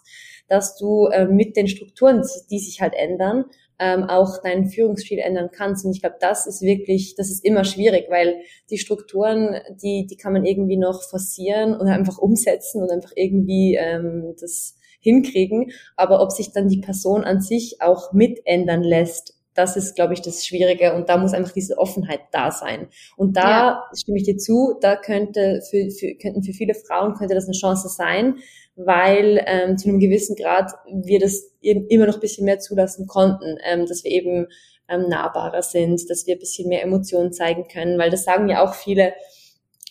dass 0.49 0.77
du 0.77 1.07
äh, 1.07 1.27
mit 1.27 1.57
den 1.57 1.67
Strukturen, 1.67 2.23
die 2.51 2.59
sich 2.61 2.81
halt 2.81 2.95
ändern, 2.95 3.47
ähm, 3.81 4.05
auch 4.05 4.41
deinen 4.41 4.69
Führungsstil 4.69 5.19
ändern 5.19 5.51
kannst. 5.53 5.85
Und 5.85 5.93
ich 5.93 6.01
glaube, 6.01 6.17
das 6.21 6.47
ist 6.47 6.63
wirklich, 6.63 7.17
das 7.17 7.31
ist 7.31 7.45
immer 7.45 7.65
schwierig, 7.65 8.07
weil 8.09 8.37
die 8.71 8.79
Strukturen, 8.79 9.61
die, 9.83 10.07
die 10.07 10.17
kann 10.17 10.33
man 10.33 10.45
irgendwie 10.45 10.77
noch 10.77 11.03
forcieren 11.03 11.75
und 11.75 11.89
einfach 11.89 12.19
umsetzen 12.19 12.83
und 12.83 12.93
einfach 12.93 13.11
irgendwie 13.17 13.75
ähm, 13.75 14.35
das 14.41 14.77
hinkriegen. 15.05 15.71
Aber 15.97 16.21
ob 16.21 16.33
sich 16.33 16.51
dann 16.53 16.69
die 16.69 16.81
Person 16.81 17.23
an 17.23 17.41
sich 17.41 17.81
auch 17.81 18.13
mitändern 18.13 18.83
lässt, 18.83 19.35
das 19.55 19.77
ist, 19.77 19.95
glaube 19.95 20.15
ich, 20.15 20.21
das 20.23 20.45
Schwierige. 20.45 20.95
Und 20.95 21.09
da 21.09 21.17
muss 21.17 21.33
einfach 21.33 21.53
diese 21.53 21.79
Offenheit 21.79 22.23
da 22.33 22.51
sein. 22.51 22.89
Und 23.17 23.37
da 23.37 23.51
Ja. 23.51 23.85
stimme 23.97 24.19
ich 24.19 24.25
dir 24.25 24.37
zu, 24.37 24.75
da 24.81 24.97
könnte 24.97 25.63
für, 25.71 25.91
für, 25.93 26.15
könnten 26.17 26.43
für 26.43 26.53
viele 26.53 26.75
Frauen 26.75 27.15
könnte 27.15 27.37
das 27.37 27.45
eine 27.45 27.55
Chance 27.57 27.89
sein, 27.89 28.39
weil 28.75 29.41
ähm, 29.47 29.79
zu 29.79 29.89
einem 29.89 30.01
gewissen 30.01 30.35
Grad 30.35 30.73
wir 30.93 31.21
das 31.21 31.53
immer 31.63 32.07
noch 32.07 32.15
ein 32.15 32.21
bisschen 32.21 32.45
mehr 32.45 32.59
zulassen 32.59 33.07
konnten, 33.07 33.57
ähm, 33.65 33.87
dass 33.87 34.03
wir 34.03 34.11
eben 34.11 34.49
ähm, 34.89 35.09
nahbarer 35.09 35.63
sind, 35.63 36.11
dass 36.11 36.27
wir 36.27 36.35
ein 36.35 36.41
bisschen 36.41 36.69
mehr 36.69 36.83
Emotionen 36.83 37.33
zeigen 37.33 37.69
können, 37.69 37.97
weil 37.99 38.11
das 38.11 38.25
sagen 38.25 38.49
ja 38.49 38.65
auch 38.65 38.75
viele, 38.75 39.13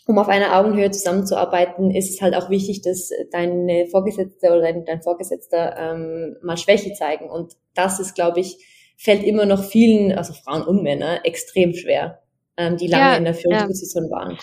um 0.06 0.18
auf 0.20 0.28
einer 0.28 0.58
Augenhöhe 0.58 0.92
zusammenzuarbeiten, 0.92 1.92
ist 1.92 2.14
es 2.14 2.22
halt 2.22 2.36
auch 2.36 2.50
wichtig, 2.50 2.82
dass 2.82 3.10
deine 3.32 3.88
Vorgesetzte 3.88 4.48
oder 4.48 4.62
dein, 4.62 4.86
dein 4.86 5.02
Vorgesetzter 5.02 5.78
ähm, 5.78 6.36
mal 6.42 6.58
Schwäche 6.58 6.94
zeigen. 6.94 7.30
Und 7.30 7.54
das 7.74 8.00
ist, 8.00 8.14
glaube 8.14 8.42
ich, 8.42 8.58
fällt 8.98 9.24
immer 9.24 9.46
noch 9.46 9.64
vielen, 9.64 10.12
also 10.12 10.34
Frauen 10.34 10.64
und 10.64 10.84
Männer, 10.84 11.26
extrem 11.26 11.74
schwer, 11.74 12.22
ähm, 12.58 12.78
die 12.78 12.88
lange 12.88 13.04
Ja, 13.04 13.16
in 13.16 13.24
der 13.24 13.34
ja. 13.34 13.40
Führungsposition 13.40 14.12
waren. 14.12 14.38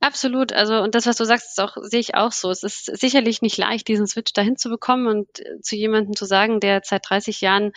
Absolut. 0.00 0.54
Also, 0.54 0.80
und 0.80 0.94
das, 0.94 1.06
was 1.06 1.16
du 1.16 1.24
sagst, 1.24 1.50
ist 1.50 1.60
auch, 1.60 1.76
sehe 1.82 2.00
ich 2.00 2.14
auch 2.14 2.32
so. 2.32 2.50
Es 2.50 2.62
ist 2.62 2.86
sicherlich 2.98 3.42
nicht 3.42 3.58
leicht, 3.58 3.86
diesen 3.86 4.06
Switch 4.06 4.32
dahin 4.32 4.56
zu 4.56 4.70
bekommen 4.70 5.06
und 5.06 5.40
äh, 5.40 5.60
zu 5.60 5.76
jemandem 5.76 6.16
zu 6.16 6.24
sagen, 6.24 6.58
der 6.58 6.80
seit 6.84 7.02
30 7.08 7.42
Jahren 7.42 7.72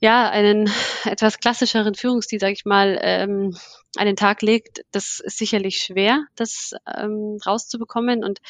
ja 0.00 0.28
einen 0.30 0.70
etwas 1.04 1.38
klassischeren 1.38 1.94
Führungsstil, 1.94 2.40
sage 2.40 2.54
ich 2.54 2.64
mal, 2.64 2.98
ähm, 3.02 3.56
an 3.96 4.06
den 4.06 4.16
Tag 4.16 4.42
legt. 4.42 4.82
Das 4.90 5.20
ist 5.20 5.38
sicherlich 5.38 5.76
schwer, 5.78 6.24
das 6.36 6.72
ähm, 6.86 7.38
rauszubekommen. 7.46 8.24
Und 8.24 8.40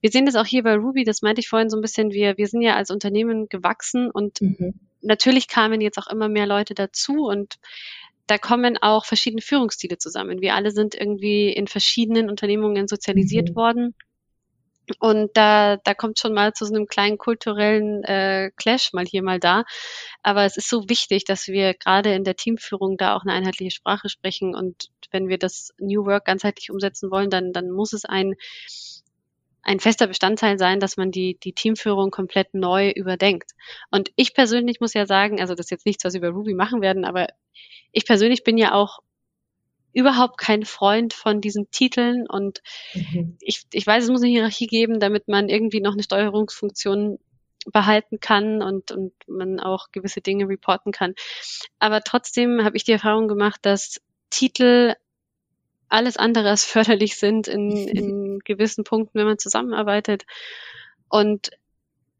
wir 0.00 0.10
sehen 0.10 0.26
das 0.26 0.36
auch 0.36 0.46
hier 0.46 0.62
bei 0.62 0.74
Ruby, 0.74 1.04
das 1.04 1.22
meinte 1.22 1.40
ich 1.40 1.48
vorhin 1.48 1.70
so 1.70 1.76
ein 1.76 1.82
bisschen, 1.82 2.10
wir, 2.10 2.36
wir 2.36 2.48
sind 2.48 2.62
ja 2.62 2.74
als 2.74 2.90
Unternehmen 2.90 3.48
gewachsen 3.48 4.10
und 4.10 4.40
Mhm. 4.40 4.74
natürlich 5.00 5.48
kamen 5.48 5.80
jetzt 5.80 5.98
auch 5.98 6.08
immer 6.08 6.28
mehr 6.28 6.46
Leute 6.46 6.74
dazu 6.74 7.26
und 7.26 7.56
da 8.26 8.38
kommen 8.38 8.78
auch 8.80 9.04
verschiedene 9.04 9.42
Führungsstile 9.42 9.98
zusammen. 9.98 10.40
Wir 10.40 10.54
alle 10.54 10.70
sind 10.70 10.94
irgendwie 10.94 11.52
in 11.52 11.66
verschiedenen 11.66 12.30
Unternehmungen 12.30 12.88
sozialisiert 12.88 13.50
Mhm. 13.50 13.54
worden. 13.56 13.94
Und 14.98 15.30
da, 15.36 15.76
da 15.76 15.94
kommt 15.94 16.18
schon 16.18 16.34
mal 16.34 16.52
zu 16.52 16.64
so 16.64 16.74
einem 16.74 16.86
kleinen 16.86 17.18
kulturellen 17.18 18.02
äh, 18.04 18.50
Clash 18.56 18.92
mal 18.92 19.04
hier, 19.04 19.22
mal 19.22 19.38
da. 19.38 19.64
Aber 20.22 20.44
es 20.44 20.56
ist 20.56 20.68
so 20.68 20.88
wichtig, 20.88 21.24
dass 21.24 21.48
wir 21.48 21.74
gerade 21.74 22.14
in 22.14 22.24
der 22.24 22.36
Teamführung 22.36 22.96
da 22.96 23.14
auch 23.14 23.22
eine 23.22 23.32
einheitliche 23.32 23.70
Sprache 23.70 24.08
sprechen. 24.08 24.54
Und 24.54 24.90
wenn 25.10 25.28
wir 25.28 25.38
das 25.38 25.72
New 25.78 26.04
Work 26.04 26.24
ganzheitlich 26.24 26.70
umsetzen 26.70 27.10
wollen, 27.10 27.30
dann, 27.30 27.52
dann 27.52 27.70
muss 27.70 27.92
es 27.92 28.04
ein, 28.04 28.34
ein 29.62 29.78
fester 29.78 30.08
Bestandteil 30.08 30.58
sein, 30.58 30.80
dass 30.80 30.96
man 30.96 31.12
die, 31.12 31.38
die 31.42 31.52
Teamführung 31.52 32.10
komplett 32.10 32.52
neu 32.52 32.90
überdenkt. 32.90 33.52
Und 33.90 34.10
ich 34.16 34.34
persönlich 34.34 34.80
muss 34.80 34.94
ja 34.94 35.06
sagen, 35.06 35.40
also 35.40 35.54
das 35.54 35.66
ist 35.66 35.70
jetzt 35.70 35.86
nichts, 35.86 36.04
was 36.04 36.14
wir 36.14 36.20
über 36.20 36.30
Ruby 36.30 36.54
machen 36.54 36.80
werden, 36.82 37.04
aber 37.04 37.28
ich 37.92 38.04
persönlich 38.04 38.42
bin 38.42 38.58
ja 38.58 38.74
auch 38.74 38.98
überhaupt 39.92 40.38
kein 40.38 40.64
Freund 40.64 41.12
von 41.12 41.40
diesen 41.40 41.70
Titeln 41.70 42.26
und 42.28 42.62
mhm. 42.94 43.36
ich, 43.40 43.64
ich 43.72 43.86
weiß, 43.86 44.04
es 44.04 44.10
muss 44.10 44.22
eine 44.22 44.30
Hierarchie 44.30 44.66
geben, 44.66 45.00
damit 45.00 45.28
man 45.28 45.48
irgendwie 45.48 45.80
noch 45.80 45.92
eine 45.92 46.02
Steuerungsfunktion 46.02 47.18
behalten 47.66 48.18
kann 48.18 48.62
und, 48.62 48.90
und 48.90 49.12
man 49.26 49.60
auch 49.60 49.92
gewisse 49.92 50.20
Dinge 50.20 50.48
reporten 50.48 50.92
kann. 50.92 51.14
Aber 51.78 52.00
trotzdem 52.00 52.64
habe 52.64 52.76
ich 52.76 52.84
die 52.84 52.92
Erfahrung 52.92 53.28
gemacht, 53.28 53.60
dass 53.62 54.00
Titel 54.30 54.94
alles 55.88 56.16
andere 56.16 56.48
als 56.48 56.64
förderlich 56.64 57.16
sind 57.16 57.48
in, 57.48 57.70
in 57.88 58.38
gewissen 58.40 58.84
Punkten, 58.84 59.18
wenn 59.18 59.26
man 59.26 59.38
zusammenarbeitet. 59.38 60.24
Und 61.08 61.50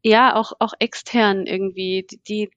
ja, 0.03 0.35
auch, 0.35 0.51
auch 0.59 0.73
extern 0.79 1.45
irgendwie. 1.45 2.05
Die, 2.09 2.19
die 2.27 2.51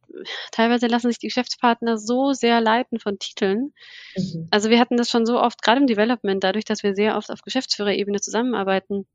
teilweise 0.51 0.89
lassen 0.89 1.09
sich 1.09 1.19
die 1.19 1.29
Geschäftspartner 1.29 1.97
so 1.97 2.33
sehr 2.33 2.61
leiten 2.61 2.99
von 2.99 3.21
Titeln. 3.21 3.73
Mhm. 4.17 4.49
Also 4.51 4.69
wir 4.69 4.81
hatten 4.81 4.97
das 4.97 5.09
schon 5.09 5.27
so 5.27 5.41
oft, 5.41 5.63
gerade 5.63 5.81
im 5.81 5.87
Development, 5.87 6.43
dadurch, 6.43 6.65
dass 6.65 6.83
wir 6.83 6.95
sehr 6.95 7.17
oft 7.17 7.31
auf 7.31 7.43
Geschäftsführerebene 7.43 8.21
zusammenarbeiten, 8.21 9.07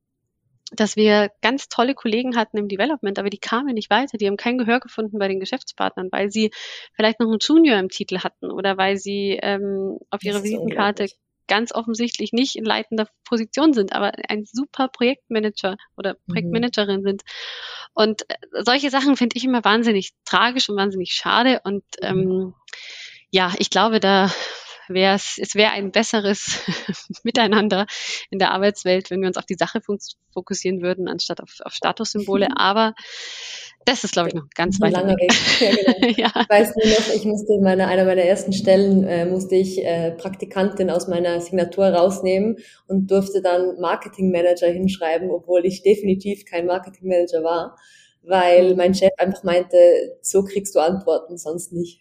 dass 0.72 0.96
wir 0.96 1.30
ganz 1.42 1.68
tolle 1.68 1.94
Kollegen 1.94 2.38
hatten 2.38 2.58
im 2.58 2.70
Development, 2.70 3.20
aber 3.20 3.30
die 3.30 3.38
kamen 3.38 3.74
nicht 3.74 3.90
weiter. 3.90 4.18
Die 4.18 4.28
haben 4.28 4.38
kein 4.38 4.58
Gehör 4.58 4.80
gefunden 4.80 5.20
bei 5.20 5.28
den 5.28 5.42
Geschäftspartnern, 5.42 6.08
weil 6.12 6.32
sie 6.32 6.52
vielleicht 6.94 7.20
noch 7.20 7.28
einen 7.28 7.40
Junior 7.42 7.78
im 7.78 7.90
Titel 7.90 8.20
hatten 8.20 8.50
oder 8.50 8.78
weil 8.78 8.96
sie 8.96 9.38
ähm, 9.42 10.00
auf 10.10 10.24
ihrer 10.24 10.42
Visitenkarte 10.42 11.10
ganz 11.52 11.74
offensichtlich 11.74 12.32
nicht 12.32 12.56
in 12.56 12.64
leitender 12.64 13.10
Position 13.26 13.74
sind, 13.74 13.92
aber 13.92 14.14
ein 14.30 14.46
super 14.46 14.88
Projektmanager 14.88 15.76
oder 15.98 16.14
mhm. 16.14 16.32
Projektmanagerin 16.32 17.02
mhm. 17.02 17.04
sind. 17.04 17.22
Und 17.94 18.22
äh, 18.30 18.36
solche 18.62 18.90
Sachen 18.90 19.18
finde 19.18 19.36
ich 19.36 19.44
immer 19.44 19.62
wahnsinnig 19.66 20.12
tragisch 20.24 20.70
und 20.70 20.78
wahnsinnig 20.78 21.12
schade. 21.12 21.60
Und 21.66 21.84
mhm. 22.02 22.08
ähm, 22.08 22.54
ja, 23.32 23.54
ich 23.58 23.70
glaube, 23.70 24.00
da 24.00 24.32
wäre 24.88 25.16
es, 25.16 25.38
es 25.40 25.56
wäre 25.56 25.72
ein 25.72 25.92
besseres 25.92 26.60
Miteinander 27.24 27.86
in 28.30 28.40
der 28.40 28.52
Arbeitswelt, 28.52 29.10
wenn 29.12 29.22
wir 29.22 29.28
uns 29.28 29.38
auf 29.38 29.46
die 29.46 29.56
Sache 29.56 29.82
fokussieren 30.34 30.82
würden, 30.82 31.08
anstatt 31.08 31.42
auf, 31.42 31.58
auf 31.64 31.74
Statussymbole. 31.74 32.50
Aber 32.56 32.94
das 33.86 34.04
ist, 34.04 34.14
glaube 34.14 34.30
ich, 34.30 34.36
noch 34.36 34.48
ganz 34.56 34.80
weit 34.80 34.94
langer 34.94 35.16
Weg. 35.16 35.34
Ja, 35.60 35.94
genau. 35.94 36.14
ja. 36.18 36.42
Ich 36.42 36.50
weiß 36.50 36.76
nur 36.76 36.86
noch, 36.86 37.16
ich 37.16 37.26
musste 37.26 37.54
in 37.54 37.64
meiner, 37.64 37.88
einer 37.88 38.06
meiner 38.06 38.24
ersten 38.24 38.54
Stellen, 38.54 39.04
äh, 39.04 39.26
musste 39.26 39.56
ich 39.56 39.84
äh, 39.84 40.12
Praktikantin 40.12 40.90
aus 40.90 41.08
meiner 41.08 41.42
Signatur 41.42 41.88
rausnehmen 41.88 42.58
und 42.88 43.10
durfte 43.10 43.42
dann 43.42 43.80
Marketingmanager 43.80 44.68
hinschreiben, 44.68 45.32
obwohl 45.32 45.66
ich 45.66 45.82
definitiv 45.82 46.46
kein 46.46 46.68
Marketingmanager 46.68 47.44
war, 47.44 47.78
weil 48.22 48.72
mhm. 48.72 48.78
mein 48.78 48.94
Chef 48.94 49.12
einfach 49.18 49.44
meinte, 49.44 49.78
so 50.22 50.44
kriegst 50.44 50.76
du 50.76 50.80
Antworten, 50.80 51.38
sonst 51.38 51.74
nicht. 51.74 52.01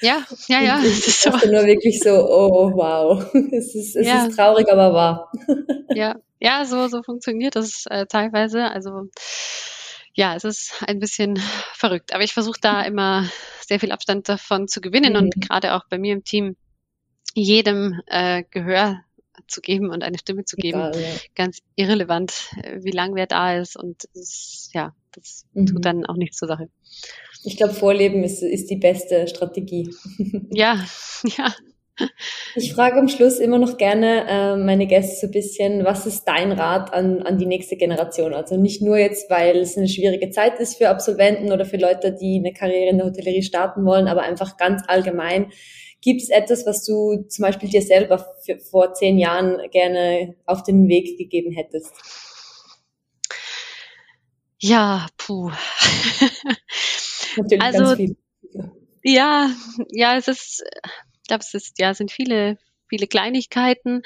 Ja, 0.00 0.24
ja, 0.48 0.60
ja. 0.60 0.80
Ich, 0.82 1.06
ich 1.06 1.22
dachte 1.22 1.50
nur 1.50 1.64
wirklich 1.64 2.00
so, 2.00 2.10
oh 2.10 2.72
wow, 2.74 3.24
es 3.52 3.74
ist, 3.74 3.94
es 3.94 4.06
ja. 4.06 4.26
ist 4.26 4.36
traurig, 4.36 4.70
aber 4.70 4.92
wahr. 4.92 5.32
Ja, 5.94 6.16
ja, 6.40 6.64
so, 6.64 6.88
so 6.88 7.02
funktioniert 7.02 7.54
das 7.54 7.84
äh, 7.90 8.06
teilweise. 8.06 8.64
Also 8.64 9.10
ja, 10.14 10.34
es 10.34 10.44
ist 10.44 10.82
ein 10.86 10.98
bisschen 10.98 11.38
verrückt. 11.74 12.14
Aber 12.14 12.24
ich 12.24 12.32
versuche 12.32 12.58
da 12.60 12.82
immer 12.82 13.28
sehr 13.60 13.78
viel 13.78 13.92
Abstand 13.92 14.28
davon 14.28 14.68
zu 14.68 14.80
gewinnen 14.80 15.12
mhm. 15.12 15.18
und 15.18 15.40
gerade 15.40 15.74
auch 15.74 15.84
bei 15.88 15.98
mir 15.98 16.14
im 16.14 16.24
Team 16.24 16.56
jedem 17.34 18.00
äh, 18.06 18.42
Gehör 18.50 19.02
zu 19.48 19.60
geben 19.60 19.90
und 19.90 20.02
eine 20.02 20.18
Stimme 20.18 20.44
zu 20.44 20.56
geben. 20.56 20.80
Egal, 20.80 21.00
ja. 21.00 21.08
Ganz 21.34 21.58
irrelevant, 21.76 22.50
äh, 22.62 22.78
wie 22.82 22.90
lang 22.90 23.14
wer 23.14 23.26
da 23.26 23.56
ist. 23.56 23.76
Und 23.76 24.08
das, 24.14 24.70
ja, 24.72 24.94
das 25.14 25.46
mhm. 25.52 25.66
tut 25.66 25.84
dann 25.84 26.06
auch 26.06 26.16
nichts 26.16 26.38
zur 26.38 26.48
Sache. 26.48 26.68
Ich 27.44 27.56
glaube, 27.56 27.74
Vorleben 27.74 28.22
ist, 28.24 28.42
ist 28.42 28.70
die 28.70 28.76
beste 28.76 29.28
Strategie. 29.28 29.90
Ja, 30.50 30.84
ja. 31.38 31.54
Ich 32.56 32.72
frage 32.72 32.98
am 32.98 33.08
Schluss 33.08 33.38
immer 33.38 33.58
noch 33.58 33.76
gerne 33.76 34.26
äh, 34.26 34.56
meine 34.56 34.86
Gäste 34.86 35.20
so 35.20 35.26
ein 35.26 35.30
bisschen, 35.30 35.84
was 35.84 36.06
ist 36.06 36.24
dein 36.24 36.52
Rat 36.52 36.92
an, 36.92 37.22
an 37.22 37.38
die 37.38 37.46
nächste 37.46 37.76
Generation? 37.76 38.32
Also 38.32 38.56
nicht 38.56 38.82
nur 38.82 38.96
jetzt, 38.96 39.30
weil 39.30 39.58
es 39.58 39.76
eine 39.76 39.88
schwierige 39.88 40.30
Zeit 40.30 40.58
ist 40.58 40.76
für 40.76 40.88
Absolventen 40.88 41.52
oder 41.52 41.66
für 41.66 41.76
Leute, 41.76 42.12
die 42.12 42.38
eine 42.38 42.54
Karriere 42.54 42.90
in 42.90 42.98
der 42.98 43.06
Hotellerie 43.06 43.42
starten 43.42 43.84
wollen, 43.84 44.08
aber 44.08 44.22
einfach 44.22 44.56
ganz 44.56 44.82
allgemein. 44.86 45.52
Gibt 46.00 46.22
es 46.22 46.30
etwas, 46.30 46.66
was 46.66 46.84
du 46.84 47.24
zum 47.28 47.44
Beispiel 47.44 47.68
dir 47.68 47.82
selber 47.82 48.26
für, 48.44 48.58
vor 48.58 48.94
zehn 48.94 49.18
Jahren 49.18 49.58
gerne 49.70 50.34
auf 50.46 50.62
den 50.62 50.88
Weg 50.88 51.18
gegeben 51.18 51.52
hättest? 51.52 51.92
Ja, 54.62 55.08
puh. 55.18 55.50
Natürlich 57.36 57.62
also. 57.62 57.96
Ja, 59.02 59.50
ja, 59.90 60.16
es 60.16 60.28
ist, 60.28 60.62
ich 61.22 61.28
glaube, 61.28 61.42
es 61.42 61.52
ist, 61.54 61.80
ja, 61.80 61.92
sind 61.94 62.12
viele, 62.12 62.58
viele 62.88 63.08
Kleinigkeiten. 63.08 64.02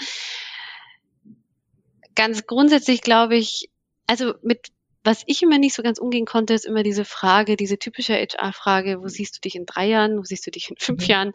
Ganz 2.15 2.47
grundsätzlich 2.47 3.03
glaube 3.03 3.37
ich, 3.37 3.69
also 4.07 4.33
mit 4.43 4.73
was 5.05 5.23
ich 5.27 5.43
immer 5.43 5.59
nicht 5.59 5.75
so 5.75 5.83
ganz 5.85 5.99
umgehen 5.99 6.25
konnte, 6.25 6.53
ist 6.53 6.65
immer 6.65 6.83
diese 6.83 7.05
Frage, 7.05 7.57
diese 7.57 7.79
typische 7.79 8.15
HR-Frage, 8.15 9.01
wo 9.01 9.07
siehst 9.07 9.37
du 9.37 9.41
dich 9.41 9.55
in 9.55 9.65
drei 9.65 9.87
Jahren, 9.87 10.19
wo 10.19 10.25
siehst 10.25 10.47
du 10.47 10.51
dich 10.51 10.69
in 10.69 10.77
fünf 10.79 11.03
mhm. 11.03 11.09
Jahren? 11.09 11.33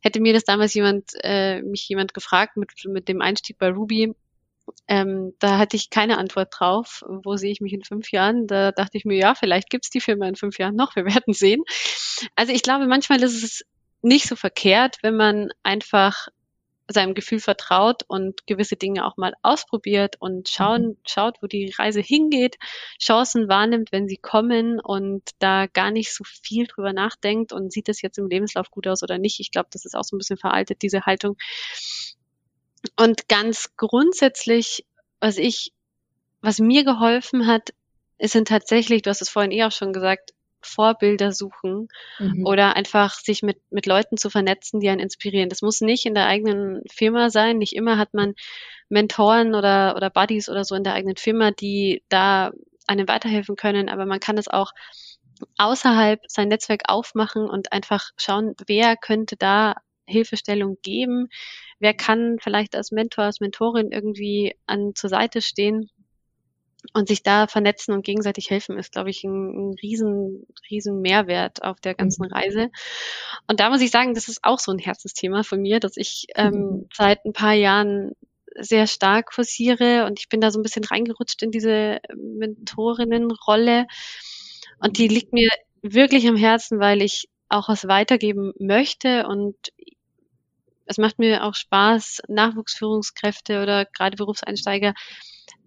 Hätte 0.00 0.20
mir 0.20 0.32
das 0.32 0.44
damals 0.44 0.72
jemand, 0.72 1.10
äh, 1.22 1.60
mich 1.60 1.86
jemand 1.88 2.14
gefragt 2.14 2.56
mit, 2.56 2.70
mit 2.86 3.08
dem 3.08 3.20
Einstieg 3.20 3.58
bei 3.58 3.68
Ruby, 3.68 4.14
ähm, 4.88 5.34
da 5.38 5.58
hatte 5.58 5.76
ich 5.76 5.90
keine 5.90 6.18
Antwort 6.18 6.54
drauf. 6.58 7.04
Wo 7.06 7.36
sehe 7.36 7.52
ich 7.52 7.60
mich 7.60 7.72
in 7.72 7.84
fünf 7.84 8.10
Jahren? 8.12 8.46
Da 8.46 8.72
dachte 8.72 8.96
ich 8.96 9.04
mir, 9.04 9.16
ja, 9.16 9.34
vielleicht 9.34 9.70
gibt's 9.70 9.90
die 9.90 10.00
Firma 10.00 10.26
in 10.26 10.36
fünf 10.36 10.58
Jahren 10.58 10.76
noch. 10.76 10.96
Wir 10.96 11.04
werden 11.06 11.34
sehen. 11.34 11.62
Also 12.36 12.52
ich 12.52 12.62
glaube, 12.62 12.86
manchmal 12.86 13.22
ist 13.22 13.42
es 13.42 13.64
nicht 14.02 14.26
so 14.26 14.36
verkehrt, 14.36 14.98
wenn 15.02 15.16
man 15.16 15.50
einfach 15.62 16.28
seinem 16.92 17.14
Gefühl 17.14 17.38
vertraut 17.38 18.02
und 18.08 18.46
gewisse 18.46 18.76
Dinge 18.76 19.06
auch 19.06 19.16
mal 19.16 19.34
ausprobiert 19.42 20.16
und 20.18 20.48
schauen, 20.48 20.82
mhm. 20.82 20.96
schaut, 21.06 21.36
wo 21.40 21.46
die 21.46 21.72
Reise 21.76 22.00
hingeht, 22.00 22.56
Chancen 23.00 23.48
wahrnimmt, 23.48 23.92
wenn 23.92 24.08
sie 24.08 24.16
kommen 24.16 24.80
und 24.80 25.22
da 25.38 25.66
gar 25.66 25.90
nicht 25.90 26.14
so 26.14 26.24
viel 26.24 26.66
drüber 26.66 26.92
nachdenkt 26.92 27.52
und 27.52 27.72
sieht 27.72 27.88
es 27.88 28.02
jetzt 28.02 28.18
im 28.18 28.28
Lebenslauf 28.28 28.70
gut 28.70 28.88
aus 28.88 29.02
oder 29.02 29.18
nicht. 29.18 29.40
Ich 29.40 29.50
glaube, 29.50 29.68
das 29.72 29.84
ist 29.84 29.94
auch 29.94 30.04
so 30.04 30.16
ein 30.16 30.18
bisschen 30.18 30.36
veraltet, 30.36 30.82
diese 30.82 31.02
Haltung. 31.06 31.36
Und 32.96 33.28
ganz 33.28 33.70
grundsätzlich, 33.76 34.84
was 35.20 35.38
ich, 35.38 35.72
was 36.40 36.58
mir 36.58 36.84
geholfen 36.84 37.46
hat, 37.46 37.70
es 38.18 38.32
sind 38.32 38.48
tatsächlich, 38.48 39.02
du 39.02 39.10
hast 39.10 39.22
es 39.22 39.30
vorhin 39.30 39.52
eh 39.52 39.64
auch 39.64 39.72
schon 39.72 39.92
gesagt, 39.92 40.32
Vorbilder 40.62 41.32
suchen 41.32 41.88
mhm. 42.18 42.46
oder 42.46 42.76
einfach 42.76 43.14
sich 43.14 43.42
mit, 43.42 43.58
mit 43.70 43.86
Leuten 43.86 44.18
zu 44.18 44.28
vernetzen, 44.28 44.80
die 44.80 44.90
einen 44.90 45.00
inspirieren. 45.00 45.48
Das 45.48 45.62
muss 45.62 45.80
nicht 45.80 46.04
in 46.04 46.14
der 46.14 46.26
eigenen 46.26 46.82
Firma 46.90 47.30
sein. 47.30 47.56
Nicht 47.56 47.74
immer 47.74 47.96
hat 47.96 48.12
man 48.12 48.34
Mentoren 48.90 49.54
oder, 49.54 49.94
oder 49.96 50.10
Buddies 50.10 50.48
oder 50.48 50.64
so 50.64 50.74
in 50.74 50.84
der 50.84 50.94
eigenen 50.94 51.16
Firma, 51.16 51.50
die 51.50 52.02
da 52.08 52.50
einem 52.86 53.08
weiterhelfen 53.08 53.56
können, 53.56 53.88
aber 53.88 54.04
man 54.04 54.20
kann 54.20 54.36
es 54.36 54.48
auch 54.48 54.72
außerhalb 55.56 56.20
sein 56.26 56.48
Netzwerk 56.48 56.82
aufmachen 56.88 57.48
und 57.48 57.72
einfach 57.72 58.10
schauen, 58.16 58.54
wer 58.66 58.96
könnte 58.96 59.36
da 59.36 59.76
Hilfestellung 60.10 60.78
geben, 60.82 61.28
wer 61.78 61.94
kann 61.94 62.38
vielleicht 62.40 62.74
als 62.74 62.90
Mentor, 62.90 63.24
als 63.24 63.40
Mentorin 63.40 63.90
irgendwie 63.92 64.54
an 64.66 64.94
zur 64.94 65.10
Seite 65.10 65.40
stehen 65.40 65.90
und 66.94 67.08
sich 67.08 67.22
da 67.22 67.46
vernetzen 67.46 67.92
und 67.94 68.04
gegenseitig 68.04 68.50
helfen, 68.50 68.78
ist, 68.78 68.92
glaube 68.92 69.10
ich, 69.10 69.24
ein, 69.24 69.70
ein 69.70 69.74
riesen, 69.82 70.46
riesen 70.70 71.00
Mehrwert 71.00 71.62
auf 71.62 71.80
der 71.80 71.94
ganzen 71.94 72.26
mhm. 72.26 72.32
Reise. 72.32 72.70
Und 73.48 73.60
da 73.60 73.70
muss 73.70 73.82
ich 73.82 73.90
sagen, 73.90 74.14
das 74.14 74.28
ist 74.28 74.40
auch 74.42 74.58
so 74.58 74.72
ein 74.72 74.78
Herzensthema 74.78 75.42
von 75.42 75.60
mir, 75.60 75.80
dass 75.80 75.96
ich 75.96 76.26
ähm, 76.36 76.52
mhm. 76.52 76.88
seit 76.92 77.24
ein 77.24 77.32
paar 77.32 77.54
Jahren 77.54 78.12
sehr 78.58 78.86
stark 78.86 79.32
forciere 79.32 80.06
und 80.06 80.18
ich 80.18 80.28
bin 80.28 80.40
da 80.40 80.50
so 80.50 80.58
ein 80.58 80.62
bisschen 80.62 80.84
reingerutscht 80.84 81.42
in 81.42 81.50
diese 81.50 82.00
Mentorinnenrolle 82.16 83.86
und 84.80 84.98
die 84.98 85.08
liegt 85.08 85.32
mir 85.32 85.48
wirklich 85.82 86.26
am 86.26 86.36
Herzen, 86.36 86.80
weil 86.80 87.00
ich 87.00 87.28
auch 87.48 87.68
was 87.68 87.86
weitergeben 87.86 88.52
möchte 88.58 89.26
und 89.26 89.56
es 90.90 90.98
macht 90.98 91.18
mir 91.18 91.44
auch 91.44 91.54
Spaß, 91.54 92.22
Nachwuchsführungskräfte 92.28 93.62
oder 93.62 93.86
gerade 93.86 94.16
Berufseinsteiger 94.16 94.92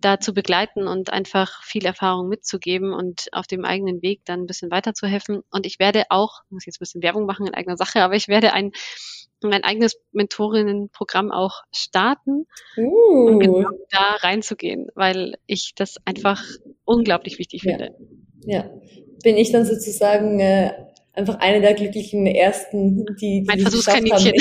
da 0.01 0.19
zu 0.19 0.33
begleiten 0.33 0.87
und 0.87 1.11
einfach 1.11 1.63
viel 1.63 1.85
Erfahrung 1.85 2.27
mitzugeben 2.27 2.93
und 2.93 3.27
auf 3.31 3.47
dem 3.47 3.63
eigenen 3.63 4.01
Weg 4.01 4.21
dann 4.25 4.41
ein 4.41 4.47
bisschen 4.47 4.69
weiterzuhelfen. 4.69 5.41
Und 5.49 5.65
ich 5.65 5.79
werde 5.79 6.03
auch, 6.09 6.41
muss 6.49 6.65
jetzt 6.65 6.77
ein 6.77 6.83
bisschen 6.83 7.03
Werbung 7.03 7.25
machen 7.25 7.47
in 7.47 7.53
eigener 7.53 7.77
Sache, 7.77 8.01
aber 8.03 8.15
ich 8.15 8.27
werde 8.27 8.53
ein 8.53 8.71
mein 9.41 9.63
eigenes 9.65 9.97
Mentorinnenprogramm 10.13 11.29
auch 11.29 11.63
starten, 11.73 12.47
uh. 12.77 13.27
um 13.27 13.39
genau 13.39 13.69
da 13.89 14.15
reinzugehen, 14.21 14.87
weil 14.95 15.35
ich 15.47 15.73
das 15.75 15.97
einfach 16.05 16.41
unglaublich 16.85 17.39
wichtig 17.39 17.63
ja. 17.63 17.71
finde. 17.71 17.95
Ja, 18.45 18.69
bin 19.21 19.35
ich 19.35 19.51
dann 19.51 19.65
sozusagen 19.65 20.39
äh, 20.39 20.71
einfach 21.13 21.39
eine 21.39 21.61
der 21.61 21.75
glücklichen 21.75 22.25
ersten, 22.25 22.97
die, 22.97 23.15
die 23.19 23.43
mein 23.47 23.59
Versuchskaninchen 23.59 24.33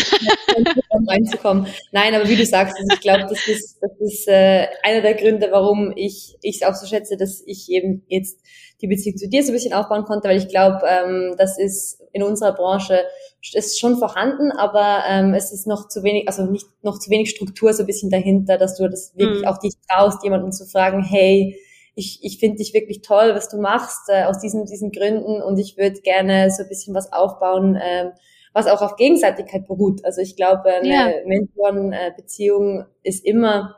haben, 0.90 1.08
reinzukommen. 1.08 1.66
Nein, 1.92 2.14
aber 2.14 2.28
wie 2.28 2.36
du 2.36 2.46
sagst, 2.46 2.76
also 2.78 2.88
ich 2.94 3.00
glaube, 3.00 3.26
das 3.28 3.46
ist, 3.46 3.78
das 3.80 3.92
ist 4.00 4.28
äh, 4.28 4.66
einer 4.82 5.02
der 5.02 5.14
Gründe, 5.14 5.48
warum 5.50 5.92
ich 5.94 6.36
es 6.42 6.62
auch 6.62 6.74
so 6.74 6.86
schätze, 6.86 7.16
dass 7.16 7.42
ich 7.46 7.70
eben 7.70 8.04
jetzt 8.08 8.40
die 8.80 8.88
Beziehung 8.88 9.16
zu 9.16 9.28
dir 9.28 9.42
so 9.42 9.50
ein 9.50 9.54
bisschen 9.54 9.74
aufbauen 9.74 10.04
konnte, 10.04 10.28
weil 10.28 10.38
ich 10.38 10.48
glaube, 10.48 10.80
ähm, 10.88 11.34
das 11.36 11.58
ist 11.58 12.00
in 12.12 12.22
unserer 12.22 12.52
Branche 12.52 13.04
ist 13.54 13.80
schon 13.80 13.96
vorhanden, 13.96 14.52
aber 14.52 15.02
ähm, 15.08 15.34
es 15.34 15.52
ist 15.52 15.66
noch 15.66 15.88
zu 15.88 16.02
wenig, 16.02 16.28
also 16.28 16.44
nicht 16.44 16.66
noch 16.82 16.98
zu 16.98 17.10
wenig 17.10 17.30
Struktur 17.30 17.72
so 17.74 17.82
ein 17.82 17.86
bisschen 17.86 18.10
dahinter, 18.10 18.56
dass 18.56 18.76
du 18.76 18.88
das 18.88 19.12
wirklich 19.16 19.42
mhm. 19.42 19.48
auch 19.48 19.58
dich 19.58 19.72
traust, 19.90 20.22
jemanden 20.22 20.52
zu 20.52 20.64
fragen, 20.66 21.02
hey, 21.02 21.58
ich, 21.94 22.20
ich 22.22 22.38
finde 22.38 22.58
dich 22.58 22.72
wirklich 22.74 23.02
toll, 23.02 23.32
was 23.34 23.48
du 23.48 23.58
machst, 23.58 24.08
äh, 24.08 24.24
aus 24.24 24.38
diesen, 24.38 24.64
diesen 24.66 24.92
Gründen 24.92 25.42
und 25.42 25.58
ich 25.58 25.76
würde 25.76 26.00
gerne 26.00 26.50
so 26.50 26.62
ein 26.62 26.68
bisschen 26.68 26.94
was 26.94 27.12
aufbauen, 27.12 27.78
ähm, 27.82 28.12
was 28.52 28.66
auch 28.66 28.82
auf 28.82 28.96
Gegenseitigkeit 28.96 29.66
beruht. 29.66 30.04
Also 30.04 30.20
ich 30.20 30.36
glaube, 30.36 30.72
eine 30.72 30.88
ja. 30.88 31.12
Mentoren-Beziehung 31.26 32.84
ist 33.02 33.24
immer 33.24 33.76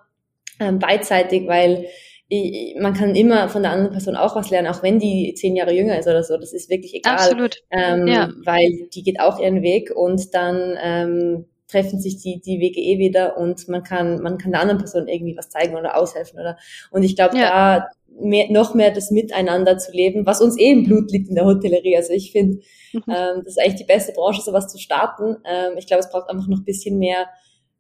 ähm, 0.61 0.79
beidseitig, 0.79 1.47
weil 1.49 1.87
ich, 2.29 2.77
man 2.81 2.95
kann 2.95 3.15
immer 3.15 3.49
von 3.49 3.63
der 3.63 3.73
anderen 3.73 3.93
Person 3.93 4.17
auch 4.17 4.35
was 4.35 4.51
lernen, 4.51 4.69
auch 4.69 4.83
wenn 4.83 4.99
die 4.99 5.35
zehn 5.35 5.57
Jahre 5.57 5.73
jünger 5.73 5.99
ist 5.99 6.09
oder 6.09 6.23
so. 6.23 6.37
Das 6.37 6.53
ist 6.53 6.71
wirklich 6.71 6.95
egal. 6.95 7.15
Absolut. 7.15 7.63
Ähm, 7.71 8.07
ja. 8.07 8.31
Weil 8.45 8.89
die 8.93 9.03
geht 9.03 9.21
auch 9.21 9.39
ihren 9.39 9.63
Weg 9.63 9.91
und 9.95 10.35
dann 10.35 10.77
ähm, 10.83 11.47
treffen 11.69 12.01
sich 12.01 12.19
die, 12.19 12.41
die 12.41 12.61
Wege 12.61 12.81
eh 12.81 12.99
wieder 12.99 13.37
und 13.37 13.69
man 13.69 13.83
kann, 13.83 14.23
man 14.23 14.39
kann 14.39 14.53
der 14.53 14.61
anderen 14.61 14.79
Person 14.79 15.09
irgendwie 15.09 15.37
was 15.37 15.51
zeigen 15.51 15.77
oder 15.77 15.97
aushelfen 15.97 16.41
oder. 16.41 16.57
Und 16.91 17.03
ich 17.03 17.17
glaube, 17.17 17.37
ja. 17.37 17.79
da 17.79 17.89
mehr, 18.21 18.51
noch 18.51 18.75
mehr 18.75 18.91
das 18.91 19.11
Miteinander 19.11 19.79
zu 19.79 19.93
leben, 19.93 20.27
was 20.27 20.41
uns 20.41 20.59
eh 20.59 20.71
im 20.71 20.85
Blut 20.85 21.11
liegt 21.11 21.29
in 21.29 21.35
der 21.35 21.45
Hotellerie. 21.45 21.97
Also 21.97 22.13
ich 22.13 22.33
finde, 22.33 22.63
mhm. 22.93 23.03
ähm, 23.09 23.43
das 23.45 23.57
ist 23.57 23.61
eigentlich 23.61 23.81
die 23.81 23.85
beste 23.85 24.13
Branche, 24.13 24.43
sowas 24.43 24.69
zu 24.69 24.79
starten. 24.79 25.37
Ähm, 25.45 25.77
ich 25.77 25.87
glaube, 25.87 26.01
es 26.01 26.11
braucht 26.11 26.31
einfach 26.31 26.47
noch 26.49 26.59
ein 26.59 26.65
bisschen 26.65 26.99
mehr, 26.99 27.27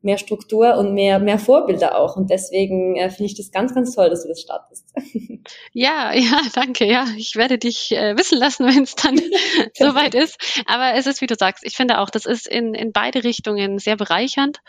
mehr 0.02 0.18
Struktur 0.18 0.76
und 0.76 0.94
mehr, 0.94 1.18
mehr 1.18 1.38
Vorbilder 1.38 1.98
auch. 1.98 2.16
Und 2.16 2.30
deswegen 2.30 2.96
äh, 2.96 3.10
finde 3.10 3.26
ich 3.26 3.36
das 3.36 3.50
ganz, 3.50 3.74
ganz 3.74 3.94
toll, 3.94 4.10
dass 4.10 4.22
du 4.22 4.28
das 4.28 4.40
startest. 4.40 4.86
Ja, 5.74 6.14
ja, 6.14 6.40
danke. 6.54 6.86
Ja, 6.86 7.04
ich 7.18 7.36
werde 7.36 7.58
dich 7.58 7.92
äh, 7.92 8.16
wissen 8.16 8.38
lassen, 8.38 8.64
wenn 8.74 8.84
es 8.84 8.94
dann 8.94 9.20
soweit 9.74 10.14
ist. 10.14 10.38
Aber 10.66 10.94
es 10.94 11.06
ist, 11.06 11.20
wie 11.20 11.26
du 11.26 11.34
sagst, 11.38 11.64
ich 11.66 11.76
finde 11.76 11.98
auch, 11.98 12.08
das 12.08 12.24
ist 12.24 12.48
in, 12.48 12.72
in 12.72 12.92
beide 12.92 13.24
Richtungen 13.24 13.78
sehr 13.78 13.96
bereichernd. 13.96 14.60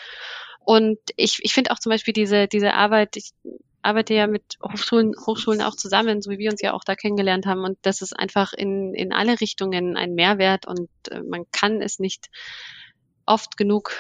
Und 0.66 0.98
ich, 1.16 1.38
ich 1.42 1.54
finde 1.54 1.72
auch 1.72 1.80
zum 1.80 1.92
Beispiel 1.92 2.14
diese, 2.14 2.48
diese 2.48 2.74
Arbeit, 2.74 3.16
ich 3.16 3.32
arbeite 3.86 4.14
ja 4.14 4.28
mit 4.28 4.58
Hochschulen, 4.64 5.14
Hochschulen 5.26 5.62
auch 5.62 5.76
zusammen, 5.76 6.22
so 6.22 6.32
wie 6.32 6.40
wir 6.40 6.52
uns 6.52 6.62
ja 6.62 6.74
auch 6.74 6.84
da 6.84 6.96
kennengelernt 6.96 7.46
haben. 7.46 7.64
Und 7.64 7.78
das 7.84 8.02
ist 8.02 8.14
einfach 8.18 8.54
in, 8.54 8.94
in 8.94 9.14
alle 9.14 9.40
Richtungen 9.40 9.96
ein 9.96 10.16
Mehrwert 10.16 10.68
und 10.68 10.90
äh, 11.12 11.22
man 11.22 11.46
kann 11.52 11.82
es 11.82 12.00
nicht 12.00 12.30
oft 13.26 13.58
genug 13.58 13.92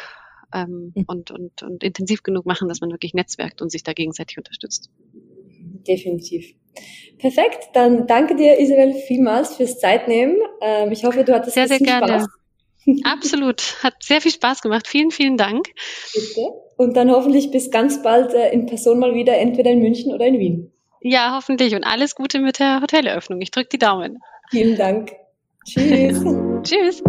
ähm, 0.54 0.92
mhm. 0.96 1.04
und, 1.08 1.32
und, 1.32 1.64
und 1.64 1.84
intensiv 1.84 2.24
genug 2.24 2.46
machen, 2.46 2.68
dass 2.68 2.82
man 2.82 2.92
wirklich 2.92 3.14
netzwerkt 3.14 3.62
und 3.62 3.72
sich 3.72 3.84
da 3.84 3.94
gegenseitig 3.94 4.38
unterstützt. 4.38 4.90
Definitiv. 5.88 6.54
Perfekt, 7.20 7.70
dann 7.74 8.08
danke 8.08 8.36
dir, 8.36 8.60
Isabel, 8.60 8.94
vielmals 8.94 9.56
fürs 9.56 9.80
Zeitnehmen. 9.80 10.36
Ähm, 10.62 10.92
ich 10.92 11.06
hoffe, 11.06 11.24
du 11.24 11.34
hattest 11.34 11.54
sehr, 11.54 11.68
sehr 11.68 11.80
gerne. 11.80 12.08
Spaß. 12.08 12.28
Absolut. 13.04 13.84
Hat 13.84 13.96
sehr 14.02 14.22
viel 14.22 14.32
Spaß 14.32 14.62
gemacht. 14.62 14.88
Vielen, 14.88 15.12
vielen 15.12 15.38
Dank. 15.38 15.70
Bitte. 16.14 16.52
Und 16.78 16.96
dann 16.96 17.10
hoffentlich 17.10 17.52
bis 17.52 17.72
ganz 17.72 18.04
bald 18.04 18.34
äh, 18.34 18.52
in 18.52 18.66
Person 18.66 19.00
mal 19.00 19.16
wieder, 19.16 19.38
entweder 19.38 19.72
in 19.72 19.80
München 19.80 20.14
oder 20.14 20.26
in 20.26 20.40
Wien. 20.40 20.72
Ja, 21.02 21.36
hoffentlich. 21.36 21.76
Und 21.76 21.84
alles 21.84 22.16
Gute 22.16 22.40
mit 22.40 22.60
der 22.60 22.82
Hoteleröffnung. 22.82 23.42
Ich 23.42 23.52
drücke 23.52 23.70
die 23.70 23.78
Daumen. 23.78 24.20
Vielen 24.50 24.78
Dank. 24.78 25.12
Tschüss. 25.66 26.24
Tschüss. 26.64 27.04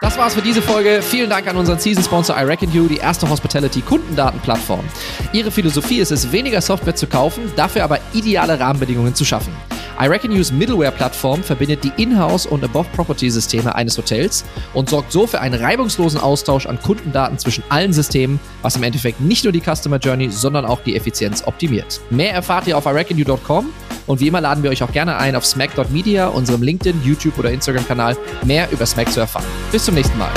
Das 0.00 0.18
war's 0.18 0.34
für 0.34 0.42
diese 0.42 0.62
Folge. 0.62 1.02
Vielen 1.02 1.28
Dank 1.30 1.46
an 1.48 1.56
unseren 1.56 1.78
Season-Sponsor 1.78 2.36
I 2.38 2.44
Reckon 2.44 2.72
You, 2.72 2.86
die 2.86 2.96
erste 2.98 3.28
Hospitality-Kundendatenplattform. 3.28 4.84
Ihre 5.32 5.50
Philosophie 5.50 5.98
ist 5.98 6.12
es, 6.12 6.30
weniger 6.32 6.60
Software 6.60 6.94
zu 6.94 7.06
kaufen, 7.06 7.52
dafür 7.56 7.84
aber 7.84 7.98
ideale 8.12 8.58
Rahmenbedingungen 8.58 9.14
zu 9.14 9.24
schaffen. 9.24 9.54
iReckonU's 9.98 10.52
Middleware-Plattform 10.52 11.42
verbindet 11.42 11.84
die 11.84 11.92
Inhouse- 11.96 12.46
und 12.46 12.62
Above-Property-Systeme 12.64 13.74
eines 13.74 13.96
Hotels 13.96 14.44
und 14.74 14.90
sorgt 14.90 15.12
so 15.12 15.26
für 15.26 15.40
einen 15.40 15.60
reibungslosen 15.60 16.20
Austausch 16.20 16.66
an 16.66 16.80
Kundendaten 16.80 17.38
zwischen 17.38 17.64
allen 17.68 17.92
Systemen, 17.92 18.38
was 18.62 18.76
im 18.76 18.82
Endeffekt 18.82 19.20
nicht 19.20 19.44
nur 19.44 19.52
die 19.52 19.62
Customer 19.62 19.98
Journey, 19.98 20.30
sondern 20.30 20.64
auch 20.64 20.80
die 20.80 20.96
Effizienz 20.96 21.42
optimiert. 21.46 22.00
Mehr 22.10 22.32
erfahrt 22.32 22.66
ihr 22.66 22.76
auf 22.76 22.86
iReckonU.com 22.86 23.70
und 24.06 24.20
wie 24.20 24.28
immer 24.28 24.40
laden 24.40 24.62
wir 24.62 24.70
euch 24.70 24.82
auch 24.82 24.92
gerne 24.92 25.16
ein, 25.16 25.34
auf 25.34 25.44
smack.media, 25.44 26.28
unserem 26.28 26.62
LinkedIn, 26.62 27.02
YouTube 27.04 27.38
oder 27.38 27.50
Instagram-Kanal, 27.50 28.16
mehr 28.44 28.70
über 28.70 28.86
Smack 28.86 29.10
zu 29.10 29.20
erfahren. 29.20 29.46
Bis 29.72 29.84
zum 29.84 29.94
nächsten 29.94 30.18
Mal. 30.18 30.30